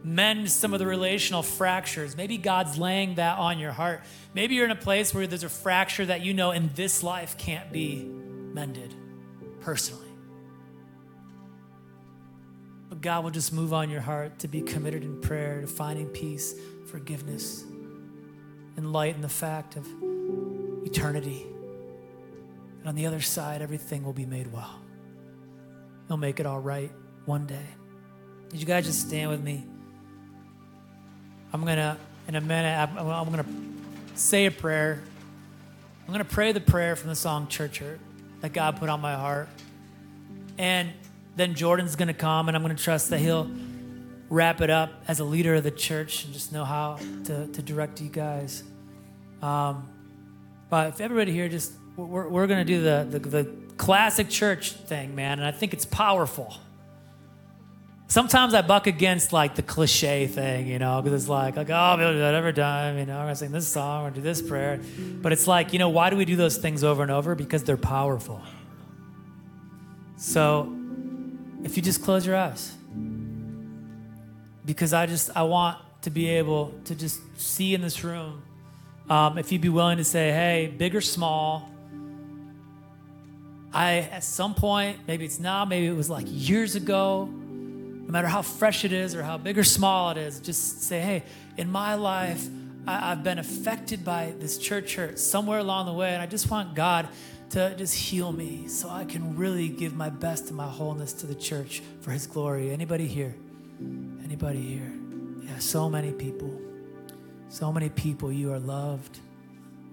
mend 0.03 0.51
some 0.51 0.71
of 0.71 0.77
the 0.77 0.85
relational 0.85 1.41
fractures. 1.41 2.15
Maybe 2.15 2.37
God's 2.37 2.77
laying 2.77 3.15
that 3.15 3.39
on 3.39 3.57
your 3.57 3.71
heart. 3.71 4.01
Maybe 4.35 4.53
you're 4.53 4.65
in 4.65 4.71
a 4.71 4.75
place 4.75 5.15
where 5.15 5.25
there's 5.25 5.43
a 5.43 5.49
fracture 5.49 6.05
that 6.05 6.21
you 6.21 6.35
know 6.35 6.51
in 6.51 6.69
this 6.75 7.01
life 7.01 7.39
can't 7.39 7.71
be 7.71 8.03
mended 8.03 8.93
personally. 9.61 10.05
But 12.89 13.01
God 13.01 13.23
will 13.23 13.31
just 13.31 13.51
move 13.51 13.73
on 13.73 13.89
your 13.89 14.01
heart 14.01 14.37
to 14.39 14.47
be 14.47 14.61
committed 14.61 15.03
in 15.03 15.21
prayer, 15.21 15.61
to 15.61 15.67
finding 15.67 16.05
peace, 16.05 16.53
forgiveness, 16.85 17.63
and 18.77 18.93
light 18.93 19.15
in 19.15 19.21
the 19.21 19.29
fact 19.29 19.75
of 19.75 19.87
eternity. 20.85 21.47
And 22.81 22.89
on 22.89 22.95
the 22.95 23.05
other 23.05 23.21
side, 23.21 23.61
everything 23.61 24.03
will 24.03 24.13
be 24.13 24.25
made 24.25 24.51
well. 24.51 24.81
He'll 26.07 26.17
make 26.17 26.39
it 26.39 26.45
all 26.45 26.59
right 26.59 26.91
one 27.25 27.45
day. 27.45 27.65
Did 28.49 28.59
you 28.59 28.65
guys 28.65 28.85
just 28.85 29.07
stand 29.07 29.29
with 29.29 29.41
me? 29.41 29.63
I'm 31.53 31.63
going 31.63 31.77
to, 31.77 31.95
in 32.27 32.35
a 32.35 32.41
minute, 32.41 32.77
I'm, 32.77 32.97
I'm 32.97 33.31
going 33.31 33.43
to 33.43 34.19
say 34.19 34.45
a 34.47 34.51
prayer. 34.51 35.01
I'm 36.01 36.13
going 36.13 36.25
to 36.25 36.33
pray 36.33 36.51
the 36.51 36.59
prayer 36.59 36.95
from 36.95 37.09
the 37.09 37.15
song 37.15 37.47
Church 37.47 37.79
Hurt 37.79 37.99
that 38.41 38.51
God 38.51 38.77
put 38.77 38.89
on 38.89 38.99
my 38.99 39.13
heart. 39.13 39.47
And 40.57 40.91
then 41.35 41.53
Jordan's 41.53 41.95
going 41.95 42.07
to 42.07 42.13
come, 42.13 42.49
and 42.49 42.57
I'm 42.57 42.63
going 42.63 42.75
to 42.75 42.83
trust 42.83 43.11
that 43.11 43.19
he'll 43.19 43.49
wrap 44.29 44.61
it 44.61 44.69
up 44.69 44.91
as 45.07 45.19
a 45.19 45.23
leader 45.23 45.55
of 45.55 45.63
the 45.63 45.71
church 45.71 46.25
and 46.25 46.33
just 46.33 46.51
know 46.51 46.65
how 46.65 46.97
to, 47.25 47.47
to 47.47 47.61
direct 47.61 48.01
you 48.01 48.09
guys. 48.09 48.63
Um, 49.41 49.89
but 50.69 50.87
if 50.87 51.01
everybody 51.01 51.31
here 51.31 51.49
just 51.49 51.73
we're, 52.05 52.27
we're 52.27 52.47
going 52.47 52.65
to 52.65 52.73
do 52.73 52.81
the, 52.81 53.07
the, 53.09 53.19
the 53.19 53.51
classic 53.77 54.29
church 54.29 54.73
thing, 54.73 55.15
man, 55.15 55.39
and 55.39 55.47
I 55.47 55.51
think 55.51 55.73
it's 55.73 55.85
powerful. 55.85 56.55
Sometimes 58.07 58.53
I 58.53 58.61
buck 58.61 58.87
against 58.87 59.31
like 59.31 59.55
the 59.55 59.61
cliche 59.61 60.27
thing, 60.27 60.67
you 60.67 60.79
know, 60.79 61.01
because 61.01 61.23
it's 61.23 61.29
like, 61.29 61.55
like, 61.55 61.69
oh, 61.69 61.95
we'll 61.97 62.11
do 62.11 62.19
that 62.19 62.35
every 62.35 62.51
time, 62.51 62.97
you 62.97 63.05
know, 63.05 63.17
I'm 63.17 63.23
gonna 63.23 63.35
sing 63.37 63.53
this 63.53 63.69
song 63.69 64.05
or 64.05 64.11
do 64.11 64.19
this 64.19 64.41
prayer. 64.41 64.81
But 65.21 65.31
it's 65.31 65.47
like, 65.47 65.71
you 65.71 65.79
know, 65.79 65.87
why 65.87 66.09
do 66.09 66.17
we 66.17 66.25
do 66.25 66.35
those 66.35 66.57
things 66.57 66.83
over 66.83 67.03
and 67.03 67.11
over? 67.11 67.35
Because 67.35 67.63
they're 67.63 67.77
powerful. 67.77 68.41
So 70.17 70.75
if 71.63 71.77
you 71.77 71.81
just 71.81 72.03
close 72.03 72.25
your 72.25 72.35
eyes, 72.35 72.75
because 74.65 74.93
I 74.93 75.05
just 75.05 75.29
I 75.35 75.43
want 75.43 75.77
to 76.01 76.09
be 76.09 76.27
able 76.31 76.73
to 76.85 76.95
just 76.95 77.21
see 77.39 77.73
in 77.73 77.81
this 77.81 78.03
room. 78.03 78.43
Um, 79.09 79.37
if 79.37 79.53
you'd 79.53 79.61
be 79.61 79.69
willing 79.69 79.97
to 79.97 80.03
say, 80.03 80.31
hey, 80.31 80.73
big 80.77 80.95
or 80.95 81.01
small, 81.01 81.70
I, 83.73 83.99
at 84.11 84.23
some 84.23 84.53
point, 84.53 84.99
maybe 85.07 85.25
it's 85.25 85.39
now, 85.39 85.63
maybe 85.65 85.87
it 85.87 85.95
was 85.95 86.09
like 86.09 86.25
years 86.27 86.75
ago, 86.75 87.25
no 87.25 88.11
matter 88.11 88.27
how 88.27 88.41
fresh 88.41 88.83
it 88.83 88.91
is 88.91 89.15
or 89.15 89.23
how 89.23 89.37
big 89.37 89.57
or 89.57 89.63
small 89.63 90.11
it 90.11 90.17
is, 90.17 90.39
just 90.39 90.83
say, 90.83 90.99
hey, 90.99 91.23
in 91.57 91.71
my 91.71 91.95
life, 91.95 92.47
I, 92.85 93.09
have 93.09 93.23
been 93.23 93.39
affected 93.39 94.03
by 94.03 94.33
this 94.39 94.57
church 94.57 94.95
hurt 94.95 95.19
somewhere 95.19 95.59
along 95.59 95.85
the 95.85 95.93
way, 95.93 96.13
and 96.13 96.21
I 96.21 96.25
just 96.25 96.49
want 96.49 96.75
God 96.75 97.07
to 97.51 97.75
just 97.75 97.95
heal 97.95 98.31
me 98.31 98.67
so 98.67 98.89
I 98.89 99.05
can 99.05 99.37
really 99.37 99.69
give 99.69 99.93
my 99.93 100.09
best 100.09 100.47
and 100.47 100.57
my 100.57 100.67
wholeness 100.67 101.13
to 101.13 101.27
the 101.27 101.35
church 101.35 101.81
for 102.01 102.11
His 102.11 102.25
glory. 102.25 102.71
Anybody 102.71 103.07
here? 103.07 103.35
Anybody 104.23 104.61
here? 104.61 104.93
Yeah, 105.43 105.59
so 105.59 105.89
many 105.89 106.11
people. 106.11 106.59
So 107.49 107.71
many 107.71 107.89
people. 107.89 108.31
You 108.31 108.51
are 108.53 108.59
loved. 108.59 109.19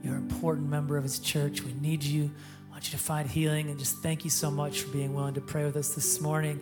You're 0.02 0.14
an 0.14 0.22
important 0.22 0.68
member 0.68 0.96
of 0.96 1.02
His 1.02 1.18
church. 1.18 1.62
We 1.62 1.74
need 1.74 2.02
you 2.02 2.30
want 2.78 2.92
you 2.92 2.96
to 2.96 3.04
find 3.04 3.28
healing 3.28 3.70
and 3.70 3.76
just 3.76 3.96
thank 3.96 4.22
you 4.22 4.30
so 4.30 4.52
much 4.52 4.82
for 4.82 4.92
being 4.92 5.12
willing 5.12 5.34
to 5.34 5.40
pray 5.40 5.64
with 5.64 5.74
us 5.74 5.96
this 5.96 6.20
morning. 6.20 6.60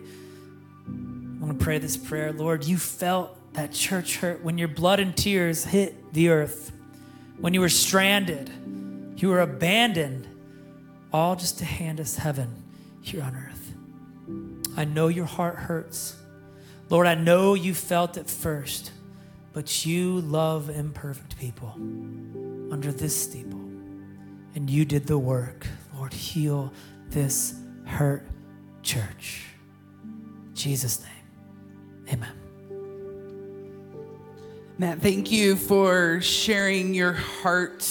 I 0.87 1.45
want 1.45 1.59
to 1.59 1.63
pray 1.63 1.77
this 1.77 1.95
prayer. 1.95 2.33
Lord, 2.33 2.63
you 2.63 2.75
felt 2.79 3.37
that 3.53 3.71
church 3.71 4.17
hurt 4.17 4.43
when 4.43 4.57
your 4.57 4.67
blood 4.67 4.99
and 4.99 5.15
tears 5.15 5.63
hit 5.63 6.15
the 6.15 6.29
earth, 6.29 6.71
when 7.39 7.53
you 7.53 7.61
were 7.61 7.69
stranded, 7.69 8.49
you 9.17 9.29
were 9.29 9.41
abandoned, 9.41 10.27
all 11.13 11.35
just 11.35 11.59
to 11.59 11.65
hand 11.65 11.99
us 11.99 12.15
heaven 12.15 12.63
here 13.01 13.21
on 13.21 13.35
earth. 13.35 13.73
I 14.75 14.85
know 14.85 15.09
your 15.09 15.25
heart 15.25 15.57
hurts. 15.57 16.15
Lord, 16.89 17.05
I 17.05 17.13
know 17.13 17.53
you 17.53 17.75
felt 17.75 18.17
it 18.17 18.27
first, 18.27 18.91
but 19.53 19.85
you 19.85 20.21
love 20.21 20.71
imperfect 20.71 21.37
people. 21.37 21.75
under 22.71 22.91
this 22.91 23.15
steeple, 23.15 23.59
and 24.55 24.67
you 24.67 24.83
did 24.83 25.05
the 25.05 25.19
work. 25.19 25.67
Lord, 26.07 26.13
heal 26.13 26.71
this 27.09 27.53
hurt 27.83 28.25
church. 28.81 29.43
In 30.05 30.55
Jesus' 30.55 31.03
name, 31.03 32.13
amen. 32.13 32.31
Matt, 34.77 34.99
thank 34.99 35.33
you 35.33 35.57
for 35.57 36.21
sharing 36.21 36.93
your 36.93 37.11
heart, 37.11 37.85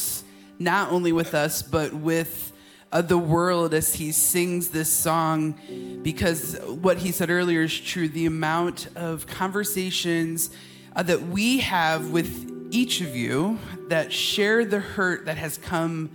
not 0.58 0.92
only 0.92 1.12
with 1.12 1.34
us, 1.34 1.60
but 1.60 1.92
with 1.92 2.54
uh, 2.90 3.02
the 3.02 3.18
world 3.18 3.74
as 3.74 3.94
he 3.94 4.12
sings 4.12 4.70
this 4.70 4.90
song. 4.90 6.00
Because 6.02 6.58
what 6.64 6.96
he 6.96 7.12
said 7.12 7.28
earlier 7.28 7.64
is 7.64 7.78
true. 7.78 8.08
The 8.08 8.24
amount 8.24 8.88
of 8.96 9.26
conversations 9.26 10.48
uh, 10.94 11.02
that 11.02 11.20
we 11.20 11.58
have 11.58 12.12
with 12.12 12.50
each 12.70 13.02
of 13.02 13.14
you 13.14 13.58
that 13.88 14.10
share 14.10 14.64
the 14.64 14.80
hurt 14.80 15.26
that 15.26 15.36
has 15.36 15.58
come, 15.58 16.08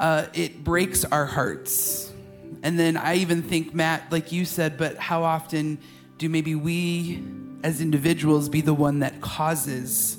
uh, 0.00 0.26
it 0.32 0.64
breaks 0.64 1.04
our 1.04 1.26
hearts. 1.26 2.10
And 2.62 2.78
then 2.78 2.96
I 2.96 3.16
even 3.16 3.42
think, 3.42 3.74
Matt, 3.74 4.10
like 4.10 4.32
you 4.32 4.46
said, 4.46 4.76
but 4.78 4.96
how 4.96 5.22
often 5.22 5.78
do 6.18 6.28
maybe 6.28 6.54
we 6.54 7.22
as 7.62 7.82
individuals 7.82 8.48
be 8.48 8.62
the 8.62 8.74
one 8.74 9.00
that 9.00 9.20
causes 9.20 10.18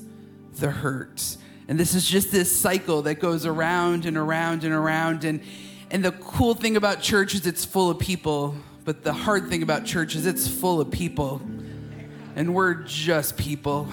the 0.53 0.69
hurt? 0.69 1.35
And 1.67 1.79
this 1.79 1.95
is 1.95 2.07
just 2.07 2.31
this 2.31 2.55
cycle 2.55 3.01
that 3.03 3.15
goes 3.15 3.45
around 3.45 4.05
and 4.05 4.17
around 4.17 4.63
and 4.63 4.73
around. 4.73 5.23
And, 5.23 5.41
and 5.89 6.05
the 6.05 6.11
cool 6.11 6.53
thing 6.53 6.77
about 6.77 7.01
church 7.01 7.33
is 7.33 7.47
it's 7.47 7.65
full 7.65 7.89
of 7.89 7.97
people, 7.97 8.55
but 8.85 9.03
the 9.03 9.13
hard 9.13 9.49
thing 9.49 9.63
about 9.63 9.85
church 9.85 10.15
is 10.15 10.27
it's 10.27 10.47
full 10.47 10.79
of 10.79 10.91
people. 10.91 11.41
And 12.35 12.53
we're 12.53 12.75
just 12.75 13.35
people 13.35 13.87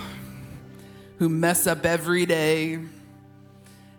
who 1.19 1.31
mess 1.31 1.67
up 1.67 1.87
every 1.87 2.27
day 2.27 2.79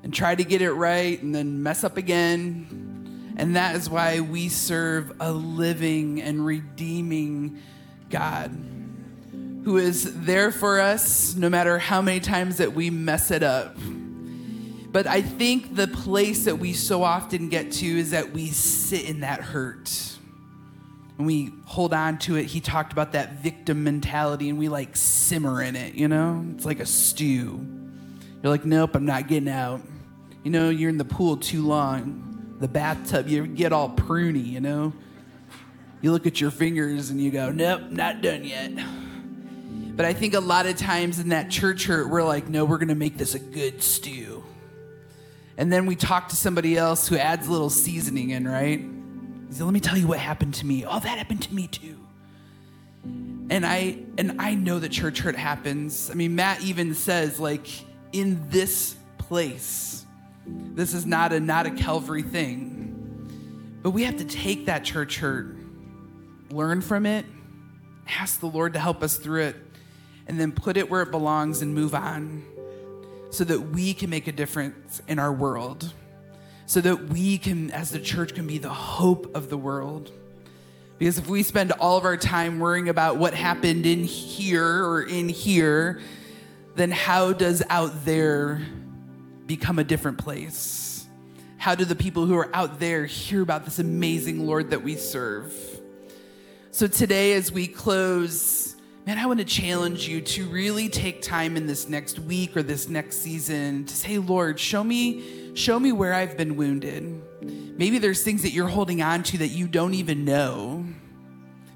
and 0.04 0.14
try 0.14 0.36
to 0.36 0.44
get 0.44 0.62
it 0.62 0.72
right 0.72 1.22
and 1.22 1.34
then 1.34 1.62
mess 1.64 1.84
up 1.84 1.98
again. 1.98 3.36
And 3.38 3.56
that 3.56 3.76
is 3.76 3.90
why 3.90 4.20
we 4.20 4.50
serve 4.50 5.14
a 5.20 5.32
living 5.32 6.22
and 6.22 6.46
redeeming 6.46 7.60
God 8.10 8.52
who 9.64 9.78
is 9.78 10.24
there 10.26 10.52
for 10.52 10.80
us 10.80 11.36
no 11.36 11.50
matter 11.50 11.78
how 11.78 12.02
many 12.02 12.20
times 12.20 12.58
that 12.58 12.74
we 12.74 12.90
mess 12.90 13.30
it 13.32 13.44
up. 13.44 13.76
But 14.92 15.06
I 15.06 15.22
think 15.22 15.76
the 15.76 15.88
place 15.88 16.46
that 16.46 16.58
we 16.58 16.74
so 16.74 17.04
often 17.04 17.50
get 17.50 17.72
to 17.74 17.86
is 17.86 18.12
that 18.12 18.32
we 18.32 18.48
sit 18.48 19.08
in 19.08 19.20
that 19.20 19.42
hurt 19.42 20.18
and 21.18 21.28
we 21.28 21.52
hold 21.66 21.94
on 21.94 22.18
to 22.20 22.38
it. 22.38 22.46
He 22.46 22.60
talked 22.60 22.92
about 22.92 23.12
that 23.12 23.44
victim 23.44 23.84
mentality 23.84 24.50
and 24.50 24.58
we 24.58 24.70
like 24.70 24.96
simmer 24.96 25.62
in 25.62 25.76
it, 25.76 25.94
you 25.94 26.08
know? 26.08 26.44
It's 26.56 26.66
like 26.66 26.80
a 26.80 26.86
stew. 26.86 27.79
You're 28.42 28.52
like, 28.52 28.66
nope, 28.66 28.96
I'm 28.96 29.06
not 29.06 29.28
getting 29.28 29.50
out. 29.50 29.82
You 30.44 30.52
know, 30.52 30.70
you're 30.70 30.90
in 30.90 30.98
the 30.98 31.06
pool 31.06 31.38
too 31.38 31.66
long, 31.66 32.56
the 32.60 32.68
bathtub, 32.68 33.28
you 33.28 33.46
get 33.48 33.74
all 33.74 33.90
pruny, 33.90 34.46
you 34.46 34.62
know? 34.62 34.94
You 36.02 36.12
look 36.14 36.26
at 36.26 36.40
your 36.40 36.52
fingers 36.52 37.10
and 37.10 37.22
you 37.22 37.30
go, 37.30 37.52
nope, 37.52 37.82
not 37.90 38.22
done 38.22 38.46
yet. 38.46 38.72
But 39.98 40.06
I 40.06 40.14
think 40.14 40.34
a 40.34 40.40
lot 40.40 40.66
of 40.66 40.78
times 40.78 41.20
in 41.20 41.30
that 41.30 41.50
church 41.50 41.86
hurt, 41.86 42.10
we're 42.10 42.24
like, 42.24 42.48
no, 42.48 42.64
we're 42.64 42.78
going 42.78 42.88
to 42.88 42.96
make 42.96 43.18
this 43.18 43.36
a 43.36 43.40
good 43.40 43.84
stew. 43.84 44.46
And 45.58 45.70
then 45.74 45.86
we 45.86 45.98
talk 45.98 46.30
to 46.30 46.38
somebody 46.38 46.78
else 46.78 47.10
who 47.10 47.18
adds 47.18 47.48
a 47.48 47.52
little 47.52 47.70
seasoning 47.70 48.30
in, 48.30 48.48
right? 48.48 48.80
Said, 49.50 49.66
Let 49.66 49.74
me 49.74 49.82
tell 49.82 49.98
you 49.98 50.08
what 50.08 50.20
happened 50.20 50.54
to 50.56 50.66
me. 50.66 50.86
Oh, 50.86 51.00
that 51.00 51.18
happened 51.18 51.42
to 51.42 51.54
me 51.54 51.68
too. 51.68 51.98
And 53.50 53.66
I 53.66 53.98
and 54.18 54.40
I 54.40 54.54
know 54.56 54.80
that 54.80 54.90
church 54.90 55.20
hurt 55.20 55.36
happens. 55.36 56.10
I 56.10 56.14
mean, 56.14 56.36
Matt 56.36 56.62
even 56.62 56.94
says, 56.94 57.42
like, 57.42 57.68
in 58.12 58.50
this 58.50 58.96
place, 59.18 60.06
this 60.46 60.94
is 60.94 61.06
not 61.06 61.34
a 61.34 61.40
not 61.40 61.66
a 61.66 61.72
Calvary 61.72 62.24
thing. 62.24 62.76
But 63.82 63.92
we 63.92 64.04
have 64.04 64.18
to 64.18 64.26
take 64.26 64.66
that 64.66 64.84
church 64.84 65.20
hurt, 65.20 65.56
learn 66.52 66.82
from 66.82 67.06
it, 67.06 67.26
ask 68.08 68.40
the 68.40 68.48
Lord 68.48 68.74
to 68.74 68.80
help 68.80 69.04
us 69.04 69.18
through 69.18 69.44
it 69.44 69.56
and 70.28 70.40
then 70.40 70.52
put 70.52 70.78
it 70.78 70.90
where 70.90 71.02
it 71.02 71.12
belongs 71.12 71.62
and 71.62 71.74
move 71.74 71.96
on 71.96 72.44
so 73.32 73.44
that 73.44 73.60
we 73.60 73.94
can 73.94 74.10
make 74.10 74.28
a 74.28 74.32
difference 74.32 75.02
in 75.08 75.20
our 75.20 75.32
world, 75.32 75.94
so 76.66 76.82
that 76.82 77.10
we 77.10 77.38
can, 77.38 77.72
as 77.72 77.92
the 77.92 78.00
church, 78.00 78.34
can 78.34 78.48
be 78.48 78.58
the 78.58 78.70
hope 78.70 79.36
of 79.36 79.50
the 79.50 79.58
world. 79.58 80.12
Because 80.98 81.18
if 81.18 81.28
we 81.28 81.44
spend 81.44 81.72
all 81.74 81.98
of 81.98 82.06
our 82.06 82.18
time 82.18 82.60
worrying 82.60 82.90
about 82.90 83.18
what 83.18 83.34
happened 83.34 83.86
in 83.86 84.04
here 84.04 84.86
or 84.86 85.04
in 85.04 85.30
here, 85.30 86.02
then 86.80 86.92
how 86.92 87.34
does 87.34 87.62
out 87.70 88.06
there 88.06 88.62
become 89.46 89.80
a 89.80 89.84
different 89.84 90.18
place? 90.18 91.06
How 91.58 91.76
do 91.76 91.84
the 91.84 91.96
people 91.96 92.26
who 92.26 92.38
are 92.38 92.50
out 92.56 92.80
there 92.80 93.06
hear 93.06 93.42
about 93.42 93.66
this 93.66 93.80
amazing 93.80 94.48
Lord 94.48 94.70
that 94.70 94.82
we 94.82 94.96
serve? 94.96 95.54
So 96.72 96.88
today, 96.88 97.34
as 97.34 97.52
we 97.52 97.68
close, 97.68 98.78
man, 99.06 99.18
I 99.18 99.26
want 99.26 99.40
to 99.40 99.46
challenge 99.46 100.08
you 100.08 100.22
to 100.22 100.46
really 100.46 100.88
take 100.88 101.22
time 101.22 101.58
in 101.58 101.68
this 101.68 101.90
next 101.90 102.18
week 102.18 102.56
or 102.56 102.64
this 102.64 102.88
next 102.88 103.18
season 103.18 103.84
to 103.84 103.94
say, 103.94 104.18
Lord, 104.18 104.58
show 104.58 104.82
me, 104.82 105.54
show 105.56 105.78
me 105.78 105.92
where 105.92 106.14
I've 106.14 106.38
been 106.38 106.56
wounded. 106.56 107.22
Maybe 107.78 107.98
there's 107.98 108.24
things 108.24 108.44
that 108.44 108.52
you're 108.52 108.70
holding 108.70 109.02
on 109.02 109.24
to 109.24 109.40
that 109.40 109.50
you 109.50 109.68
don't 109.68 109.96
even 109.96 110.24
know 110.24 110.86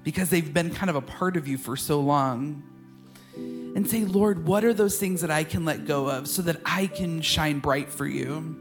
because 0.06 0.30
they've 0.30 0.54
been 0.54 0.70
kind 0.70 0.89
of 0.89 0.95
a 0.95 1.01
part 1.01 1.36
of 1.36 1.45
you 1.45 1.58
for 1.58 1.76
so 1.76 1.99
long. 1.99 2.64
And 3.76 3.89
say, 3.89 4.05
Lord, 4.05 4.45
what 4.45 4.63
are 4.63 4.74
those 4.74 4.97
things 4.97 5.21
that 5.21 5.32
I 5.32 5.43
can 5.43 5.65
let 5.65 5.86
go 5.86 6.09
of 6.09 6.28
so 6.28 6.41
that 6.43 6.61
I 6.65 6.88
can 6.88 7.21
shine 7.21 7.59
bright 7.59 7.89
for 7.89 8.05
you? 8.05 8.59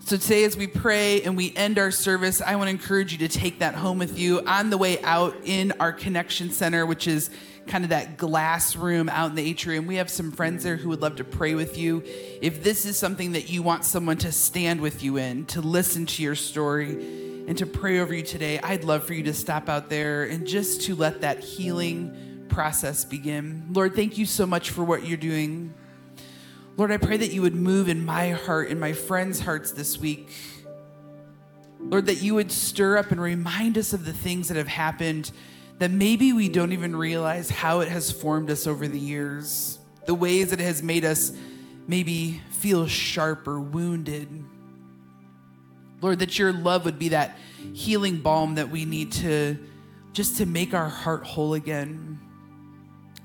So 0.00 0.16
today, 0.16 0.44
as 0.44 0.56
we 0.56 0.66
pray 0.66 1.22
and 1.22 1.36
we 1.36 1.54
end 1.54 1.78
our 1.78 1.90
service, 1.90 2.40
I 2.40 2.56
want 2.56 2.68
to 2.68 2.70
encourage 2.70 3.12
you 3.12 3.18
to 3.18 3.28
take 3.28 3.58
that 3.60 3.74
home 3.74 3.98
with 3.98 4.18
you 4.18 4.40
on 4.46 4.70
the 4.70 4.78
way 4.78 5.00
out 5.02 5.36
in 5.44 5.72
our 5.78 5.92
connection 5.92 6.50
center, 6.50 6.86
which 6.86 7.06
is 7.06 7.30
kind 7.66 7.84
of 7.84 7.90
that 7.90 8.16
glass 8.16 8.74
room 8.74 9.08
out 9.08 9.30
in 9.30 9.36
the 9.36 9.48
atrium. 9.48 9.86
We 9.86 9.96
have 9.96 10.10
some 10.10 10.32
friends 10.32 10.64
there 10.64 10.76
who 10.76 10.88
would 10.88 11.02
love 11.02 11.16
to 11.16 11.24
pray 11.24 11.54
with 11.54 11.78
you. 11.78 12.02
If 12.40 12.64
this 12.64 12.86
is 12.86 12.96
something 12.96 13.32
that 13.32 13.50
you 13.50 13.62
want 13.62 13.84
someone 13.84 14.16
to 14.18 14.32
stand 14.32 14.80
with 14.80 15.04
you 15.04 15.18
in, 15.18 15.44
to 15.46 15.60
listen 15.60 16.06
to 16.06 16.22
your 16.22 16.34
story, 16.34 17.44
and 17.46 17.56
to 17.58 17.66
pray 17.66 18.00
over 18.00 18.14
you 18.14 18.22
today, 18.22 18.58
I'd 18.60 18.84
love 18.84 19.04
for 19.04 19.14
you 19.14 19.24
to 19.24 19.34
stop 19.34 19.68
out 19.68 19.90
there 19.90 20.24
and 20.24 20.46
just 20.46 20.82
to 20.82 20.94
let 20.94 21.20
that 21.20 21.40
healing 21.40 22.29
process 22.50 23.04
begin. 23.04 23.68
Lord, 23.72 23.94
thank 23.94 24.18
you 24.18 24.26
so 24.26 24.46
much 24.46 24.70
for 24.70 24.84
what 24.84 25.06
you're 25.06 25.16
doing. 25.16 25.72
Lord, 26.76 26.92
I 26.92 26.96
pray 26.96 27.16
that 27.16 27.32
you 27.32 27.42
would 27.42 27.54
move 27.54 27.88
in 27.88 28.04
my 28.04 28.30
heart 28.30 28.70
and 28.70 28.80
my 28.80 28.92
friends' 28.92 29.40
hearts 29.40 29.72
this 29.72 29.98
week. 29.98 30.30
Lord, 31.78 32.06
that 32.06 32.22
you 32.22 32.34
would 32.34 32.52
stir 32.52 32.98
up 32.98 33.10
and 33.10 33.20
remind 33.20 33.78
us 33.78 33.92
of 33.92 34.04
the 34.04 34.12
things 34.12 34.48
that 34.48 34.56
have 34.56 34.68
happened 34.68 35.30
that 35.78 35.90
maybe 35.90 36.32
we 36.32 36.48
don't 36.48 36.72
even 36.72 36.94
realize 36.94 37.48
how 37.48 37.80
it 37.80 37.88
has 37.88 38.12
formed 38.12 38.50
us 38.50 38.66
over 38.66 38.86
the 38.86 38.98
years, 38.98 39.78
the 40.04 40.14
ways 40.14 40.50
that 40.50 40.60
it 40.60 40.64
has 40.64 40.82
made 40.82 41.06
us 41.06 41.32
maybe 41.86 42.42
feel 42.50 42.86
sharp 42.86 43.48
or 43.48 43.58
wounded. 43.58 44.28
Lord, 46.02 46.18
that 46.18 46.38
your 46.38 46.52
love 46.52 46.84
would 46.84 46.98
be 46.98 47.10
that 47.10 47.36
healing 47.72 48.20
balm 48.20 48.56
that 48.56 48.70
we 48.70 48.84
need 48.84 49.12
to 49.12 49.58
just 50.12 50.36
to 50.38 50.46
make 50.46 50.74
our 50.74 50.88
heart 50.88 51.24
whole 51.24 51.54
again. 51.54 52.20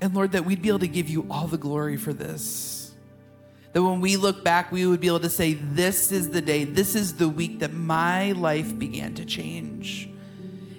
And 0.00 0.14
Lord, 0.14 0.32
that 0.32 0.44
we'd 0.44 0.62
be 0.62 0.68
able 0.68 0.80
to 0.80 0.88
give 0.88 1.08
you 1.08 1.26
all 1.30 1.46
the 1.46 1.58
glory 1.58 1.96
for 1.96 2.12
this. 2.12 2.92
That 3.72 3.82
when 3.82 4.00
we 4.00 4.16
look 4.16 4.44
back, 4.44 4.72
we 4.72 4.86
would 4.86 5.00
be 5.00 5.06
able 5.06 5.20
to 5.20 5.30
say, 5.30 5.54
This 5.54 6.12
is 6.12 6.30
the 6.30 6.40
day, 6.40 6.64
this 6.64 6.94
is 6.94 7.14
the 7.14 7.28
week 7.28 7.60
that 7.60 7.72
my 7.72 8.32
life 8.32 8.78
began 8.78 9.14
to 9.14 9.24
change 9.24 10.10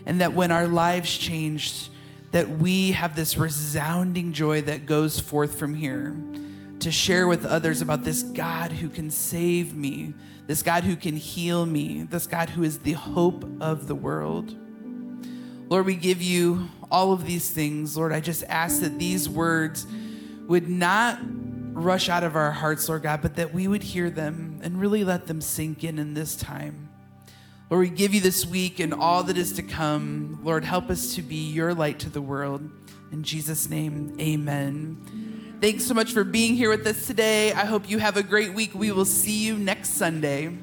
and 0.08 0.22
that 0.22 0.34
when 0.34 0.52
our 0.52 0.68
lives 0.68 1.16
changed, 1.18 1.90
that 2.32 2.50
we 2.50 2.94
have 2.94 3.14
this 3.16 3.38
resounding 3.38 4.32
joy 4.32 4.62
that 4.62 4.86
goes 4.86 5.20
forth 5.20 5.60
from 5.60 5.76
here 5.76 6.16
to 6.80 6.92
share 6.92 7.28
with 7.28 7.46
others 7.46 7.82
about 7.82 8.06
this 8.06 8.24
God 8.24 8.72
who 8.72 8.88
can 8.88 9.12
save 9.12 9.76
me, 9.76 10.14
this 10.48 10.64
God 10.64 10.86
who 10.86 10.96
can 10.96 11.18
heal 11.18 11.66
me, 11.66 12.04
this 12.04 12.26
God 12.26 12.50
who 12.50 12.64
is 12.64 12.80
the 12.80 12.94
hope 12.94 13.46
of 13.60 13.88
the 13.88 13.96
world. 13.96 14.56
Lord, 15.68 15.86
we 15.86 15.96
give 15.96 16.22
you 16.22 16.70
all 16.92 17.14
of 17.14 17.26
these 17.26 17.50
things. 17.50 17.98
Lord, 17.98 18.14
I 18.14 18.20
just 18.20 18.44
ask 18.46 18.82
that 18.82 19.00
these 19.00 19.28
words 19.28 19.86
would 20.48 20.70
not 20.70 21.20
rush 21.74 22.10
out 22.10 22.24
of 22.24 22.36
our 22.36 22.52
hearts, 22.52 22.90
Lord 22.90 23.04
God, 23.04 23.22
but 23.22 23.36
that 23.36 23.54
we 23.54 23.68
would 23.68 23.84
hear 23.84 24.10
them 24.10 24.60
and 24.64 24.80
really 24.80 25.04
let 25.04 25.28
them 25.28 25.42
sink 25.42 25.84
in 25.84 26.00
in 26.00 26.14
this 26.14 26.36
time. 26.36 26.90
Lord, 27.70 27.90
we 27.90 27.96
give 27.96 28.14
you 28.14 28.22
this 28.22 28.46
week 28.46 28.80
and 28.80 28.94
all 28.94 29.24
that 29.24 29.38
is 29.38 29.54
to 29.54 29.64
come. 29.64 30.40
Lord, 30.44 30.64
help 30.64 30.90
us 30.90 31.16
to 31.16 31.22
be 31.22 31.52
your 31.52 31.74
light 31.74 32.00
to 32.00 32.10
the 32.10 32.22
world. 32.22 32.70
In 33.12 33.24
Jesus' 33.24 33.70
name, 33.70 34.16
amen. 34.20 35.58
Thanks 35.62 35.86
so 35.86 35.94
much 35.94 36.14
for 36.14 36.24
being 36.24 36.56
here 36.56 36.70
with 36.70 36.86
us 36.88 37.06
today. 37.08 37.52
I 37.52 37.66
hope 37.66 37.90
you 37.90 38.00
have 38.00 38.16
a 38.16 38.24
great 38.24 38.54
week. 38.54 38.74
We 38.74 38.92
will 38.92 39.06
see 39.06 39.46
you 39.46 39.58
next 39.58 39.96
Sunday. 39.96 40.58